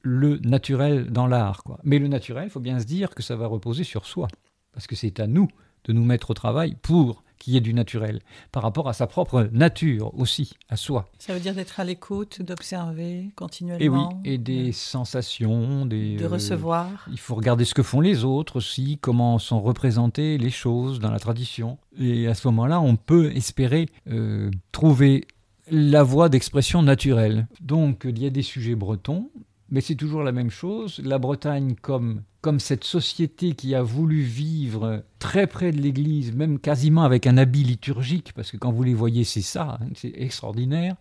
le 0.02 0.36
naturel 0.38 1.10
dans 1.10 1.26
l'art. 1.26 1.62
Mais 1.84 1.98
le 1.98 2.06
naturel, 2.06 2.44
il 2.44 2.50
faut 2.50 2.60
bien 2.60 2.78
se 2.78 2.84
dire 2.84 3.14
que 3.14 3.22
ça 3.22 3.34
va 3.34 3.46
reposer 3.46 3.82
sur 3.82 4.04
soi, 4.04 4.28
parce 4.72 4.86
que 4.86 4.94
c'est 4.94 5.20
à 5.20 5.26
nous 5.26 5.48
de 5.84 5.94
nous 5.94 6.04
mettre 6.04 6.30
au 6.30 6.34
travail 6.34 6.76
pour 6.82 7.24
qu'il 7.40 7.54
y 7.54 7.56
ait 7.56 7.60
du 7.60 7.74
naturel, 7.74 8.20
par 8.52 8.62
rapport 8.62 8.88
à 8.88 8.92
sa 8.92 9.08
propre 9.08 9.48
nature 9.52 10.12
aussi, 10.16 10.52
à 10.68 10.76
soi. 10.76 11.10
Ça 11.18 11.34
veut 11.34 11.40
dire 11.40 11.54
d'être 11.54 11.80
à 11.80 11.84
l'écoute, 11.84 12.42
d'observer 12.42 13.30
continuellement. 13.34 13.80
Et 13.80 13.88
oui, 13.88 14.32
et 14.34 14.38
des 14.38 14.70
sensations, 14.70 15.86
des... 15.86 16.16
De 16.16 16.26
recevoir. 16.26 17.06
il 17.10 17.18
faut 17.18 17.34
regarder 17.34 17.64
ce 17.64 17.74
que 17.74 17.82
font 17.82 18.00
les 18.00 18.24
autres 18.24 18.56
aussi, 18.56 18.98
comment 19.00 19.38
sont 19.38 19.60
représentées 19.60 20.38
les 20.38 20.50
choses 20.50 21.00
dans 21.00 21.10
la 21.10 21.18
tradition. 21.18 21.78
Et 21.98 22.28
à 22.28 22.34
ce 22.34 22.46
moment-là, 22.48 22.80
on 22.80 22.96
peut 22.96 23.34
espérer 23.34 23.88
euh, 24.08 24.50
trouver 24.70 25.26
la 25.70 26.02
voie 26.02 26.28
d'expression 26.28 26.82
naturelle. 26.82 27.48
Donc, 27.60 28.02
il 28.04 28.22
y 28.22 28.26
a 28.26 28.30
des 28.30 28.42
sujets 28.42 28.74
bretons, 28.74 29.30
mais 29.70 29.80
c'est 29.80 29.94
toujours 29.94 30.22
la 30.22 30.32
même 30.32 30.50
chose. 30.50 31.00
La 31.02 31.18
Bretagne 31.18 31.74
comme, 31.80 32.22
comme 32.40 32.60
cette 32.60 32.84
société 32.84 33.54
qui 33.54 33.74
a 33.74 33.82
voulu 33.82 34.22
vivre 34.22 35.04
très 35.18 35.46
près 35.46 35.72
de 35.72 35.80
l'Église, 35.80 36.32
même 36.32 36.58
quasiment 36.58 37.02
avec 37.02 37.26
un 37.26 37.36
habit 37.36 37.64
liturgique, 37.64 38.32
parce 38.34 38.50
que 38.50 38.56
quand 38.56 38.72
vous 38.72 38.82
les 38.82 38.94
voyez, 38.94 39.24
c'est 39.24 39.42
ça, 39.42 39.78
hein, 39.80 39.86
c'est 39.94 40.12
extraordinaire. 40.16 40.96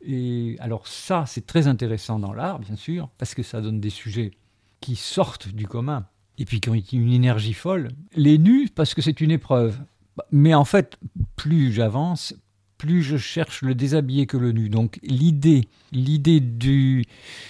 Et 0.00 0.56
alors 0.60 0.86
ça, 0.86 1.24
c'est 1.26 1.46
très 1.46 1.66
intéressant 1.66 2.18
dans 2.18 2.32
l'art, 2.32 2.58
bien 2.58 2.76
sûr, 2.76 3.10
parce 3.18 3.34
que 3.34 3.42
ça 3.42 3.60
donne 3.60 3.80
des 3.80 3.90
sujets 3.90 4.30
qui 4.80 4.96
sortent 4.96 5.48
du 5.48 5.66
commun, 5.66 6.06
et 6.38 6.44
puis 6.44 6.60
qui 6.60 6.70
ont 6.70 6.74
une 6.74 7.12
énergie 7.12 7.52
folle. 7.52 7.90
Les 8.14 8.38
nus, 8.38 8.68
parce 8.74 8.94
que 8.94 9.02
c'est 9.02 9.20
une 9.20 9.32
épreuve. 9.32 9.78
Mais 10.30 10.54
en 10.54 10.64
fait, 10.64 10.98
plus 11.36 11.72
j'avance, 11.72 12.34
plus 12.78 13.02
je 13.02 13.16
cherche 13.16 13.62
le 13.62 13.74
déshabillé 13.74 14.26
que 14.26 14.36
le 14.36 14.52
nu. 14.52 14.68
Donc 14.68 14.98
l'idée, 15.02 15.68
l'idée 15.92 16.40
du, 16.40 17.04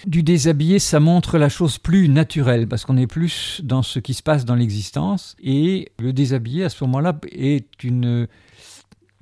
du 0.07 0.23
déshabillé, 0.23 0.79
ça 0.79 0.99
montre 0.99 1.39
la 1.39 1.51
chose 1.51 1.79
plus 1.79 2.09
naturelle, 2.09 2.67
parce 2.67 2.85
qu'on 2.85 2.97
est 2.97 3.07
plus 3.07 3.61
dans 3.63 3.83
ce 3.83 3.99
qui 3.99 4.15
se 4.15 4.23
passe 4.23 4.45
dans 4.45 4.55
l'existence. 4.55 5.37
Et 5.43 5.93
le 5.99 6.13
déshabillé, 6.13 6.65
à 6.65 6.69
ce 6.71 6.83
moment-là, 6.85 7.19
est 7.31 7.85
une... 7.85 8.27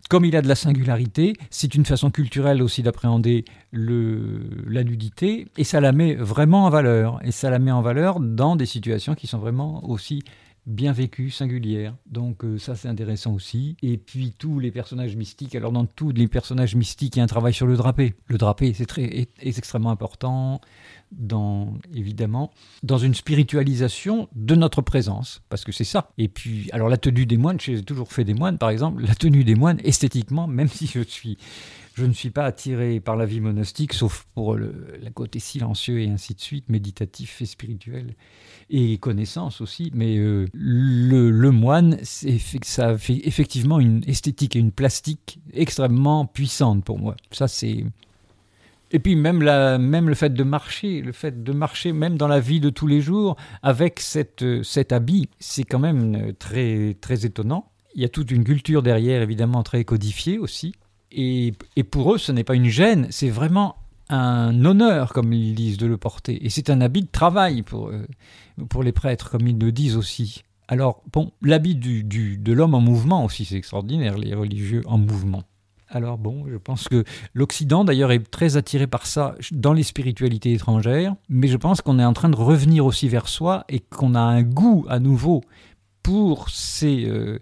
Comme 0.09 0.25
il 0.25 0.37
a 0.37 0.43
de 0.43 0.47
la 0.47 0.55
singularité, 0.55 1.33
c'est 1.51 1.75
une 1.75 1.85
façon 1.85 2.13
culturelle 2.13 2.63
aussi 2.63 2.85
d'appréhender 2.85 3.45
la 3.73 4.85
nudité, 4.85 5.49
et 5.57 5.65
ça 5.65 5.81
la 5.81 5.91
met 5.91 6.15
vraiment 6.15 6.67
en 6.67 6.71
valeur. 6.71 7.19
Et 7.25 7.33
ça 7.33 7.51
la 7.51 7.59
met 7.59 7.73
en 7.73 7.83
valeur 7.83 8.21
dans 8.21 8.55
des 8.55 8.67
situations 8.67 9.17
qui 9.17 9.27
sont 9.27 9.39
vraiment 9.39 9.85
aussi 9.85 10.23
bien 10.67 10.93
vécue, 10.93 11.31
singulière. 11.31 11.95
Donc 12.07 12.45
euh, 12.45 12.59
ça 12.59 12.75
c'est 12.75 12.89
intéressant 12.89 13.33
aussi. 13.33 13.77
Et 13.83 13.97
puis 13.97 14.35
tous 14.37 14.59
les 14.59 14.71
personnages 14.71 15.17
mystiques. 15.17 15.55
Alors 15.55 15.73
dans 15.73 15.87
tous 15.87 16.11
les 16.11 16.29
personnages 16.29 16.75
mystiques, 16.75 17.17
il 17.17 17.19
y 17.19 17.23
a 17.23 17.25
un 17.25 17.29
travail 17.29 17.55
sur 17.55 17.67
le 17.67 17.77
drapé. 17.77 18.15
Le 18.27 18.37
drapé 18.37 18.75
c'est 18.75 18.87
très 18.87 19.05
est, 19.05 19.31
extrêmement 19.41 19.91
important 19.91 20.61
dans 21.13 21.75
évidemment 21.95 22.51
dans 22.83 22.99
une 22.99 23.15
spiritualisation 23.15 24.29
de 24.35 24.57
notre 24.57 24.83
présence 24.83 25.43
parce 25.49 25.65
que 25.65 25.73
c'est 25.73 25.85
ça. 25.85 26.11
Et 26.19 26.29
puis 26.29 26.69
alors 26.73 26.89
la 26.89 26.97
tenue 26.97 27.27
des 27.27 27.37
moines, 27.37 27.61
j'ai 27.61 27.83
toujours 27.83 28.13
fait 28.13 28.25
des 28.25 28.35
moines 28.35 28.59
par 28.59 28.71
exemple, 28.71 29.05
la 29.07 29.15
tenue 29.15 29.45
des 29.45 29.55
moines 29.55 29.81
esthétiquement, 29.85 30.49
même 30.49 30.69
si 30.77 30.87
je 30.87 31.01
suis 31.01 31.39
je 31.97 32.05
ne 32.05 32.13
suis 32.13 32.29
pas 32.29 32.45
attiré 32.45 33.01
par 33.01 33.17
la 33.17 33.25
vie 33.25 33.41
monastique, 33.41 33.95
sauf 33.95 34.27
pour 34.35 34.55
le, 34.55 34.71
côté 35.15 35.39
silencieux 35.39 36.01
et 36.01 36.09
ainsi 36.11 36.35
de 36.35 36.41
suite, 36.41 36.69
méditatif 36.69 37.41
et 37.41 37.47
spirituel, 37.47 38.15
et 38.69 38.99
connaissance 38.99 39.63
aussi. 39.63 39.91
Mais 39.95 40.19
euh, 40.19 40.47
le, 40.53 41.51
moine, 41.51 41.97
ça 42.03 42.99
fait 42.99 43.27
effectivement 43.27 43.81
une 43.81 44.03
esthétique 44.07 44.57
et 44.57 44.59
une 44.59 44.73
plastique 44.73 45.41
extrêmement 45.55 46.27
puissante 46.27 46.85
pour 46.85 46.99
moi. 46.99 47.17
Ça, 47.31 47.49
c'est. 47.49 47.87
Et 48.93 48.99
puis 48.99 49.17
même, 49.17 49.41
le 49.43 50.15
fait 50.15 50.35
de 50.35 50.45
marcher, 50.45 51.01
le 51.01 51.13
fait 51.13 51.43
de 51.43 51.53
marcher 51.53 51.93
même 51.93 52.19
dans 52.19 52.29
la 52.29 52.41
vie 52.41 52.61
de 52.61 52.69
tous 52.69 52.87
les 52.87 53.01
jours 53.01 53.37
avec 53.63 54.01
cette, 54.01 54.45
cet 54.63 54.93
habit, 54.93 55.31
c'est 55.39 55.65
quand 55.65 55.79
même 55.79 56.35
très, 56.35 56.95
très 57.01 57.25
étonnant. 57.25 57.73
Il 57.95 58.03
y 58.03 58.05
a 58.05 58.11
toute 58.11 58.31
une 58.31 58.45
culture 58.45 58.83
derrière, 58.83 59.23
évidemment, 59.23 59.63
très 59.63 59.85
codifiée 59.85 60.39
aussi. 60.39 60.75
Et, 61.17 61.55
pour 61.91 62.15
eux, 62.15 62.19
ce 62.19 62.31
n'est 62.31 62.45
pas 62.45 62.55
une 62.55 62.69
gêne, 62.69 63.07
c'est 63.11 63.31
vraiment 63.31 63.77
un 64.11 64.65
honneur, 64.65 65.13
comme 65.13 65.33
ils 65.33 65.55
disent, 65.55 65.79
de 65.79 65.87
le 65.87 65.97
porter. 65.97 66.45
Et 66.45 66.51
c'est 66.51 66.69
un 66.71 66.81
habit 66.83 67.03
de 67.03 67.11
travail 67.11 67.63
pour, 67.63 67.89
euh, 67.89 68.07
pour 68.69 68.83
les 68.83 68.93
prêtres, 68.93 69.31
comme 69.31 69.49
ils 69.49 69.59
le 69.59 69.73
disent 69.73 69.97
aussi. 69.97 70.43
Alors, 70.69 71.03
bon, 71.13 71.33
l'habit 71.43 71.75
du, 71.75 72.03
de 72.03 72.53
l'homme 72.53 72.75
en 72.75 72.81
mouvement 72.81 73.25
aussi, 73.25 73.47
c'est 73.47 73.57
extraordinaire, 73.57 74.19
les 74.19 74.35
religieux 74.35 74.83
en 74.87 74.99
mouvement. 74.99 75.43
Alors 75.89 76.19
bon, 76.19 76.45
je 76.51 76.57
pense 76.57 76.89
que 76.89 77.05
l'Occident 77.33 77.85
d'ailleurs 77.85 78.11
est 78.11 78.29
très 78.29 78.57
attiré 78.57 78.89
par 78.89 79.07
ça 79.07 79.37
dans 79.53 79.73
les 79.73 79.85
spiritualités 79.85 80.53
étrangères, 80.53 81.15
mais 81.29 81.47
je 81.47 81.57
pense 81.57 81.81
qu'on 81.81 82.01
est 82.01 82.05
en 82.05 82.13
train 82.13 82.29
de 82.29 82.35
revenir 82.37 82.85
aussi 82.85 83.07
vers 83.09 83.29
soi 83.29 83.65
et 83.69 83.79
qu'on 83.79 84.17
a 84.17 84.21
un 84.21 84.43
goût 84.43 84.85
à 84.89 84.99
nouveau 84.99 85.45
pour 86.03 86.51
ces, 86.51 87.05
euh, 87.07 87.39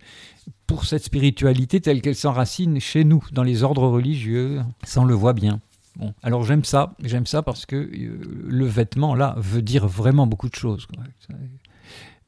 pour 0.67 0.85
cette 0.85 1.05
spiritualité 1.05 1.81
telle 1.81 2.01
qu'elle 2.03 2.15
s'enracine 2.15 2.81
chez 2.81 3.05
nous, 3.05 3.25
dans 3.33 3.43
les 3.43 3.63
ordres 3.63 3.87
religieux. 3.87 4.63
Ça, 4.85 5.01
on 5.01 5.05
le 5.05 5.15
voit 5.15 5.33
bien. 5.33 5.61
Bon, 5.97 6.13
alors 6.23 6.43
j'aime 6.45 6.65
ça, 6.65 6.95
j'aime 7.03 7.27
ça 7.27 7.43
parce 7.43 7.67
que 7.67 7.77
euh, 7.77 8.19
le 8.47 8.67
vêtement, 8.67 9.15
là, 9.15 9.35
veut 9.39 9.63
dire 9.63 9.87
vraiment 9.87 10.27
beaucoup 10.27 10.49
de 10.49 10.55
choses. 10.55 10.89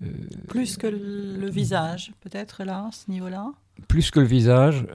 Euh, 0.02 0.06
plus 0.48 0.76
que 0.76 0.86
le 0.86 1.48
visage, 1.50 2.12
peut-être, 2.20 2.64
là, 2.64 2.86
à 2.88 2.92
ce 2.92 3.10
niveau-là? 3.10 3.52
Plus 3.88 4.10
que 4.10 4.20
le 4.20 4.26
visage. 4.26 4.86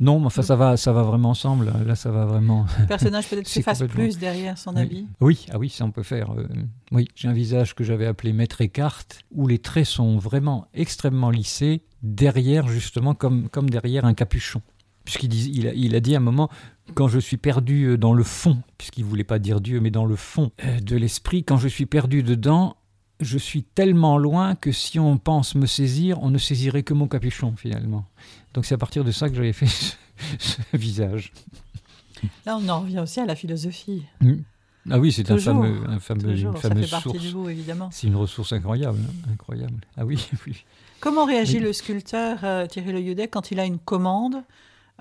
Non, 0.00 0.24
enfin 0.24 0.42
ça 0.42 0.54
va, 0.54 0.76
ça 0.76 0.92
va 0.92 1.02
vraiment 1.02 1.30
ensemble. 1.30 1.72
Là, 1.84 1.96
ça 1.96 2.10
va 2.10 2.24
vraiment. 2.24 2.66
Le 2.80 2.86
personnage 2.86 3.28
peut-être 3.28 3.48
s'efface 3.48 3.82
plus 3.84 4.18
derrière 4.18 4.56
son 4.56 4.76
habit. 4.76 5.06
Oui, 5.20 5.46
ah 5.50 5.58
oui, 5.58 5.68
ça 5.68 5.84
on 5.84 5.90
peut 5.90 6.02
faire. 6.02 6.32
Euh, 6.32 6.46
oui, 6.92 7.08
j'ai 7.14 7.28
un 7.28 7.32
visage 7.32 7.74
que 7.74 7.82
j'avais 7.82 8.06
appelé 8.06 8.32
maître 8.32 8.60
écarte, 8.60 9.20
où 9.32 9.48
les 9.48 9.58
traits 9.58 9.86
sont 9.86 10.18
vraiment 10.18 10.66
extrêmement 10.72 11.30
lissés 11.30 11.82
derrière 12.02 12.68
justement 12.68 13.14
comme 13.14 13.48
comme 13.48 13.70
derrière 13.70 14.04
un 14.04 14.14
capuchon. 14.14 14.62
Puisqu'il 15.04 15.28
dit, 15.28 15.50
il 15.54 15.66
a, 15.66 15.72
il 15.72 15.96
a 15.96 16.00
dit 16.00 16.14
à 16.14 16.18
un 16.18 16.20
moment, 16.20 16.50
quand 16.94 17.08
je 17.08 17.18
suis 17.18 17.38
perdu 17.38 17.84
euh, 17.84 17.96
dans 17.96 18.12
le 18.12 18.22
fond, 18.22 18.58
puisqu'il 18.76 19.04
voulait 19.04 19.24
pas 19.24 19.38
dire 19.38 19.62
Dieu, 19.62 19.80
mais 19.80 19.90
dans 19.90 20.04
le 20.04 20.16
fond 20.16 20.52
euh, 20.62 20.80
de 20.80 20.96
l'esprit, 20.96 21.44
quand 21.44 21.56
je 21.56 21.66
suis 21.66 21.86
perdu 21.86 22.22
dedans, 22.22 22.76
je 23.20 23.38
suis 23.38 23.62
tellement 23.62 24.18
loin 24.18 24.54
que 24.54 24.70
si 24.70 24.98
on 24.98 25.18
pense 25.18 25.54
me 25.54 25.66
saisir, 25.66 26.22
on 26.22 26.30
ne 26.30 26.38
saisirait 26.38 26.82
que 26.82 26.94
mon 26.94 27.08
capuchon 27.08 27.54
finalement. 27.56 28.04
Donc 28.54 28.64
c'est 28.64 28.74
à 28.74 28.78
partir 28.78 29.04
de 29.04 29.10
ça 29.10 29.28
que 29.28 29.34
j'avais 29.34 29.52
fait 29.52 29.66
ce, 30.38 30.56
visage. 30.72 31.32
Là, 32.46 32.56
on 32.56 32.68
en 32.68 32.80
revient 32.80 33.00
aussi 33.00 33.20
à 33.20 33.26
la 33.26 33.36
philosophie. 33.36 34.04
Hmm. 34.20 34.38
Ah 34.90 34.98
oui, 34.98 35.12
c'est 35.12 35.30
un 35.30 35.38
fameux, 35.38 35.82
un 35.86 35.98
fameux, 35.98 36.36
une 36.36 36.56
fameuse 36.56 36.88
ça 36.88 37.00
source. 37.00 37.16
évidemment. 37.48 37.90
C'est 37.92 38.06
une 38.06 38.16
ressource 38.16 38.52
incroyable, 38.52 38.98
hein, 39.06 39.30
incroyable. 39.32 39.80
Ah 39.96 40.04
oui, 40.06 40.26
oui. 40.46 40.64
Comment 41.00 41.26
réagit 41.26 41.60
le 41.60 41.72
sculpteur 41.72 42.38
euh, 42.42 42.66
Thierry 42.66 42.92
Le 42.92 43.00
Yudet 43.00 43.28
quand 43.28 43.50
il 43.50 43.60
a 43.60 43.64
une 43.64 43.78
commande 43.78 44.42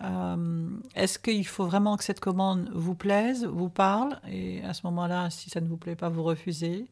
euh, 0.04 0.70
Est-ce 0.94 1.18
qu'il 1.18 1.48
faut 1.48 1.66
vraiment 1.66 1.96
que 1.96 2.04
cette 2.04 2.20
commande 2.20 2.70
vous 2.74 2.96
plaise, 2.96 3.46
vous 3.46 3.70
parle, 3.70 4.20
et 4.30 4.62
à 4.64 4.74
ce 4.74 4.82
moment-là, 4.86 5.30
si 5.30 5.50
ça 5.50 5.62
ne 5.62 5.68
vous 5.68 5.78
plaît 5.78 5.96
pas, 5.96 6.10
vous 6.10 6.24
refusez 6.24 6.88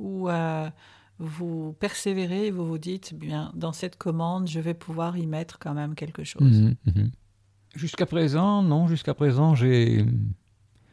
ou 0.00 0.28
euh, 0.28 0.68
vous 1.20 1.74
persévérez, 1.78 2.50
vous 2.50 2.66
vous 2.66 2.78
dites, 2.78 3.14
bien, 3.14 3.52
dans 3.54 3.72
cette 3.72 3.96
commande, 3.96 4.48
je 4.48 4.58
vais 4.58 4.72
pouvoir 4.72 5.18
y 5.18 5.26
mettre 5.26 5.58
quand 5.58 5.74
même 5.74 5.94
quelque 5.94 6.24
chose. 6.24 6.42
Mhm, 6.42 6.76
mhm. 6.86 7.10
Jusqu'à 7.76 8.06
présent, 8.06 8.62
non, 8.62 8.88
jusqu'à 8.88 9.14
présent, 9.14 9.54
j'ai 9.54 10.04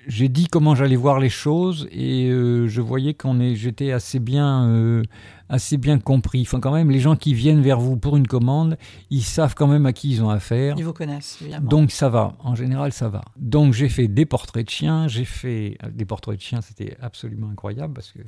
j'ai 0.07 0.29
dit 0.29 0.47
comment 0.47 0.73
j'allais 0.73 0.95
voir 0.95 1.19
les 1.19 1.29
choses 1.29 1.87
et 1.91 2.29
euh, 2.29 2.67
je 2.67 2.81
voyais 2.81 3.13
qu'on 3.13 3.41
est, 3.41 3.55
j'étais 3.55 3.91
assez 3.91 4.19
bien, 4.19 4.69
euh, 4.69 5.03
assez 5.49 5.75
bien 5.75 5.99
compris. 5.99 6.41
Enfin, 6.43 6.61
quand 6.61 6.71
même, 6.71 6.89
les 6.89 7.01
gens 7.01 7.17
qui 7.17 7.33
viennent 7.33 7.61
vers 7.61 7.79
vous 7.79 7.97
pour 7.97 8.15
une 8.15 8.25
commande, 8.25 8.77
ils 9.09 9.23
savent 9.23 9.53
quand 9.53 9.67
même 9.67 9.85
à 9.85 9.91
qui 9.91 10.11
ils 10.11 10.23
ont 10.23 10.29
affaire. 10.29 10.75
Ils 10.77 10.85
vous 10.85 10.93
connaissent, 10.93 11.39
évidemment. 11.41 11.67
Donc 11.67 11.91
ça 11.91 12.07
va, 12.07 12.35
en 12.39 12.55
général 12.55 12.93
ça 12.93 13.09
va. 13.09 13.21
Donc 13.35 13.73
j'ai 13.73 13.89
fait 13.89 14.07
des 14.07 14.25
portraits 14.25 14.65
de 14.65 14.71
chiens, 14.71 15.07
j'ai 15.07 15.25
fait 15.25 15.77
des 15.91 16.05
portraits 16.05 16.37
de 16.37 16.41
chiens, 16.41 16.61
c'était 16.61 16.95
absolument 17.01 17.49
incroyable 17.49 17.93
parce 17.93 18.11
que 18.11 18.19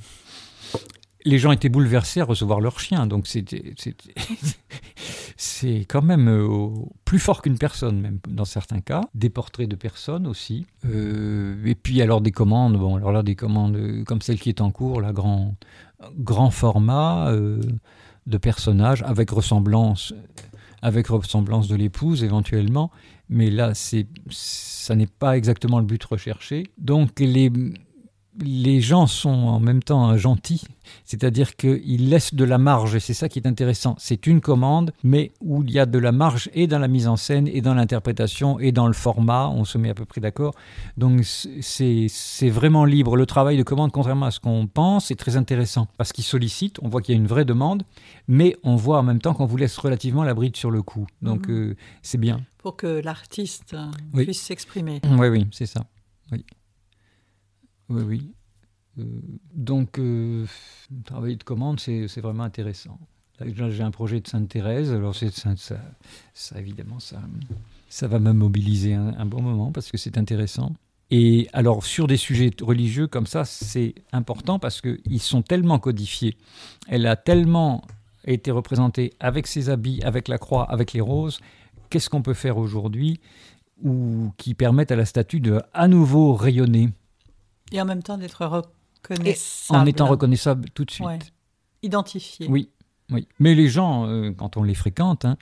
les 1.26 1.38
gens 1.38 1.51
étaient 1.51 1.70
bouleversés 1.70 2.22
à 2.22 2.26
recevoir 2.26 2.61
leurs 2.61 2.80
chiens. 2.80 3.07
Donc 3.07 3.28
c'était, 3.28 3.74
c'est 5.38 5.86
quand 5.88 6.01
même 6.01 6.28
euh, 6.30 6.70
plus 7.05 7.20
fort 7.20 7.41
qu'une 7.41 7.57
personne, 7.57 7.99
même 7.99 8.20
dans 8.28 8.45
certains 8.45 8.80
cas. 8.80 9.01
Des 9.13 9.30
portraits 9.30 9.67
de 9.67 9.76
personnes 9.76 10.28
aussi. 10.28 10.65
Euh, 10.86 11.61
et 11.65 11.76
puis 11.76 12.01
alors 12.01 12.22
des 12.22 12.32
commandes, 12.32 12.78
bon, 12.78 12.95
alors 12.95 13.11
là 13.11 13.24
des 13.24 13.36
commandes 13.36 13.76
euh, 13.76 14.03
comme 14.03 14.22
celle 14.22 14.39
qui 14.39 14.49
est 14.49 14.61
en 14.61 14.72
cours, 14.72 15.01
la 15.01 15.11
grand, 15.11 15.55
grand 16.17 16.51
format 16.51 17.34
de 17.34 18.38
personnages 18.38 19.03
avec 19.03 19.30
ressemblance, 19.32 20.13
avec 20.82 21.07
ressemblance 21.07 21.67
de 21.67 21.76
l'épouse 21.76 22.24
éventuellement. 22.24 22.91
Mais 23.32 23.51
là, 23.51 23.76
c'est, 23.76 24.07
ça 24.32 24.95
n'est 24.95 25.05
pas 25.07 25.38
exactement 25.38 25.80
le 25.80 25.86
but 25.86 26.03
recherché. 26.03 26.63
Donc 26.80 27.20
les 27.20 27.51
les 28.41 28.80
gens 28.80 29.07
sont 29.07 29.30
en 29.30 29.59
même 29.59 29.82
temps 29.82 30.15
gentils, 30.17 30.63
c'est-à-dire 31.03 31.55
qu'ils 31.55 32.09
laissent 32.09 32.34
de 32.34 32.43
la 32.43 32.57
marge, 32.57 32.95
et 32.95 32.99
c'est 32.99 33.13
ça 33.13 33.27
qui 33.27 33.39
est 33.39 33.47
intéressant. 33.47 33.95
C'est 33.97 34.27
une 34.27 34.41
commande, 34.41 34.91
mais 35.03 35.32
où 35.41 35.63
il 35.63 35.71
y 35.71 35.80
a 35.80 35.86
de 35.86 35.99
la 35.99 36.11
marge 36.11 36.49
et 36.53 36.67
dans 36.67 36.80
la 36.80 36.88
mise 36.88 37.07
en 37.07 37.17
scène, 37.17 37.47
et 37.47 37.61
dans 37.61 37.73
l'interprétation, 37.73 38.59
et 38.59 38.71
dans 38.71 38.88
le 38.88 38.93
format, 38.93 39.49
on 39.49 39.65
se 39.65 39.77
met 39.77 39.89
à 39.89 39.93
peu 39.93 40.05
près 40.05 40.21
d'accord. 40.21 40.53
Donc 40.97 41.23
c'est 41.23 42.49
vraiment 42.49 42.86
libre. 42.86 43.15
Le 43.15 43.25
travail 43.25 43.57
de 43.57 43.63
commande, 43.63 43.91
contrairement 43.91 44.27
à 44.27 44.32
ce 44.32 44.39
qu'on 44.39 44.67
pense, 44.67 45.11
est 45.11 45.15
très 45.15 45.36
intéressant, 45.36 45.88
parce 45.97 46.13
qu'il 46.13 46.23
sollicite, 46.23 46.77
on 46.82 46.89
voit 46.89 47.01
qu'il 47.01 47.15
y 47.15 47.17
a 47.17 47.21
une 47.21 47.27
vraie 47.27 47.45
demande, 47.45 47.84
mais 48.27 48.55
on 48.63 48.75
voit 48.75 48.99
en 48.99 49.03
même 49.03 49.19
temps 49.19 49.34
qu'on 49.34 49.45
vous 49.45 49.57
laisse 49.57 49.77
relativement 49.77 50.23
la 50.23 50.34
bride 50.34 50.55
sur 50.55 50.71
le 50.71 50.82
coup. 50.82 51.07
Donc 51.21 51.47
mhm. 51.47 51.71
euh, 51.71 51.75
c'est 52.01 52.19
bien. 52.19 52.41
Pour 52.59 52.75
que 52.75 53.01
l'artiste 53.01 53.75
puisse 54.13 54.41
s'exprimer. 54.41 55.01
Oui, 55.17 55.27
oui, 55.27 55.47
c'est 55.51 55.65
ça. 55.65 55.86
Oui. 56.32 56.45
Oui, 57.89 58.03
oui. 58.05 58.31
Euh, 58.99 59.03
donc, 59.53 59.99
euh, 59.99 60.45
travailler 61.05 61.35
de 61.35 61.43
commande, 61.43 61.79
c'est 61.79 62.21
vraiment 62.21 62.43
intéressant. 62.43 62.99
Là, 63.39 63.69
j'ai 63.69 63.83
un 63.83 63.91
projet 63.91 64.19
de 64.19 64.27
Sainte-Thérèse, 64.27 64.91
alors 64.91 65.15
ça, 65.15 66.59
évidemment, 66.59 66.99
ça, 66.99 67.21
ça 67.87 68.07
va 68.07 68.19
me 68.19 68.33
mobiliser 68.33 68.93
un, 68.93 69.25
bon 69.25 69.41
moment 69.41 69.71
parce 69.71 69.91
que 69.91 69.97
c'est 69.97 70.17
intéressant. 70.17 70.73
Et 71.09 71.47
alors, 71.53 71.85
sur 71.85 72.07
des 72.07 72.17
sujets 72.17 72.51
religieux 72.61 73.07
comme 73.07 73.25
ça, 73.25 73.45
c'est 73.45 73.95
important 74.11 74.59
parce 74.59 74.81
qu'ils 74.81 75.21
sont 75.21 75.41
tellement 75.41 75.79
codifiés. 75.79 76.35
Elle 76.89 77.07
a 77.07 77.15
tellement 77.15 77.83
été 78.25 78.51
représentée 78.51 79.13
avec 79.21 79.47
ses 79.47 79.69
habits, 79.69 80.01
avec 80.03 80.27
la 80.27 80.37
croix, 80.37 80.69
avec 80.69 80.91
les 80.91 81.01
roses. 81.01 81.39
Qu'est-ce 81.89 82.09
qu'on 82.09 82.21
peut 82.21 82.33
faire 82.33 82.57
aujourd'hui 82.57 83.21
ou 83.81 84.33
qui 84.37 84.53
permettent 84.53 84.91
à 84.91 84.97
la 84.97 85.05
statue 85.05 85.39
de 85.39 85.61
à 85.73 85.87
nouveau 85.87 86.33
rayonner? 86.33 86.89
Et 87.72 87.82
en 87.82 87.86
même 87.86 88.03
temps 88.03 88.17
d'être 88.17 88.45
reconnaissable. 88.45 89.80
en 89.80 89.86
étant 89.86 90.07
reconnaissable 90.07 90.70
tout 90.72 90.86
de 90.86 90.91
suite. 90.91 91.34
Identifié. 91.82 92.47
Oui, 92.49 92.70
oui. 93.11 93.28
Mais 93.39 93.55
les 93.55 93.70
gens, 93.70 94.07
euh, 94.07 94.32
quand 94.32 94.57
on 94.57 94.63
les 94.63 94.76
fréquente, 94.76 95.26
hein, 95.26 95.38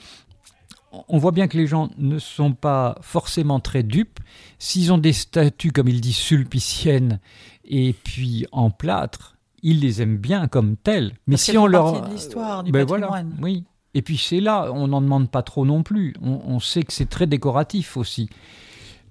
on 1.09 1.17
voit 1.17 1.31
bien 1.31 1.47
que 1.47 1.57
les 1.57 1.67
gens 1.67 1.89
ne 1.97 2.19
sont 2.19 2.53
pas 2.53 2.97
forcément 3.01 3.59
très 3.59 3.83
dupes. 3.83 4.19
S'ils 4.59 4.93
ont 4.93 4.97
des 4.97 5.13
statues, 5.13 5.71
comme 5.71 5.87
il 5.87 6.01
dit, 6.01 6.13
sulpiciennes, 6.13 7.19
et 7.65 7.93
puis 7.93 8.45
en 8.51 8.69
plâtre, 8.69 9.37
ils 9.63 9.79
les 9.79 10.01
aiment 10.01 10.17
bien 10.17 10.47
comme 10.47 10.77
telles. 10.77 11.13
Mais 11.25 11.37
si 11.37 11.57
on 11.57 11.67
leur... 11.67 12.07
de 12.07 12.13
l'histoire, 12.13 12.63
du 12.63 12.71
ben 12.71 12.85
Voilà, 12.85 13.23
oui. 13.41 13.65
Et 13.93 14.01
puis 14.03 14.17
c'est 14.17 14.39
là, 14.39 14.71
on 14.73 14.89
n'en 14.89 15.01
demande 15.01 15.31
pas 15.31 15.41
trop 15.41 15.65
non 15.65 15.81
plus. 15.81 16.13
on 16.21 16.59
sait 16.59 16.83
que 16.83 16.93
c'est 16.93 17.09
très 17.09 17.25
décoratif 17.25 17.97
aussi. 17.97 18.29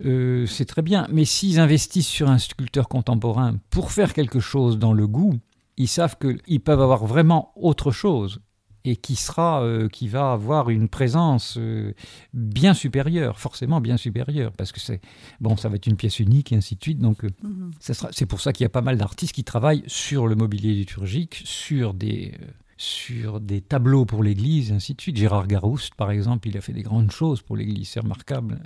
Euh, 0.05 0.47
c'est 0.47 0.65
très 0.65 0.83
bien. 0.83 1.07
Mais 1.11 1.25
s'ils 1.25 1.59
investissent 1.59 2.09
sur 2.09 2.29
un 2.29 2.39
sculpteur 2.39 2.89
contemporain 2.89 3.57
pour 3.71 3.93
faire 3.93 4.13
quelque 4.13 4.41
chose 4.41 4.79
dans 4.79 4.93
le 4.93 5.07
goût, 5.07 5.39
ils 5.77 5.89
savent 5.89 6.17
qu'ils 6.19 6.61
peuvent 6.61 6.81
avoir 6.81 7.07
vraiment 7.07 7.53
autre 7.57 7.91
chose 7.91 8.41
et 8.85 8.95
qui 8.95 9.17
sera, 9.17 9.63
euh, 9.63 9.89
qui 9.89 10.07
va 10.07 10.33
avoir 10.33 10.71
une 10.71 10.89
présence 10.89 11.57
euh, 11.59 11.93
bien 12.33 12.73
supérieure, 12.73 13.41
forcément 13.41 13.81
bien 13.81 13.97
supérieure, 13.97 14.53
parce 14.53 14.71
que 14.71 14.79
c'est 14.79 15.01
bon, 15.41 15.57
ça 15.57 15.69
va 15.69 15.75
être 15.75 15.89
une 15.89 15.97
pièce 15.97 16.21
unique 16.21 16.53
et 16.53 16.57
ainsi 16.57 16.77
de 16.77 16.83
suite. 16.83 16.99
Donc, 17.01 17.25
mhm. 17.25 17.73
c'est 17.81 18.27
pour 18.27 18.41
ça 18.41 18.53
qu'il 18.53 18.63
y 18.63 18.67
a 18.67 18.71
pas 18.71 18.83
mal 18.83 18.97
d'artistes 18.97 19.33
qui 19.33 19.43
travaillent 19.43 19.83
sur 19.89 20.29
le 20.29 20.37
mobilier 20.37 20.73
liturgique, 20.73 21.43
sur 21.45 21.95
des 21.95 22.35
sur 22.79 23.41
des 23.41 23.63
tableaux 23.63 24.05
pour 24.05 24.23
l'Église, 24.23 24.71
ainsi 24.71 24.95
de 24.95 25.01
suite. 25.01 25.17
Gérard 25.17 25.47
Garouste, 25.47 25.95
par 25.95 26.11
exemple, 26.11 26.47
il 26.47 26.59
a 26.59 26.61
fait 26.61 26.75
des 26.75 26.83
grandes 26.83 27.11
choses 27.11 27.41
pour 27.41 27.57
l'Église, 27.57 27.89
c'est 27.89 28.01
remarquable 28.01 28.61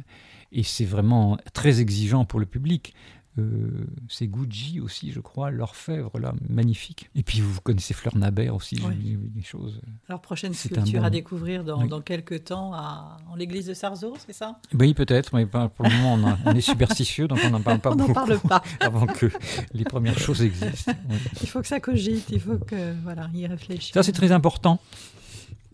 et 0.53 0.63
c'est 0.63 0.85
vraiment 0.85 1.39
très 1.53 1.81
exigeant 1.81 2.25
pour 2.25 2.41
le 2.41 2.47
public. 2.47 2.95
Euh, 3.39 3.87
c'est 4.09 4.27
Gucci 4.27 4.81
aussi, 4.81 5.13
je 5.13 5.21
crois, 5.21 5.51
l'orfèvre, 5.51 6.19
là, 6.19 6.35
magnifique. 6.49 7.11
Et 7.15 7.23
puis 7.23 7.41
vous 7.41 7.61
connaissez 7.61 7.95
Fleur 7.95 8.17
Nabert 8.17 8.55
aussi, 8.55 8.77
des 8.77 9.43
choses. 9.43 9.81
Alors, 10.09 10.21
prochaine 10.21 10.53
sculpture 10.53 11.05
à 11.05 11.11
découvrir 11.11 11.63
dans, 11.63 12.01
quelques 12.01 12.45
temps 12.45 12.75
à, 12.75 13.19
en 13.31 13.37
l'église 13.37 13.67
de 13.67 13.75
Sarzeau, 13.75 14.15
c'est 14.27 14.33
ça? 14.33 14.61
Oui, 14.75 14.95
peut-être, 14.95 15.35
mais 15.35 15.47
pour 15.47 15.69
le 15.85 15.91
moment, 15.91 16.39
on, 16.45 16.55
est 16.55 16.61
superstitieux, 16.61 17.29
donc 17.29 17.39
on 17.45 17.51
n'en 17.51 17.63
parle 17.63 17.79
pas 17.79 17.93
on 17.93 17.97
beaucoup. 17.97 18.13
parle 18.13 18.41
pas. 18.41 18.63
avant 18.81 19.07
que 19.07 19.31
les 19.73 19.85
premières 19.85 20.19
choses 20.19 20.43
existent. 20.43 20.93
Il 21.41 21.49
faut 21.49 21.61
que 21.61 21.69
ça 21.69 21.79
cogite, 21.79 22.27
il 22.31 22.41
faut 22.41 22.59
que, 22.59 22.95
voilà, 23.05 23.31
y 23.33 23.47
réfléchisse. 23.47 23.93
Ça, 23.95 24.03
c'est 24.03 24.13
très 24.13 24.33
important. 24.33 24.81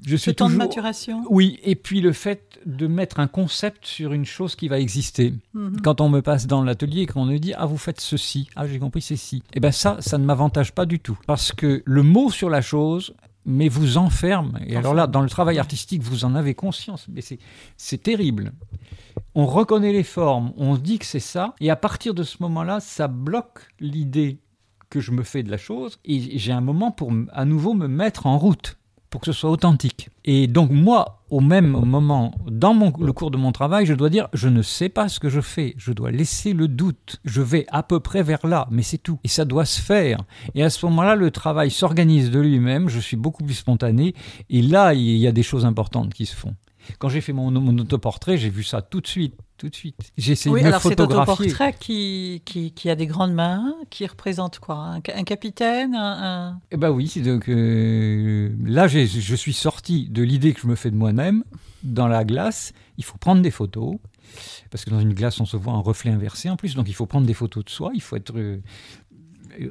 Je 0.06 0.14
suis 0.14 0.34
temps 0.36 0.48
de 0.48 0.54
maturation? 0.54 1.24
Oui, 1.28 1.58
et 1.64 1.74
puis 1.74 2.00
le 2.00 2.12
fait 2.12 2.60
de 2.64 2.86
mettre 2.86 3.18
un 3.18 3.26
concept 3.26 3.86
sur 3.86 4.12
une 4.12 4.24
chose 4.24 4.54
qui 4.54 4.68
va 4.68 4.78
exister. 4.78 5.34
Mhm. 5.52 5.80
Quand 5.82 6.00
on 6.00 6.08
me 6.08 6.22
passe 6.22 6.46
dans 6.46 6.62
l'atelier 6.62 7.02
et 7.02 7.06
qu'on 7.06 7.24
me 7.24 7.38
dit 7.38 7.54
Ah, 7.54 7.66
vous 7.66 7.76
faites 7.76 8.00
ceci, 8.00 8.48
ah, 8.54 8.68
j'ai 8.68 8.78
compris, 8.78 9.02
c'est 9.02 9.16
ci. 9.16 9.42
Eh 9.52 9.58
bien, 9.58 9.72
ça, 9.72 9.96
ça 9.98 10.16
ne 10.16 10.24
m'avantage 10.24 10.72
pas 10.72 10.86
du 10.86 11.00
tout. 11.00 11.18
Parce 11.26 11.50
que 11.50 11.82
le 11.84 12.02
mot 12.04 12.30
sur 12.30 12.48
la 12.48 12.62
chose, 12.62 13.14
mais 13.46 13.68
vous 13.68 13.98
enferme. 13.98 14.58
Et 14.64 14.76
alors 14.76 14.94
là, 14.94 15.08
dans 15.08 15.22
le 15.22 15.28
travail 15.28 15.58
artistique, 15.58 16.02
vous 16.02 16.24
en 16.24 16.36
avez 16.36 16.54
conscience. 16.54 17.06
Mais 17.08 17.20
c'est 17.76 18.02
terrible. 18.02 18.52
On 19.34 19.44
reconnaît 19.46 19.92
les 19.92 20.04
formes, 20.04 20.52
on 20.56 20.76
dit 20.76 21.00
que 21.00 21.04
c'est 21.04 21.20
ça, 21.20 21.54
et 21.60 21.68
à 21.68 21.76
partir 21.76 22.14
de 22.14 22.22
ce 22.22 22.36
moment-là, 22.40 22.78
ça 22.80 23.08
bloque 23.08 23.60
l'idée 23.80 24.38
que 24.88 25.00
je 25.00 25.10
me 25.10 25.24
fais 25.24 25.42
de 25.42 25.50
la 25.50 25.58
chose, 25.58 25.98
et 26.04 26.38
j'ai 26.38 26.52
un 26.52 26.60
moment 26.60 26.90
pour 26.92 27.12
à 27.32 27.44
nouveau 27.44 27.74
me 27.74 27.88
mettre 27.88 28.26
en 28.26 28.38
route 28.38 28.78
pour 29.10 29.20
que 29.20 29.26
ce 29.26 29.32
soit 29.32 29.50
authentique. 29.50 30.10
Et 30.24 30.46
donc 30.46 30.70
moi, 30.70 31.24
au 31.30 31.40
même 31.40 31.68
moment, 31.68 32.34
dans 32.46 32.74
le 32.74 33.12
cours 33.12 33.30
de 33.30 33.36
mon 33.36 33.52
travail, 33.52 33.86
je 33.86 33.94
dois 33.94 34.10
dire, 34.10 34.28
je 34.32 34.48
ne 34.48 34.62
sais 34.62 34.88
pas 34.88 35.08
ce 35.08 35.20
que 35.20 35.28
je 35.28 35.40
fais, 35.40 35.74
je 35.76 35.92
dois 35.92 36.10
laisser 36.10 36.52
le 36.52 36.68
doute, 36.68 37.20
je 37.24 37.42
vais 37.42 37.66
à 37.70 37.82
peu 37.82 38.00
près 38.00 38.22
vers 38.22 38.46
là, 38.46 38.66
mais 38.70 38.82
c'est 38.82 38.98
tout. 38.98 39.18
Et 39.24 39.28
ça 39.28 39.44
doit 39.44 39.64
se 39.64 39.80
faire. 39.80 40.22
Et 40.54 40.62
à 40.62 40.70
ce 40.70 40.84
moment-là, 40.86 41.16
le 41.16 41.30
travail 41.30 41.70
s'organise 41.70 42.30
de 42.30 42.40
lui-même, 42.40 42.88
je 42.88 43.00
suis 43.00 43.16
beaucoup 43.16 43.44
plus 43.44 43.54
spontané, 43.54 44.14
et 44.50 44.62
là, 44.62 44.94
il 44.94 45.16
y 45.16 45.26
a 45.26 45.32
des 45.32 45.42
choses 45.42 45.64
importantes 45.64 46.14
qui 46.14 46.26
se 46.26 46.36
font. 46.36 46.54
Quand 46.98 47.08
j'ai 47.08 47.20
fait 47.20 47.32
mon 47.32 47.54
autoportrait, 47.78 48.36
j'ai 48.36 48.50
vu 48.50 48.62
ça 48.62 48.80
tout 48.82 49.00
de 49.00 49.06
suite 49.08 49.34
tout 49.56 49.68
de 49.68 49.74
suite. 49.74 50.12
J'ai 50.16 50.32
essayé 50.32 50.54
oui, 50.54 50.60
de 50.60 50.64
me 50.64 50.68
alors 50.68 50.82
photographier. 50.82 51.34
C'est 51.36 51.42
un 51.42 51.46
portrait 51.46 51.76
qui, 51.78 52.42
qui, 52.44 52.72
qui, 52.72 52.90
a 52.90 52.94
des 52.94 53.06
grandes 53.06 53.32
mains, 53.32 53.74
qui 53.90 54.06
représente 54.06 54.58
quoi? 54.58 54.98
Un, 55.14 55.24
capitaine 55.24 55.94
un, 55.94 56.60
Eh 56.70 56.76
ben 56.76 56.90
oui, 56.90 57.12
donc 57.24 57.48
euh, 57.48 58.50
là 58.64 58.86
je 58.88 59.34
suis 59.34 59.52
sorti 59.52 60.08
de 60.08 60.22
l'idée 60.22 60.52
que 60.52 60.60
je 60.60 60.66
me 60.66 60.74
fais 60.74 60.90
de 60.90 60.96
moi-même 60.96 61.44
dans 61.82 62.08
la 62.08 62.24
glace. 62.24 62.72
Il 62.98 63.04
faut 63.04 63.18
prendre 63.18 63.42
des 63.42 63.50
photos 63.50 63.96
parce 64.70 64.84
que 64.84 64.90
dans 64.90 65.00
une 65.00 65.14
glace 65.14 65.40
on 65.40 65.46
se 65.46 65.56
voit 65.56 65.72
un 65.72 65.80
reflet 65.80 66.10
inversé 66.10 66.50
en 66.50 66.56
plus, 66.56 66.74
donc 66.74 66.88
il 66.88 66.94
faut 66.94 67.06
prendre 67.06 67.26
des 67.26 67.34
photos 67.34 67.64
de 67.64 67.70
soi. 67.70 67.90
Il 67.94 68.02
faut 68.02 68.16
être 68.16 68.36
euh, 68.36 68.60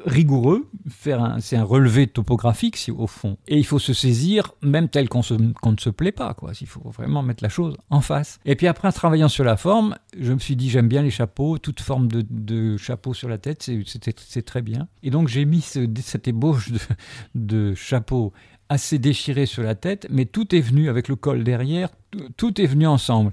rigoureux, 0.06 0.68
faire 0.90 1.38
c'est 1.40 1.56
un 1.56 1.64
relevé 1.64 2.08
topographique 2.08 2.78
si, 2.78 2.92
au 2.92 3.08
fond. 3.08 3.38
Et 3.48 3.58
il 3.58 3.66
faut 3.66 3.80
se 3.80 3.94
saisir, 3.94 4.54
même 4.62 4.90
tel 4.90 5.10
qu'on, 5.10 5.20
ne 5.20 5.78
se 5.80 5.90
plaît 5.90 6.12
pas, 6.12 6.34
quoi. 6.34 6.52
Il 6.60 6.68
faut 6.68 6.90
vraiment 6.90 7.24
mettre 7.24 7.44
la 7.44 7.50
chose 7.50 7.76
en 7.90 8.02
face. 8.02 8.40
Et 8.46 8.56
puis 8.56 8.68
après, 8.68 8.88
en 8.88 8.92
travaillant 8.92 9.30
sur 9.30 9.44
la 9.44 9.58
forme, 9.58 9.96
je 10.20 10.34
me 10.34 10.40
suis 10.40 10.56
dit, 10.56 10.70
j'aime 10.70 10.88
bien 10.88 11.02
les 11.02 11.12
chapeaux, 11.12 11.58
toute 11.58 11.82
forme 11.82 12.08
de, 12.08 12.78
chapeau 12.78 13.14
sur 13.14 13.30
la 13.30 13.38
tête, 13.38 13.70
c'est, 13.86 14.46
très 14.46 14.62
bien. 14.62 14.88
Et 15.04 15.10
donc 15.10 15.28
j'ai 15.28 15.46
mis 15.46 15.62
cette 15.62 16.28
ébauche 16.28 16.72
de, 16.72 16.80
de 17.36 17.74
chapeau 17.76 18.34
assez 18.70 19.00
déchiré 19.00 19.46
sur 19.46 19.64
la 19.64 19.76
tête, 19.76 20.08
mais 20.10 20.26
tout 20.26 20.56
est 20.56 20.62
venu 20.62 20.90
avec 20.90 21.08
le 21.08 21.16
col 21.16 21.44
derrière, 21.44 21.90
tout, 22.38 22.62
est 22.62 22.66
venu 22.66 22.88
ensemble. 22.88 23.32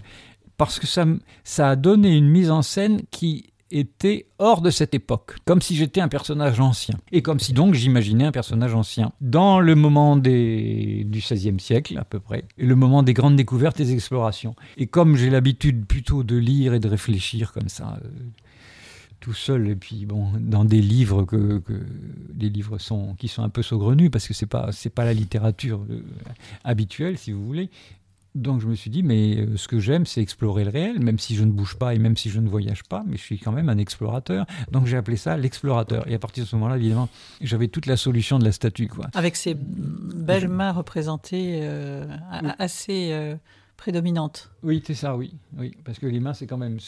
Parce 0.57 0.79
que 0.79 0.87
ça, 0.87 1.07
ça 1.45 1.71
a 1.71 1.77
donné 1.77 2.17
une 2.17 2.29
mise 2.29 2.51
en 2.51 2.63
scène 2.63 3.03
qui 3.11 3.52
était 3.79 4.27
hors 4.39 4.61
de 4.61 4.70
cette 4.70 4.95
époque, 4.95 5.37
comme 5.45 5.62
si 5.62 5.77
j'étais 5.77 6.01
un 6.01 6.09
personnage 6.09 6.61
ancien, 6.61 6.97
et 7.11 7.23
comme 7.23 7.39
si 7.39 7.53
donc 7.53 7.75
j'imaginais 7.75 8.25
un 8.25 8.33
personnage 8.33 8.75
ancien, 8.75 9.12
dans 9.20 9.61
le 9.61 9.75
moment 9.75 10.16
des, 10.16 11.05
du 11.05 11.20
XVIe 11.20 11.59
siècle 11.59 11.99
à 11.99 12.05
peu 12.05 12.20
près, 12.20 12.45
et 12.59 12.66
le 12.66 12.77
moment 12.77 13.03
des 13.03 13.14
grandes 13.14 13.37
découvertes 13.37 13.81
et 13.81 13.91
explorations. 13.91 14.55
Et 14.77 14.87
comme 14.87 15.16
j'ai 15.16 15.31
l'habitude 15.31 15.87
plutôt 15.87 16.23
de 16.23 16.37
lire 16.37 16.75
et 16.75 16.81
de 16.81 16.89
réfléchir 16.89 17.53
comme 17.53 17.68
ça, 17.68 17.99
euh, 18.05 18.09
tout 19.20 19.33
seul 19.33 19.68
et 19.68 19.77
puis 19.77 20.05
bon 20.05 20.33
dans 20.41 20.64
des 20.64 20.83
livres 20.83 21.23
que, 21.25 21.59
que 21.61 21.73
livres 22.41 22.79
sont 22.79 23.14
qui 23.14 23.29
sont 23.29 23.45
un 23.45 23.49
peu 23.49 23.62
saugrenus 23.62 24.11
parce 24.11 24.27
que 24.27 24.35
c'est 24.35 24.47
pas 24.47 24.70
pas 24.97 25.05
la 25.05 25.14
littérature 25.14 25.87
euh, 25.89 26.03
habituelle 26.64 27.16
si 27.16 27.31
vous 27.31 27.47
voulez 27.47 27.70
donc 28.35 28.61
je 28.61 28.66
me 28.66 28.74
suis 28.74 28.91
dit 28.91 29.03
mais 29.03 29.37
euh, 29.37 29.57
ce 29.57 29.68
que 29.68 29.78
j'aime 29.78 30.07
c'est 30.07 30.22
explorer 30.22 30.64
le 30.64 30.70
réel 30.70 31.01
même 31.01 31.18
si 31.18 31.35
je 31.35 31.45
ne 31.45 31.51
bouge 31.51 31.76
pas 31.76 31.95
et 31.95 31.99
même 31.99 32.16
si 32.16 32.30
je 32.30 32.41
ne 32.41 32.49
voyage 32.49 32.83
pas 32.85 33.05
mais 33.07 33.16
je 33.16 33.22
suis 33.22 33.39
quand 33.39 33.53
même 33.53 33.68
un 33.68 33.78
explorateur. 33.78 34.47
Donc 34.70 34.87
j'ai 34.87 34.97
appelé 34.97 35.16
ça 35.16 35.37
l'explorateur. 35.37 36.09
Et 36.09 36.14
à 36.14 36.18
partir 36.18 36.45
de 36.45 36.49
ce 36.49 36.57
moment-là 36.57 36.76
évidemment 36.76 37.09
j'avais 37.41 37.68
toute 37.68 37.87
la 37.87 37.97
solution 37.97 38.39
de 38.39 38.45
la 38.45 38.53
statue 38.53 38.89
quoi. 38.89 39.07
Avec 39.14 39.37
ces 39.37 39.55
belles 39.55 40.49
mains 40.49 40.72
représentées 40.72 41.61
euh, 41.62 42.05
assez 42.59 43.11
euh, 43.12 43.37
prédominantes. 43.76 44.51
Oui 44.62 44.83
c'est 44.87 44.95
ça 44.95 45.16
oui 45.16 45.35
oui. 45.59 45.72
Parce 45.85 45.99
que 45.99 46.07
les 46.07 46.20
mains 46.20 46.35
c'est 46.35 46.47
quand 46.47 46.59
même 46.59 46.78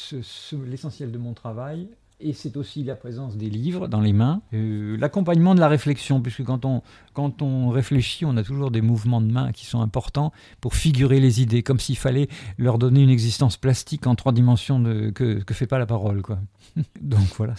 l'essentiel 0.66 1.12
de 1.12 1.18
mon 1.18 1.34
travail 1.34 1.88
et 2.20 2.32
c'est 2.32 2.56
aussi 2.56 2.84
la 2.84 2.94
présence 2.94 3.36
des 3.36 3.50
livres 3.50 3.88
dans 3.88 4.00
les 4.00 4.12
mains, 4.12 4.40
euh, 4.52 4.96
l'accompagnement 4.98 5.54
de 5.54 5.60
la 5.60 5.68
réflexion, 5.68 6.20
puisque 6.20 6.44
quand 6.44 6.64
on, 6.64 6.82
quand 7.12 7.42
on 7.42 7.70
réfléchit, 7.70 8.24
on 8.24 8.36
a 8.36 8.42
toujours 8.42 8.70
des 8.70 8.80
mouvements 8.80 9.20
de 9.20 9.30
main 9.30 9.52
qui 9.52 9.66
sont 9.66 9.80
importants 9.80 10.32
pour 10.60 10.74
figurer 10.74 11.20
les 11.20 11.42
idées, 11.42 11.62
comme 11.62 11.80
s'il 11.80 11.98
fallait 11.98 12.28
leur 12.56 12.78
donner 12.78 13.02
une 13.02 13.10
existence 13.10 13.56
plastique 13.56 14.06
en 14.06 14.14
trois 14.14 14.32
dimensions 14.32 14.82
que 15.14 15.38
ne 15.48 15.54
fait 15.54 15.66
pas 15.66 15.78
la 15.78 15.86
parole. 15.86 16.22
Quoi. 16.22 16.38
Donc 17.00 17.26
voilà. 17.36 17.54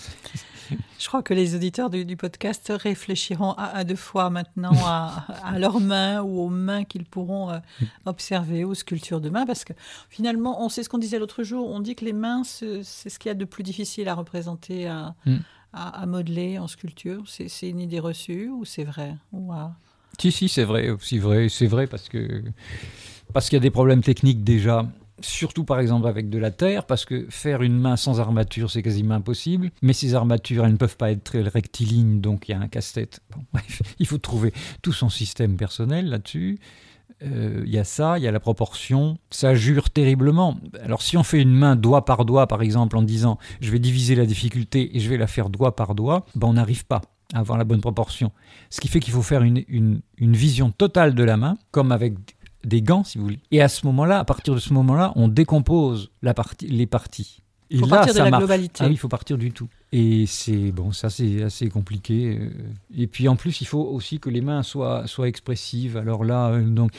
Je 1.00 1.08
crois 1.08 1.22
que 1.22 1.34
les 1.34 1.56
auditeurs 1.56 1.90
du, 1.90 2.18
podcast 2.18 2.72
réfléchiront 2.76 3.52
à, 3.54 3.84
deux 3.84 3.96
fois 3.96 4.30
maintenant 4.30 4.74
à, 4.86 5.26
à, 5.44 5.60
leurs 5.60 5.80
mains 5.80 6.22
ou 6.22 6.40
aux 6.40 6.50
mains 6.50 6.84
qu'ils 6.84 7.06
pourront 7.06 7.52
euh, 7.52 7.60
observer, 8.06 8.64
aux 8.64 8.74
sculptures 8.74 9.22
de 9.22 9.30
mains, 9.30 9.46
parce 9.46 9.64
que 9.64 9.74
finalement, 10.10 10.64
on 10.64 10.70
sait 10.70 10.84
ce 10.84 10.90
qu'on 10.90 10.98
disait 10.98 11.20
l'autre 11.20 11.44
jour, 11.44 11.70
on 11.70 11.80
dit 11.80 11.96
que 11.96 12.06
les 12.06 12.14
mains, 12.14 12.44
c'est 12.44 12.84
ce 12.84 13.20
qu'il 13.20 13.30
y 13.30 13.32
a 13.32 13.36
de 13.36 13.46
plus 13.46 13.64
difficile 13.64 14.08
à 14.08 14.16
représenter, 14.16 14.45
à, 14.48 15.16
mm. 15.26 15.38
à 15.74 16.06
modeler 16.06 16.60
en 16.60 16.68
sculpture. 16.68 17.24
C'est 17.28 17.70
une 17.70 17.80
idée 17.80 18.00
reçue 18.00 18.50
ou 18.50 18.66
c'est 18.66 18.84
vrai 18.84 19.16
ou 19.32 19.52
à... 19.52 19.74
Si, 20.20 20.32
si, 20.32 20.48
c'est 20.48 20.64
vrai, 20.64 20.96
c'est 21.02 21.18
vrai, 21.18 21.48
vrai 21.68 21.88
parce 21.88 22.08
que 22.08 22.44
parce 23.34 23.50
qu'il 23.50 23.58
y 23.58 23.62
a 23.62 23.62
des 23.62 23.72
problèmes 23.72 24.02
techniques 24.02 24.44
déjà 24.44 24.86
surtout 25.22 25.64
par 25.64 25.80
exemple 25.80 26.08
avec 26.08 26.30
de 26.30 26.38
la 26.38 26.52
terre, 26.52 26.86
parce 26.86 27.06
que 27.06 27.26
faire 27.30 27.62
une 27.62 27.80
main 27.80 27.96
sans 27.96 28.20
armature, 28.20 28.70
c'est 28.72 28.82
quasiment 28.82 29.16
impossible. 29.16 29.72
Mais 29.82 29.94
ces 29.94 30.16
armatures, 30.16 30.66
elles 30.66 30.74
ne 30.74 30.78
peuvent 30.78 30.98
pas 30.98 31.12
être 31.12 31.24
très 31.24 31.42
rectilignes, 31.42 32.22
donc 32.22 32.48
il 32.48 32.52
y 32.52 32.56
a 32.56 32.60
un 32.60 32.68
casse-tête. 32.68 33.22
Bon, 33.32 33.42
bref, 33.54 33.82
il 34.00 34.08
faut 34.08 34.18
trouver 34.18 34.54
tout 34.82 34.94
son 34.94 35.10
système 35.10 35.58
personnel 35.58 36.10
là-dessus. 36.10 36.60
Il 37.22 37.28
euh, 37.32 37.64
y 37.66 37.78
a 37.78 37.84
ça, 37.86 38.18
il 38.18 38.24
y 38.24 38.28
a 38.28 38.32
la 38.32 38.42
proportion, 38.42 39.18
ça 39.30 39.56
jure 39.56 39.90
terriblement. 39.90 40.58
Alors 40.84 41.02
si 41.02 41.16
on 41.16 41.24
fait 41.24 41.42
une 41.42 41.54
main 41.54 41.76
doigt 41.76 42.04
par 42.04 42.26
doigt, 42.26 42.46
par 42.46 42.62
exemple, 42.62 42.98
en 42.98 43.02
disant 43.02 43.38
je 43.62 43.72
vais 43.72 43.80
diviser 43.80 44.16
la 44.16 44.26
difficulté 44.26 44.96
et 44.96 45.00
je 45.00 45.10
vais 45.10 45.18
la 45.18 45.28
faire 45.28 45.50
doigt 45.50 45.76
par 45.76 45.96
doigt, 45.96 46.26
ben 46.36 46.48
on 46.48 46.54
n'arrive 46.54 46.86
pas 46.86 47.02
à 47.34 47.40
avoir 47.40 47.58
la 47.58 47.64
bonne 47.64 47.82
proportion. 47.82 48.32
Ce 48.70 48.82
qui 48.82 48.90
fait 48.90 49.00
qu'il 49.00 49.14
faut 49.14 49.22
faire 49.22 49.44
une, 49.44 49.64
une, 49.68 50.02
une, 50.18 50.36
vision 50.36 50.72
totale 50.72 51.16
de 51.16 51.24
la 51.24 51.38
main, 51.38 51.58
comme 51.72 51.92
avec 51.92 52.16
des 52.66 52.82
gants, 52.82 53.04
si 53.04 53.18
vous 53.18 53.24
voulez. 53.24 53.40
Et 53.52 53.62
à 53.62 53.70
ce 53.70 53.86
moment-là, 53.86 54.20
à 54.20 54.26
partir 54.26 54.54
de 54.54 54.60
ce 54.60 54.74
moment-là, 54.74 55.14
on 55.16 55.28
décompose 55.28 56.12
la 56.22 56.34
partie, 56.34 56.68
les 56.68 56.86
parties. 56.86 57.42
Il 57.70 57.80
faut 57.80 57.88
là, 57.88 57.98
partir 57.98 58.14
de 58.14 58.20
la 58.20 58.30
marche. 58.30 58.42
globalité. 58.42 58.84
Ah 58.84 58.88
oui, 58.88 58.94
il 58.94 58.98
faut 58.98 59.08
partir 59.08 59.38
du 59.38 59.52
tout. 59.52 59.68
Et 59.98 60.26
c'est 60.26 60.74
bon, 60.74 60.92
ça 60.92 61.10
c'est 61.10 61.42
assez 61.42 61.70
compliqué. 61.70 62.38
Euh. 62.38 62.50
Et 62.94 63.08
puis 63.08 63.30
en 63.30 63.38
plus, 63.38 63.62
il 63.62 63.66
faut 63.66 63.82
aussi 63.82 64.20
que 64.20 64.30
les 64.30 64.42
mains 64.42 64.62
soient, 64.62 65.08
soient 65.08 65.30
expressives. 65.30 65.96
Alors 65.96 66.26
là, 66.26 66.50
euh, 66.50 66.64
donc 66.64 66.92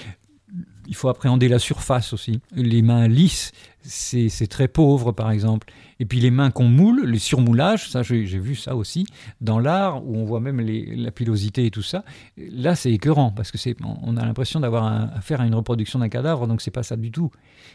il 0.86 0.94
faut 0.94 1.10
appréhender 1.10 1.48
la 1.48 1.58
surface 1.58 2.14
aussi. 2.14 2.40
Les 2.54 2.80
mains 2.80 3.06
lisses, 3.06 3.52
c'est 3.82 4.46
très 4.48 4.66
pauvre, 4.66 5.12
par 5.12 5.30
exemple. 5.30 5.70
Et 6.00 6.06
puis 6.06 6.20
les 6.20 6.30
mains 6.30 6.50
qu'on 6.50 6.68
moule, 6.68 7.04
les 7.04 7.18
surmoulages, 7.18 7.90
ça 7.90 8.02
j'ai 8.02 8.24
vu 8.24 8.54
ça 8.54 8.74
aussi 8.74 9.06
dans 9.42 9.58
l'art 9.58 10.02
où 10.06 10.16
on 10.16 10.24
voit 10.24 10.40
même 10.40 10.60
la 10.60 11.10
pilosité 11.10 11.66
et 11.66 11.70
tout 11.70 11.82
ça. 11.82 12.02
Là, 12.38 12.74
c'est 12.76 12.92
écœurant 12.92 13.30
parce 13.30 13.50
que 13.50 13.58
c'est, 13.58 13.76
on 13.82 14.16
a 14.16 14.24
l'impression 14.24 14.58
d'avoir 14.58 14.86
affaire 15.14 15.42
à 15.42 15.46
une 15.46 15.54
reproduction 15.54 15.98
d'un 15.98 16.08
cadavre, 16.08 16.46
donc 16.46 16.62
c'est 16.62 16.70
pas 16.70 16.82
ça 16.82 16.96
du 16.96 17.10
tout. 17.10 17.30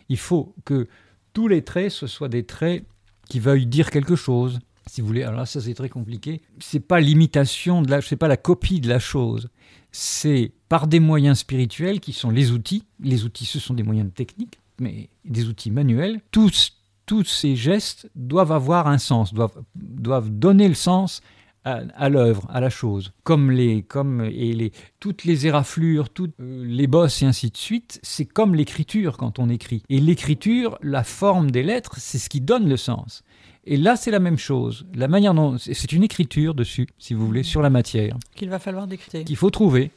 Il 0.10 0.18
faut 0.18 0.56
que 0.66 0.88
tous 1.34 1.48
les 1.48 1.62
traits 1.62 1.92
ce 1.92 2.08
soient 2.08 2.28
des 2.28 2.44
traits 2.44 2.86
qui 3.30 3.40
veuillent 3.40 3.68
dire 3.68 3.92
quelque 3.92 4.16
chose. 4.16 4.60
Si 4.92 5.00
vous 5.00 5.08
voulez, 5.08 5.24
alors 5.24 5.40
là, 5.40 5.46
ça 5.46 5.62
c'est 5.62 5.74
très 5.74 5.88
compliqué. 5.88 6.42
C'est 6.60 6.82
pas 6.82 7.00
l'imitation 7.00 7.82
de 7.82 7.90
la, 7.90 8.02
c'est 8.02 8.18
pas 8.18 8.28
la 8.28 8.36
copie 8.36 8.82
de 8.82 8.90
la 8.90 9.00
chose 9.00 9.50
c'est 9.92 10.54
par 10.70 10.88
des 10.88 11.00
moyens 11.00 11.40
spirituels 11.40 12.00
qui 12.00 12.14
sont 12.14 12.30
les 12.30 12.52
outils. 12.52 12.84
Les 13.02 13.26
outils, 13.26 13.46
ce 13.46 13.60
sont 13.60 13.74
des 13.74 13.84
moyens 13.84 14.10
techniques, 14.14 14.60
mais 14.80 15.10
des 15.26 15.48
outils 15.48 15.72
manuels. 15.72 16.22
Tous, 16.32 16.78
tous 17.06 17.26
ces 17.26 17.56
gestes 17.56 18.10
doivent 18.16 18.54
avoir 18.54 18.88
un 18.88 18.98
sens, 18.98 19.34
doivent, 19.34 19.64
doivent 19.76 20.30
donner 20.30 20.68
le 20.68 20.74
sens 20.74 21.22
à, 21.64 21.82
à 21.96 22.10
l'œuvre, 22.10 22.46
à 22.50 22.60
la 22.60 22.70
chose. 22.70 23.14
Comme 23.24 23.52
les, 23.52 23.84
comme 23.84 24.22
et 24.22 24.54
les, 24.54 24.72
toutes 25.00 25.24
les 25.24 25.48
éraflures, 25.48 26.10
toutes 26.10 26.40
euh, 26.40 26.64
les 26.66 26.88
bosses 26.88 27.22
et 27.22 27.26
ainsi 27.26 27.50
de 27.50 27.58
suite, 27.58 28.00
c'est 28.04 28.26
comme 28.26 28.56
l'écriture 28.56 29.18
quand 29.18 29.40
on 29.40 29.50
écrit. 29.50 29.84
Et 29.90 30.00
l'écriture, 30.00 30.78
la 30.82 31.04
forme 31.04 31.52
des 31.52 31.64
lettres, 31.64 31.96
c'est 31.98 32.18
ce 32.18 32.30
qui 32.30 32.42
donne 32.42 32.68
le 32.68 32.78
sens. 32.78 33.24
Et 33.64 33.78
là, 33.78 33.96
c'est 33.96 34.12
la 34.12 34.20
même 34.20 34.40
chose. 34.40 34.88
La 34.96 35.08
manière 35.08 35.34
dont 35.34 35.58
c'est 35.58 35.92
une 35.92 36.04
écriture 36.04 36.56
dessus, 36.56 36.88
si 36.98 37.14
vous 37.14 37.26
voulez, 37.26 37.44
sur 37.44 37.62
la 37.62 37.70
matière. 37.70 38.18
Qu'il 38.36 38.50
va 38.50 38.58
falloir 38.58 38.88
décrypter. 38.88 39.24
Qu'il 39.24 39.36
faut 39.36 39.52
trouver. 39.52 39.92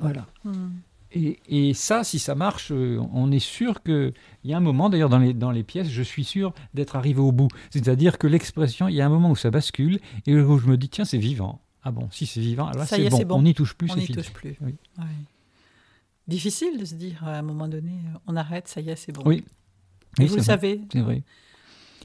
Voilà. 0.00 0.26
Hmm. 0.44 0.70
Et, 1.14 1.38
et, 1.48 1.74
ça, 1.74 2.04
si 2.04 2.18
ça 2.18 2.34
marche, 2.34 2.72
euh, 2.72 3.00
on 3.12 3.30
est 3.30 3.38
sûr 3.38 3.82
qu'il 3.82 4.14
y 4.44 4.54
a 4.54 4.56
un 4.56 4.60
moment, 4.60 4.88
d'ailleurs 4.88 5.08
dans 5.08 5.18
les, 5.18 5.34
dans 5.34 5.50
les 5.50 5.62
pièces, 5.62 5.88
je 5.88 6.02
suis 6.02 6.24
sûr 6.24 6.54
d'être 6.74 6.96
arrivé 6.96 7.20
au 7.20 7.32
bout. 7.32 7.48
C'est-à-dire 7.70 8.18
que 8.18 8.26
l'expression, 8.26 8.88
il 8.88 8.94
y 8.94 9.00
a 9.00 9.06
un 9.06 9.10
moment 9.10 9.30
où 9.30 9.36
ça 9.36 9.50
bascule 9.50 10.00
et 10.26 10.34
où 10.34 10.58
je 10.58 10.66
me 10.66 10.76
dis, 10.76 10.88
tiens, 10.88 11.04
c'est 11.04 11.18
vivant. 11.18 11.60
Ah 11.84 11.90
bon, 11.90 12.08
si 12.10 12.26
c'est 12.26 12.40
vivant, 12.40 12.68
alors 12.68 12.84
c'est 12.84 13.08
bon. 13.08 13.22
bon. 13.24 13.38
on 13.38 13.42
n'y 13.42 13.54
touche 13.54 13.74
plus, 13.74 13.90
On 13.90 13.96
n'y 13.96 14.06
touche 14.06 14.30
plus. 14.30 14.56
Oui. 14.60 14.74
Ouais. 14.98 15.04
Difficile 16.28 16.78
de 16.78 16.84
se 16.84 16.94
dire 16.94 17.24
à 17.24 17.38
un 17.38 17.42
moment 17.42 17.66
donné, 17.66 17.92
on 18.26 18.36
arrête, 18.36 18.68
ça 18.68 18.80
y 18.80 18.90
est, 18.90 18.96
c'est 18.96 19.12
bon. 19.12 19.22
Oui. 19.26 19.44
Et 20.18 20.22
oui, 20.22 20.26
vous 20.28 20.36
le 20.36 20.42
savez. 20.42 20.80
C'est 20.92 21.00
vrai. 21.00 21.22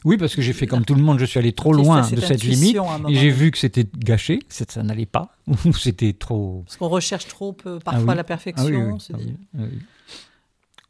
Oui, 0.07 0.15
parce 0.15 0.33
que 0.33 0.41
j'ai 0.41 0.53
fait 0.53 0.67
comme 0.67 0.85
tout 0.85 0.95
le 0.95 1.01
monde, 1.01 1.19
je 1.19 1.25
suis 1.25 1.37
allé 1.37 1.51
trop 1.51 1.73
loin 1.73 2.09
de 2.09 2.21
cette 2.21 2.41
limite 2.45 2.77
et 3.09 3.13
j'ai 3.13 3.29
vu 3.29 3.51
que 3.51 3.57
c'était 3.57 3.85
gâché, 3.97 4.39
ça 4.47 4.81
n'allait 4.81 5.05
pas, 5.05 5.35
ou 5.65 5.73
c'était 5.73 6.13
trop. 6.13 6.63
Parce 6.65 6.77
qu'on 6.77 6.87
recherche 6.87 7.27
trop 7.27 7.57
euh, 7.65 7.79
parfois 7.79 8.03
ah 8.03 8.11
oui. 8.11 8.15
la 8.15 8.23
perfection. 8.23 8.97
Ah 8.97 9.15
oui, 9.17 9.35
ah 9.57 9.63
oui. 9.63 9.79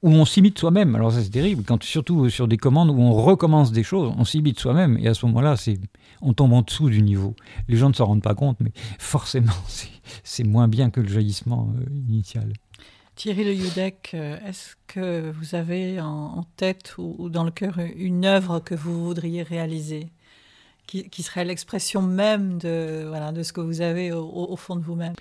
Ou 0.03 0.11
on 0.11 0.25
s'imite 0.25 0.59
soi-même. 0.59 0.93
Alors 0.95 1.11
ça 1.11 1.23
c'est 1.23 1.31
terrible, 1.31 1.63
quand 1.63 1.81
surtout 1.81 2.29
sur 2.29 2.47
des 2.47 2.57
commandes 2.57 2.91
où 2.91 2.99
on 3.01 3.11
recommence 3.11 3.71
des 3.71 3.81
choses, 3.81 4.13
on 4.15 4.23
s'imite 4.23 4.59
soi-même 4.59 4.99
et 4.99 5.07
à 5.07 5.15
ce 5.15 5.25
moment-là, 5.25 5.57
c'est 5.57 5.79
on 6.21 6.33
tombe 6.33 6.53
en 6.53 6.61
dessous 6.61 6.91
du 6.91 7.01
niveau. 7.01 7.35
Les 7.67 7.75
gens 7.75 7.89
ne 7.89 7.95
s'en 7.95 8.05
rendent 8.05 8.21
pas 8.21 8.35
compte, 8.35 8.57
mais 8.59 8.71
forcément, 8.99 9.51
c'est 10.23 10.43
moins 10.43 10.67
bien 10.67 10.91
que 10.91 11.01
le 11.01 11.07
jaillissement 11.07 11.73
euh, 11.75 11.85
initial. 12.07 12.53
Thierry 13.17 13.43
Le 13.45 13.53
Yudek, 13.53 14.11
euh, 14.13 14.37
est-ce 14.45 14.75
que 14.85 15.31
vous 15.31 15.55
avez 15.55 15.99
en, 15.99 16.45
tête 16.55 16.99
ou, 16.99 17.15
ou, 17.17 17.29
dans 17.29 17.43
le 17.43 17.49
cœur 17.49 17.79
une 17.95 18.25
œuvre 18.25 18.59
que 18.59 18.75
vous 18.75 19.03
voudriez 19.03 19.41
réaliser 19.41 20.11
qui, 20.85 21.09
qui 21.09 21.23
serait 21.23 21.43
l'expression 21.43 22.03
même 22.03 22.59
de, 22.59 23.05
voilà, 23.07 23.31
de 23.31 23.41
ce 23.41 23.53
que 23.53 23.59
vous 23.59 23.81
avez 23.81 24.11
au, 24.11 24.23
au 24.23 24.55
fond 24.55 24.75
de 24.75 24.81
vous-même? 24.83 25.15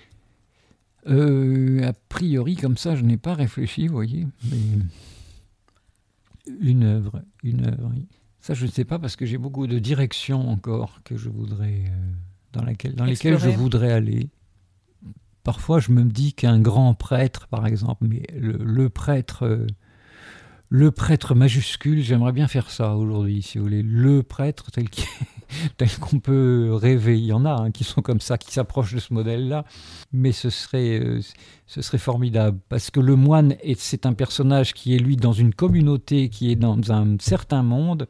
Euh, 1.09 1.89
A 1.89 1.95
priori, 2.11 2.57
comme 2.57 2.77
ça, 2.77 2.97
je 2.97 3.03
n'ai 3.03 3.17
pas 3.17 3.33
réfléchi, 3.33 3.87
vous 3.87 3.95
voyez. 3.95 4.27
Mais 4.51 4.59
une 6.61 6.85
œuvre, 6.85 7.23
une 7.43 7.67
œuvre. 7.67 7.93
Ça, 8.43 8.53
je 8.53 8.67
ne 8.67 8.71
sais 8.71 8.85
pas 8.85 8.99
parce 8.99 9.17
que 9.17 9.25
j'ai 9.25 9.39
beaucoup 9.39 9.67
de 9.67 9.79
directions 9.79 10.51
encore 10.51 11.01
que 11.03 11.17
je 11.17 11.31
voudrais, 11.31 11.85
euh, 11.87 12.13
dans, 12.53 12.63
laquelle, 12.63 12.95
dans 12.95 13.07
lesquelles 13.07 13.39
je 13.39 13.49
voudrais 13.49 13.93
aller. 13.93 14.29
Parfois, 15.47 15.79
je 15.79 15.93
me 15.93 16.03
dis 16.03 16.33
qu'un 16.33 16.59
grand 16.59 16.93
prêtre, 16.95 17.47
par 17.47 17.69
exemple, 17.69 18.05
mais 18.09 18.25
le, 18.35 18.89
prêtre, 18.89 19.45
euh, 19.45 19.65
le 20.71 20.91
prêtre 20.91 21.37
majuscule, 21.37 22.03
j'aimerais 22.03 22.33
bien 22.33 22.49
faire 22.49 22.69
ça 22.69 22.97
aujourd'hui, 22.97 23.43
si 23.43 23.59
vous 23.59 23.63
voulez. 23.63 23.85
Le 23.85 24.25
prêtre 24.25 24.73
tel 25.77 25.89
qu'on 26.01 26.19
peut 26.19 26.71
rêver. 26.73 27.17
Il 27.17 27.27
y 27.27 27.33
en 27.33 27.45
a 27.45 27.53
hein, 27.53 27.71
qui 27.71 27.85
sont 27.85 28.03
comme 28.03 28.19
ça, 28.19 28.39
qui 28.39 28.53
s'approchent 28.53 28.95
de 28.95 28.99
ce 28.99 29.15
modèle-là, 29.15 29.65
mais 30.13 30.33
ce 30.33 30.51
serait, 30.51 30.99
euh, 30.99 31.21
ce 31.69 31.81
serait 31.81 31.99
formidable 31.99 32.59
parce 32.69 32.91
que 32.91 32.99
le 32.99 33.15
moine, 33.15 33.55
c'est 33.77 34.05
un 34.05 34.15
personnage 34.15 34.75
qui 34.75 34.97
est 34.97 34.99
lui 34.99 35.15
dans 35.15 35.33
une 35.33 35.55
communauté, 35.55 36.29
qui 36.29 36.51
est 36.51 36.57
dans 36.57 36.91
un 36.91 37.19
certain 37.21 37.63
monde. 37.63 38.09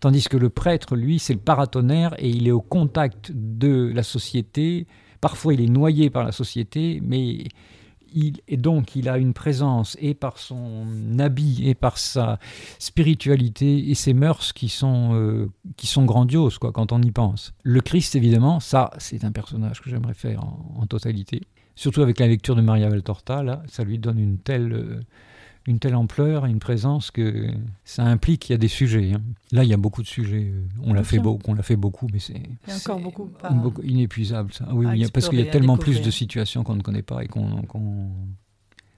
Tandis 0.00 0.24
que 0.24 0.36
le 0.36 0.50
prêtre, 0.50 0.94
lui, 0.94 1.20
c'est 1.20 1.32
le 1.32 1.40
paratonnerre 1.40 2.14
et 2.18 2.28
il 2.28 2.46
est 2.46 2.52
au 2.52 2.60
contact 2.60 3.32
de 3.34 3.90
la 3.94 4.02
société, 4.02 4.86
Parfois, 5.26 5.54
il 5.54 5.60
est 5.60 5.68
noyé 5.68 6.08
par 6.08 6.22
la 6.22 6.30
société, 6.30 7.00
mais 7.02 7.48
il, 8.14 8.34
et 8.46 8.56
donc 8.56 8.94
il 8.94 9.08
a 9.08 9.18
une 9.18 9.34
présence 9.34 9.96
et 10.00 10.14
par 10.14 10.38
son 10.38 10.86
habit 11.18 11.68
et 11.68 11.74
par 11.74 11.98
sa 11.98 12.38
spiritualité 12.78 13.90
et 13.90 13.94
ses 13.96 14.14
mœurs 14.14 14.52
qui 14.52 14.68
sont, 14.68 15.14
euh, 15.14 15.50
qui 15.76 15.88
sont 15.88 16.04
grandioses 16.04 16.58
quoi, 16.58 16.70
quand 16.70 16.92
on 16.92 17.02
y 17.02 17.10
pense. 17.10 17.54
Le 17.64 17.80
Christ, 17.80 18.14
évidemment, 18.14 18.60
ça, 18.60 18.90
c'est 18.98 19.24
un 19.24 19.32
personnage 19.32 19.82
que 19.82 19.90
j'aimerais 19.90 20.14
faire 20.14 20.44
en, 20.44 20.86
totalité. 20.86 21.40
Surtout 21.74 22.02
avec 22.02 22.20
la 22.20 22.28
lecture 22.28 22.54
de 22.54 22.60
Maria 22.60 22.88
Valtorta, 22.88 23.42
là, 23.42 23.64
ça 23.66 23.82
lui 23.82 23.98
donne 23.98 24.20
une 24.20 24.38
telle, 24.38 24.72
euh, 24.74 25.00
une 25.66 25.78
telle 25.78 25.94
ampleur 25.94 26.46
et 26.46 26.50
une 26.50 26.60
présence 26.60 27.10
que 27.10 27.48
ça 27.84 28.04
implique 28.04 28.42
qu'il 28.42 28.52
y 28.52 28.54
a 28.54 28.58
des 28.58 28.68
sujets. 28.68 29.12
Hein. 29.14 29.22
Là, 29.52 29.64
il 29.64 29.70
y 29.70 29.74
a 29.74 29.76
beaucoup 29.76 30.02
de 30.02 30.06
sujets. 30.06 30.52
On 30.82 30.94
l'a 30.94 31.04
fait, 31.04 31.18
beau, 31.18 31.38
on 31.46 31.54
l'a 31.54 31.62
fait 31.62 31.76
beaucoup, 31.76 32.06
mais 32.12 32.18
c'est 32.18 32.40
encore 32.72 33.00
beaucoup, 33.00 33.30
inépuisable. 33.82 34.52
Ça. 34.52 34.68
Oui, 34.72 34.86
parce 35.10 35.28
qu'il 35.28 35.40
y 35.40 35.48
a 35.48 35.50
tellement 35.50 35.76
plus 35.76 36.02
de 36.02 36.10
situations 36.10 36.62
qu'on 36.62 36.76
ne 36.76 36.82
connaît 36.82 37.02
pas 37.02 37.24
et 37.24 37.28
qu'on 37.28 37.62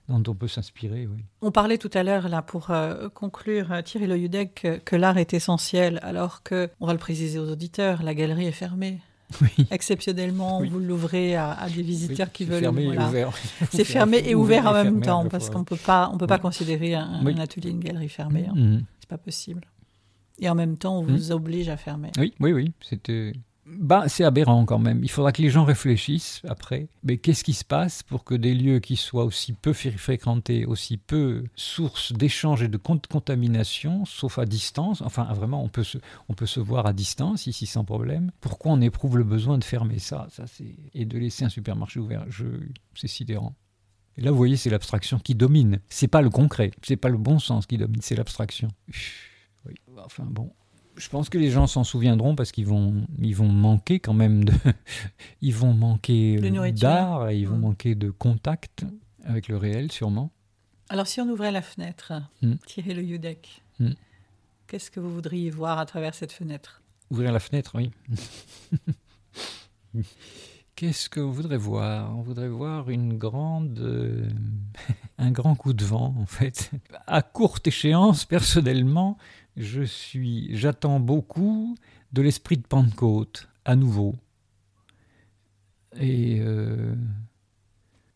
dont 0.09 0.23
on 0.27 0.35
peut 0.35 0.49
s'inspirer. 0.49 1.07
Oui. 1.07 1.25
On 1.43 1.51
parlait 1.51 1.79
tout 1.79 1.91
à 1.93 2.03
l'heure, 2.03 2.29
là, 2.29 2.43
pour 2.43 2.71
euh, 2.71 3.09
conclure, 3.11 3.73
euh, 3.73 3.83
Thierry 3.83 4.07
Le 4.07 4.45
que, 4.47 4.79
que 4.79 4.97
l'art 4.97 5.19
est 5.19 5.35
essentiel, 5.35 6.01
alors 6.03 6.43
que, 6.43 6.71
on 6.81 6.87
va 6.87 6.93
le 6.93 6.99
préciser 6.99 7.39
aux 7.39 7.51
auditeurs, 7.51 8.03
la 8.03 8.15
galerie 8.15 8.47
est 8.47 8.53
fermée. 8.53 9.01
Exceptionnellement, 9.71 10.63
vous 10.65 10.79
l'ouvrez 10.79 11.37
à, 11.37 11.67
des 11.75 11.83
visiteurs 11.83 12.33
qui 12.33 12.45
veulent. 12.45 12.61
Fermé 12.61 12.85
et 12.85 12.99
ouvert. 12.99 13.33
C'est 13.71 13.85
fermé 13.85 14.23
et 14.25 14.35
ouvert, 14.35 14.67
en 14.67 14.73
même 14.73 15.01
temps, 15.01 15.27
parce 15.29 15.51
qu'on 15.51 15.65
peut 15.65 15.77
pas, 15.77 16.11
on 16.13 16.19
peut 16.19 16.27
pas 16.27 16.39
considérer 16.39 16.95
un, 16.95 17.25
atelier, 17.39 17.71
une 17.71 17.81
galerie 17.81 18.09
fermée. 18.09 18.47
Hein. 18.49 18.55
Mm-hmm. 18.57 18.83
C'est 19.01 19.09
pas 19.09 19.19
possible. 19.19 19.63
Et 20.41 20.49
en 20.49 20.55
même 20.55 20.77
temps, 20.77 20.99
on 20.99 21.03
vous 21.03 21.31
mm-hmm. 21.31 21.33
oblige 21.33 21.69
à 21.69 21.77
fermer. 21.77 22.11
Oui, 22.19 22.33
oui, 22.41 22.53
oui. 22.53 22.73
C'était 22.81 23.33
bah, 23.77 24.05
c'est 24.09 24.25
aberrant 24.25 24.65
quand 24.65 24.79
même. 24.79 25.01
Il 25.03 25.11
faudra 25.11 25.33
que 25.33 25.43
les 25.43 25.51
gens 25.51 25.65
réfléchissent 25.65 26.43
après. 26.49 26.89
Mais 27.03 27.19
qu'est-ce 27.19 27.45
qui 27.45 27.53
se 27.53 27.65
passe 27.65 28.03
pour 28.03 28.25
que 28.25 28.35
des 28.35 28.55
lieux 28.55 28.79
qui 28.81 28.97
soient 28.97 29.25
aussi 29.25 29.53
peu 29.53 29.73
fréquentés, 29.73 30.65
aussi 30.65 30.97
peu 30.97 31.45
source 31.55 32.13
d'échanges 32.13 32.63
et 32.63 32.69
de 32.69 32.77
contamination, 32.77 34.05
sauf 34.05 34.39
à 34.39 34.47
distance, 34.47 35.03
enfin 35.03 35.25
vraiment 35.35 35.63
on 35.63 35.69
peut, 35.69 35.85
se, 35.85 35.99
on 36.29 36.35
peut 36.35 36.47
se 36.47 36.61
voir 36.61 36.87
à 36.87 36.93
distance 36.93 37.47
ici 37.47 37.67
sans 37.67 37.85
problème, 37.85 38.31
pourquoi 38.41 38.73
on 38.73 38.81
éprouve 38.81 39.19
le 39.19 39.25
besoin 39.25 39.59
de 39.59 39.65
fermer 39.65 39.99
ça, 39.99 40.27
ça 40.31 40.45
et 40.95 41.05
de 41.05 41.19
laisser 41.19 41.45
un 41.45 41.49
supermarché 41.49 42.01
ouvert 42.01 42.25
C'est 42.95 43.09
sidérant. 43.09 43.55
Et 44.17 44.23
là, 44.23 44.33
vous 44.33 44.37
voyez, 44.37 44.57
c'est 44.57 44.71
l'abstraction 44.71 45.21
qui 45.21 45.37
domine. 45.37 45.81
C'est 45.89 46.09
pas 46.09 46.23
le 46.23 46.31
concret, 46.31 46.73
c'est 46.83 46.97
pas 46.97 47.09
le 47.09 47.19
bon 47.19 47.39
sens 47.39 47.67
qui 47.67 47.79
domine, 47.79 48.01
c'est 48.01 48.17
l'abstraction. 48.17 48.69
Oui, 49.67 49.75
enfin 49.97 50.25
bon 50.25 50.53
je 50.99 51.09
pense 51.09 51.29
que 51.29 51.39
les 51.39 51.51
gens 51.51 51.67
s'en 51.67 51.85
souviendront 51.85 52.35
parce 52.35 52.53
qu'ils 52.53 52.67
vont, 52.67 53.07
ils 53.19 53.35
vont 53.35 53.49
manquer 53.49 54.01
quand 54.01 54.15
même 54.15 54.45
de, 54.45 54.53
ils 55.41 55.55
vont 55.55 55.73
manquer 55.73 56.39
d'art, 56.73 57.31
ils 57.31 57.47
vont 57.47 57.57
mm. 57.57 57.61
manquer 57.61 57.95
de 57.95 58.11
contact 58.11 58.85
avec 59.25 59.49
le 59.49 59.57
réel 59.57 59.93
sûrement. 59.93 60.31
Alors 60.89 61.07
si 61.07 61.21
on 61.21 61.29
ouvrait 61.29 61.53
la 61.53 61.63
fenêtre, 61.63 62.13
mm. 62.43 62.55
tirer 62.67 62.95
le 62.95 63.03
Yudek, 63.03 63.63
mm. 63.79 63.93
qu'est-ce 64.67 64.91
que 64.91 65.01
vous 65.01 65.13
voudriez 65.13 65.51
voir 65.51 65.79
à 65.79 65.87
travers 65.87 66.15
cette 66.15 66.33
fenêtre? 66.33 66.83
Ouvrir 67.11 67.33
la 67.33 67.41
fenêtre, 67.41 67.73
oui. 67.75 67.91
Qu'est-ce 70.79 71.11
qu'on 71.11 71.33
voudrait 71.33 71.57
voir? 71.57 72.17
On 72.17 72.23
voudrait 72.23 72.49
voir 72.49 72.89
une 72.89 73.19
grande, 73.19 73.81
euh, 73.81 74.29
un 75.19 75.33
grand 75.33 75.57
coup 75.57 75.73
de 75.73 75.85
vent 75.85 76.15
en 76.17 76.27
fait. 76.27 76.71
À 77.09 77.21
courte 77.23 77.67
échéance, 77.67 78.25
personnellement, 78.25 79.19
je 79.59 79.83
suis, 79.83 80.57
j'attends 80.57 81.01
beaucoup 81.01 81.77
de 82.13 82.23
l'esprit 82.23 82.57
de 82.57 82.63
Pentecôte 82.63 83.49
à 83.65 83.77
nouveau. 83.77 84.15
Et 85.99 86.39
euh, 86.41 86.95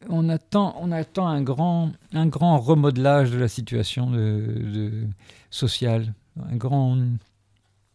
on 0.08 0.28
attend, 0.28 0.76
on 0.80 0.92
attend 0.92 1.26
un 1.26 1.42
grand, 1.42 1.92
un 2.12 2.26
grand 2.28 2.58
remodelage 2.58 3.32
de 3.32 3.38
la 3.38 3.48
situation 3.48 4.10
de, 4.10 5.06
sociale. 5.50 6.14
Un 6.48 6.56
grand, 6.56 6.96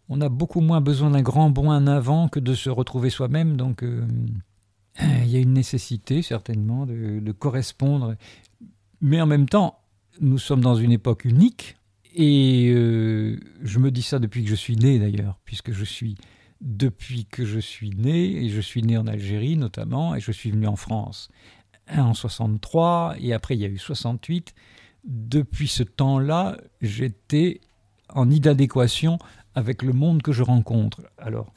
on 0.09 0.21
a 0.21 0.29
beaucoup 0.29 0.61
moins 0.61 0.81
besoin 0.81 1.11
d'un 1.11 1.21
grand 1.21 1.49
bond 1.49 1.71
en 1.71 1.87
avant 1.87 2.27
que 2.27 2.39
de 2.39 2.53
se 2.53 2.69
retrouver 2.69 3.09
soi-même. 3.09 3.55
Donc, 3.55 3.81
euh, 3.81 4.05
il 4.99 5.29
y 5.29 5.37
a 5.37 5.39
une 5.39 5.53
nécessité 5.53 6.21
certainement 6.21 6.85
de, 6.85 7.19
de 7.19 7.31
correspondre. 7.31 8.15
Mais 8.99 9.21
en 9.21 9.25
même 9.25 9.47
temps, 9.47 9.79
nous 10.19 10.37
sommes 10.37 10.61
dans 10.61 10.75
une 10.75 10.91
époque 10.91 11.23
unique 11.23 11.76
et 12.19 12.71
euh, 12.73 13.39
je 13.61 13.77
me 13.77 13.91
dis 13.91 14.01
ça 14.01 14.17
depuis 14.17 14.43
que 14.43 14.49
je 14.49 14.55
suis 14.55 14.75
né 14.75 14.97
d'ailleurs, 14.97 15.39
puisque 15.45 15.71
je 15.71 15.85
suis 15.85 16.15
depuis 16.61 17.25
que 17.25 17.45
je 17.45 17.59
suis 17.59 17.91
né, 17.91 18.43
et 18.43 18.49
je 18.49 18.59
suis 18.59 18.81
né 18.81 18.97
en 18.97 19.05
Algérie 19.05 19.55
notamment, 19.55 20.15
et 20.15 20.19
je 20.19 20.31
suis 20.31 20.49
venu 20.49 20.65
en 20.65 20.75
France 20.75 21.29
en 21.95 22.15
63, 22.15 23.17
et 23.19 23.33
après 23.33 23.55
il 23.55 23.61
y 23.61 23.65
a 23.65 23.69
eu 23.69 23.77
68. 23.77 24.55
Depuis 25.05 25.67
ce 25.67 25.83
temps-là, 25.83 26.57
j'étais 26.81 27.61
en 28.09 28.29
inadéquation 28.31 29.19
avec 29.53 29.83
le 29.83 29.93
monde 29.93 30.23
que 30.23 30.31
je 30.31 30.41
rencontre. 30.41 31.03
Alors, 31.19 31.53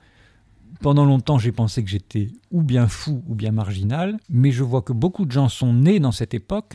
pendant 0.82 1.06
longtemps, 1.06 1.38
j'ai 1.38 1.52
pensé 1.52 1.82
que 1.82 1.88
j'étais 1.88 2.28
ou 2.50 2.62
bien 2.62 2.86
fou 2.86 3.24
ou 3.26 3.34
bien 3.34 3.50
marginal, 3.50 4.18
mais 4.28 4.52
je 4.52 4.62
vois 4.62 4.82
que 4.82 4.92
beaucoup 4.92 5.24
de 5.24 5.32
gens 5.32 5.48
sont 5.48 5.72
nés 5.72 6.00
dans 6.00 6.12
cette 6.12 6.34
époque 6.34 6.74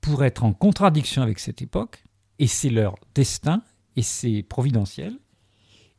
pour 0.00 0.24
être 0.24 0.44
en 0.44 0.54
contradiction 0.54 1.22
avec 1.22 1.38
cette 1.38 1.60
époque, 1.60 2.02
et 2.38 2.46
c'est 2.46 2.70
leur 2.70 2.96
destin, 3.14 3.62
et 3.96 4.02
c'est 4.02 4.42
providentiel. 4.42 5.14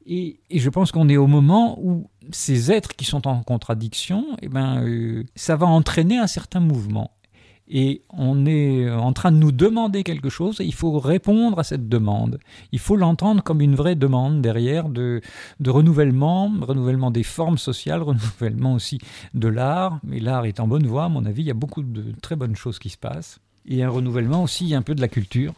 Et, 0.05 0.39
je 0.49 0.69
pense 0.69 0.91
qu'on 0.91 1.09
est 1.09 1.17
au 1.17 1.27
moment 1.27 1.77
où 1.79 2.09
ces 2.31 2.71
êtres 2.71 2.95
qui 2.95 3.05
sont 3.05 3.27
en 3.27 3.43
contradiction, 3.43 4.25
eh 4.41 4.47
ben, 4.47 4.83
euh, 4.83 5.23
ça 5.35 5.55
va 5.55 5.67
entraîner 5.67 6.17
un 6.17 6.27
certain 6.27 6.59
mouvement. 6.59 7.11
Et 7.71 8.01
on 8.09 8.47
est 8.47 8.89
en 8.89 9.13
train 9.13 9.31
de 9.31 9.37
nous 9.37 9.51
demander 9.51 10.03
quelque 10.03 10.29
chose 10.29 10.59
et 10.59 10.65
il 10.65 10.73
faut 10.73 10.97
répondre 10.97 11.59
à 11.59 11.63
cette 11.63 11.87
demande. 11.87 12.39
Il 12.71 12.79
faut 12.79 12.95
l'entendre 12.95 13.43
comme 13.43 13.61
une 13.61 13.75
vraie 13.75 13.95
demande 13.95 14.41
derrière 14.41 14.89
de, 14.89 15.21
renouvellement, 15.63 16.51
renouvellement 16.61 17.11
des 17.11 17.21
formes 17.21 17.59
sociales, 17.59 18.01
renouvellement 18.01 18.73
aussi 18.73 18.97
de 19.35 19.47
l'art. 19.47 19.99
Mais 20.03 20.19
l'art 20.19 20.45
est 20.45 20.59
en 20.59 20.67
bonne 20.67 20.87
voie, 20.87 21.05
à 21.05 21.09
mon 21.09 21.25
avis, 21.25 21.43
il 21.43 21.47
y 21.47 21.51
a 21.51 21.53
beaucoup 21.53 21.83
de 21.83 22.11
très 22.19 22.35
bonnes 22.35 22.55
choses 22.55 22.79
qui 22.79 22.89
se 22.89 22.97
passent. 22.97 23.39
Et 23.67 23.83
un 23.83 23.89
renouvellement 23.89 24.41
aussi 24.41 24.73
un 24.73 24.81
peu 24.81 24.95
de 24.95 25.01
la 25.01 25.07
culture. 25.07 25.53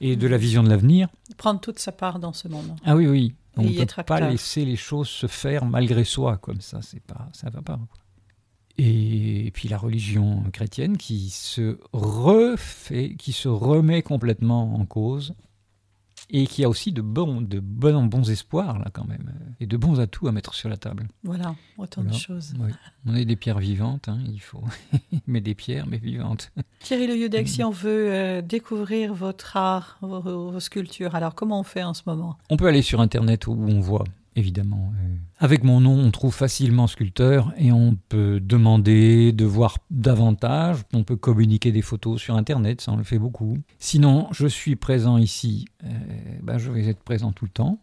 Et 0.00 0.16
de 0.16 0.26
la 0.26 0.36
vision 0.36 0.62
de 0.62 0.68
l'avenir. 0.68 1.08
Prendre 1.36 1.60
toute 1.60 1.78
sa 1.78 1.92
part 1.92 2.18
dans 2.18 2.32
ce 2.32 2.48
monde. 2.48 2.74
Ah 2.84 2.96
oui, 2.96 3.06
oui. 3.06 3.34
On 3.56 3.62
ne 3.62 3.84
peut 3.84 4.02
pas 4.04 4.20
laisser 4.20 4.64
les 4.64 4.76
choses 4.76 5.08
se 5.08 5.26
faire 5.26 5.64
malgré 5.64 6.04
soi, 6.04 6.36
comme 6.36 6.60
ça, 6.60 6.80
c'est 6.82 7.02
pas, 7.02 7.28
ça 7.32 7.50
va 7.50 7.62
pas. 7.62 7.78
Et 8.78 9.50
puis 9.52 9.68
la 9.68 9.76
religion 9.76 10.42
chrétienne 10.52 10.96
qui 10.96 11.28
se 11.28 11.78
refait, 11.92 13.14
qui 13.18 13.32
se 13.32 13.48
remet 13.48 14.02
complètement 14.02 14.74
en 14.74 14.86
cause 14.86 15.34
et 16.32 16.46
qui 16.46 16.64
a 16.64 16.68
aussi 16.68 16.92
de 16.92 17.02
bons, 17.02 17.40
de 17.40 17.60
bons, 17.60 18.04
bons 18.04 18.30
espoirs 18.30 18.78
là 18.78 18.86
quand 18.92 19.06
même, 19.06 19.32
et 19.60 19.66
de 19.66 19.76
bons 19.76 20.00
atouts 20.00 20.28
à 20.28 20.32
mettre 20.32 20.54
sur 20.54 20.68
la 20.68 20.76
table. 20.76 21.08
Voilà, 21.24 21.54
autant 21.78 22.02
de 22.02 22.12
choses. 22.12 22.54
On 23.06 23.14
est 23.14 23.24
des 23.24 23.36
pierres 23.36 23.58
vivantes, 23.58 24.08
hein, 24.08 24.18
il 24.26 24.40
faut, 24.40 24.62
mais 25.26 25.40
des 25.40 25.54
pierres, 25.54 25.86
mais 25.86 25.98
vivantes. 25.98 26.52
Thierry 26.80 27.06
Le 27.06 27.16
Yudek, 27.16 27.48
si 27.48 27.62
on 27.64 27.70
veut 27.70 28.12
euh, 28.12 28.42
découvrir 28.42 29.14
votre 29.14 29.56
art, 29.56 29.98
vos, 30.02 30.58
sculptures, 30.60 31.14
alors 31.14 31.34
comment 31.34 31.60
on 31.60 31.64
fait 31.64 31.82
en 31.82 31.94
ce 31.94 32.02
moment? 32.06 32.36
On 32.48 32.56
peut 32.56 32.66
aller 32.66 32.82
sur 32.82 33.00
Internet 33.00 33.46
où 33.46 33.52
on 33.52 33.80
voit 33.80 34.04
évidemment. 34.36 34.92
Euh, 35.02 35.16
avec 35.38 35.64
mon 35.64 35.80
nom, 35.80 35.98
on 35.98 36.10
trouve 36.10 36.34
facilement 36.34 36.86
sculpteur 36.86 37.52
et 37.56 37.72
on 37.72 37.96
peut 38.08 38.40
demander 38.40 39.32
de 39.32 39.44
voir 39.44 39.78
davantage. 39.90 40.78
On 40.92 41.04
peut 41.04 41.16
communiquer 41.16 41.72
des 41.72 41.82
photos 41.82 42.20
sur 42.20 42.36
Internet, 42.36 42.80
ça 42.80 42.92
on 42.92 42.96
le 42.96 43.04
fait 43.04 43.18
beaucoup. 43.18 43.58
Sinon, 43.78 44.28
je 44.32 44.46
suis 44.46 44.76
présent 44.76 45.18
ici, 45.18 45.66
euh, 45.84 45.88
ben, 46.42 46.58
je 46.58 46.70
vais 46.70 46.86
être 46.86 47.02
présent 47.02 47.32
tout 47.32 47.44
le 47.44 47.50
temps. 47.50 47.80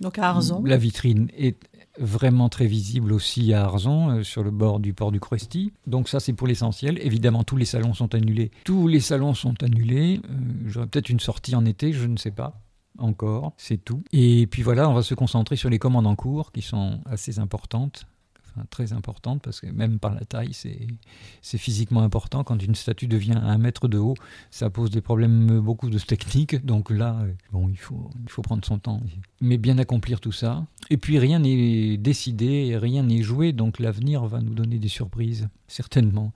Donc 0.00 0.18
à 0.18 0.28
Arzon 0.28 0.64
La 0.64 0.76
vitrine 0.76 1.28
est 1.38 1.56
vraiment 1.98 2.48
très 2.48 2.66
visible 2.66 3.12
aussi 3.12 3.52
à 3.52 3.64
Arzon, 3.64 4.10
euh, 4.10 4.22
sur 4.22 4.42
le 4.42 4.50
bord 4.50 4.80
du 4.80 4.94
port 4.94 5.12
du 5.12 5.20
Cresty. 5.20 5.72
Donc 5.86 6.08
ça, 6.08 6.18
c'est 6.20 6.32
pour 6.32 6.46
l'essentiel. 6.46 6.98
Évidemment, 7.02 7.44
tous 7.44 7.56
les 7.56 7.64
salons 7.64 7.94
sont 7.94 8.14
annulés. 8.14 8.50
Tous 8.64 8.88
les 8.88 9.00
salons 9.00 9.34
sont 9.34 9.62
annulés. 9.62 10.20
J'aurai 10.66 10.86
peut-être 10.86 11.10
une 11.10 11.20
sortie 11.20 11.54
en 11.54 11.64
été, 11.64 11.92
je 11.92 12.06
ne 12.06 12.16
sais 12.16 12.30
pas 12.30 12.60
encore, 13.02 13.52
c'est 13.56 13.82
tout. 13.84 14.02
Et 14.12 14.46
puis 14.46 14.62
voilà, 14.62 14.88
on 14.88 14.94
va 14.94 15.02
se 15.02 15.14
concentrer 15.14 15.56
sur 15.56 15.70
les 15.70 15.78
commandes 15.78 16.06
en 16.06 16.16
cours 16.16 16.52
qui 16.52 16.62
sont 16.62 17.00
assez 17.06 17.38
importantes. 17.38 18.06
Enfin, 18.54 18.66
très 18.68 18.92
importantes 18.92 19.40
parce 19.42 19.60
que 19.60 19.66
même 19.66 19.98
par 19.98 20.14
la 20.14 20.26
taille, 20.26 20.52
c'est 20.52 21.58
physiquement 21.58 22.02
important. 22.02 22.44
Quand 22.44 22.62
une 22.62 22.74
statue 22.74 23.06
devient 23.06 23.38
un 23.42 23.56
mètre 23.56 23.88
de 23.88 23.96
haut, 23.96 24.14
ça 24.50 24.68
pose 24.68 24.90
des 24.90 25.00
problèmes 25.00 25.60
beaucoup 25.60 25.88
de 25.88 25.98
technique. 25.98 26.62
Donc 26.64 26.90
là, 26.90 27.18
euh, 27.22 27.32
bon, 27.50 27.70
il 27.70 27.78
faut, 27.78 28.10
il 28.22 28.28
faut 28.28 28.42
prendre 28.42 28.62
son 28.64 28.78
temps. 28.78 29.00
Mais 29.40 29.56
bien 29.56 29.78
accomplir 29.78 30.20
tout 30.20 30.32
ça. 30.32 30.66
Et 30.90 30.98
puis 30.98 31.18
rien 31.18 31.38
n'est 31.38 31.96
décidé, 31.96 32.76
rien 32.76 33.02
n'est 33.04 33.22
joué. 33.22 33.52
Donc 33.52 33.78
l'avenir 33.78 34.26
va 34.26 34.40
nous 34.40 34.54
donner 34.54 34.78
des 34.78 34.88
surprises, 34.88 35.48
certainement. 35.66 36.32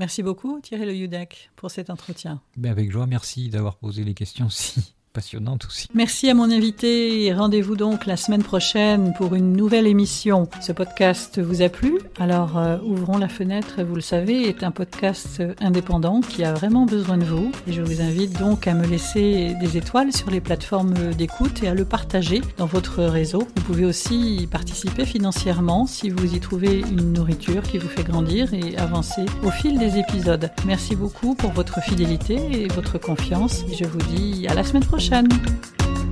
Merci 0.00 0.24
beaucoup 0.24 0.60
Thierry 0.60 0.86
Le 0.86 0.96
Yudek 0.96 1.50
pour 1.54 1.70
cet 1.70 1.90
entretien. 1.90 2.40
Ben 2.56 2.70
avec 2.72 2.90
joie, 2.90 3.06
merci 3.06 3.50
d'avoir 3.50 3.76
posé 3.76 4.02
les 4.02 4.14
questions 4.14 4.48
si 4.48 4.94
passionnante 5.12 5.66
aussi. 5.66 5.88
Merci 5.94 6.30
à 6.30 6.34
mon 6.34 6.50
invité 6.50 7.24
et 7.24 7.34
rendez-vous 7.34 7.76
donc 7.76 8.06
la 8.06 8.16
semaine 8.16 8.42
prochaine 8.42 9.12
pour 9.16 9.34
une 9.34 9.52
nouvelle 9.52 9.86
émission. 9.86 10.48
Ce 10.60 10.72
podcast 10.72 11.38
vous 11.40 11.62
a 11.62 11.68
plu? 11.68 11.98
Alors 12.18 12.58
euh, 12.58 12.78
ouvrons 12.84 13.18
la 13.18 13.28
fenêtre, 13.28 13.82
vous 13.82 13.94
le 13.94 14.00
savez, 14.00 14.48
est 14.48 14.62
un 14.62 14.70
podcast 14.70 15.42
indépendant 15.60 16.20
qui 16.20 16.44
a 16.44 16.54
vraiment 16.54 16.86
besoin 16.86 17.18
de 17.18 17.24
vous 17.24 17.52
je 17.66 17.82
vous 17.82 18.00
invite 18.00 18.38
donc 18.38 18.66
à 18.66 18.74
me 18.74 18.86
laisser 18.86 19.54
des 19.60 19.76
étoiles 19.76 20.12
sur 20.12 20.30
les 20.30 20.40
plateformes 20.40 20.94
d'écoute 21.14 21.62
et 21.62 21.68
à 21.68 21.74
le 21.74 21.84
partager 21.84 22.40
dans 22.56 22.66
votre 22.66 23.02
réseau. 23.02 23.46
Vous 23.56 23.62
pouvez 23.62 23.84
aussi 23.84 24.48
participer 24.50 25.04
financièrement 25.04 25.86
si 25.86 26.10
vous 26.10 26.34
y 26.34 26.40
trouvez 26.40 26.80
une 26.80 27.12
nourriture 27.12 27.62
qui 27.62 27.78
vous 27.78 27.88
fait 27.88 28.04
grandir 28.04 28.52
et 28.54 28.76
avancer 28.76 29.24
au 29.44 29.50
fil 29.50 29.78
des 29.78 29.98
épisodes. 29.98 30.50
Merci 30.66 30.96
beaucoup 30.96 31.34
pour 31.34 31.52
votre 31.52 31.82
fidélité 31.82 32.36
et 32.52 32.68
votre 32.68 32.98
confiance 32.98 33.64
je 33.72 33.84
vous 33.84 33.98
dis 33.98 34.46
à 34.48 34.54
la 34.54 34.64
semaine 34.64 34.84
prochaine. 34.84 35.01
Redemption. 35.10 36.11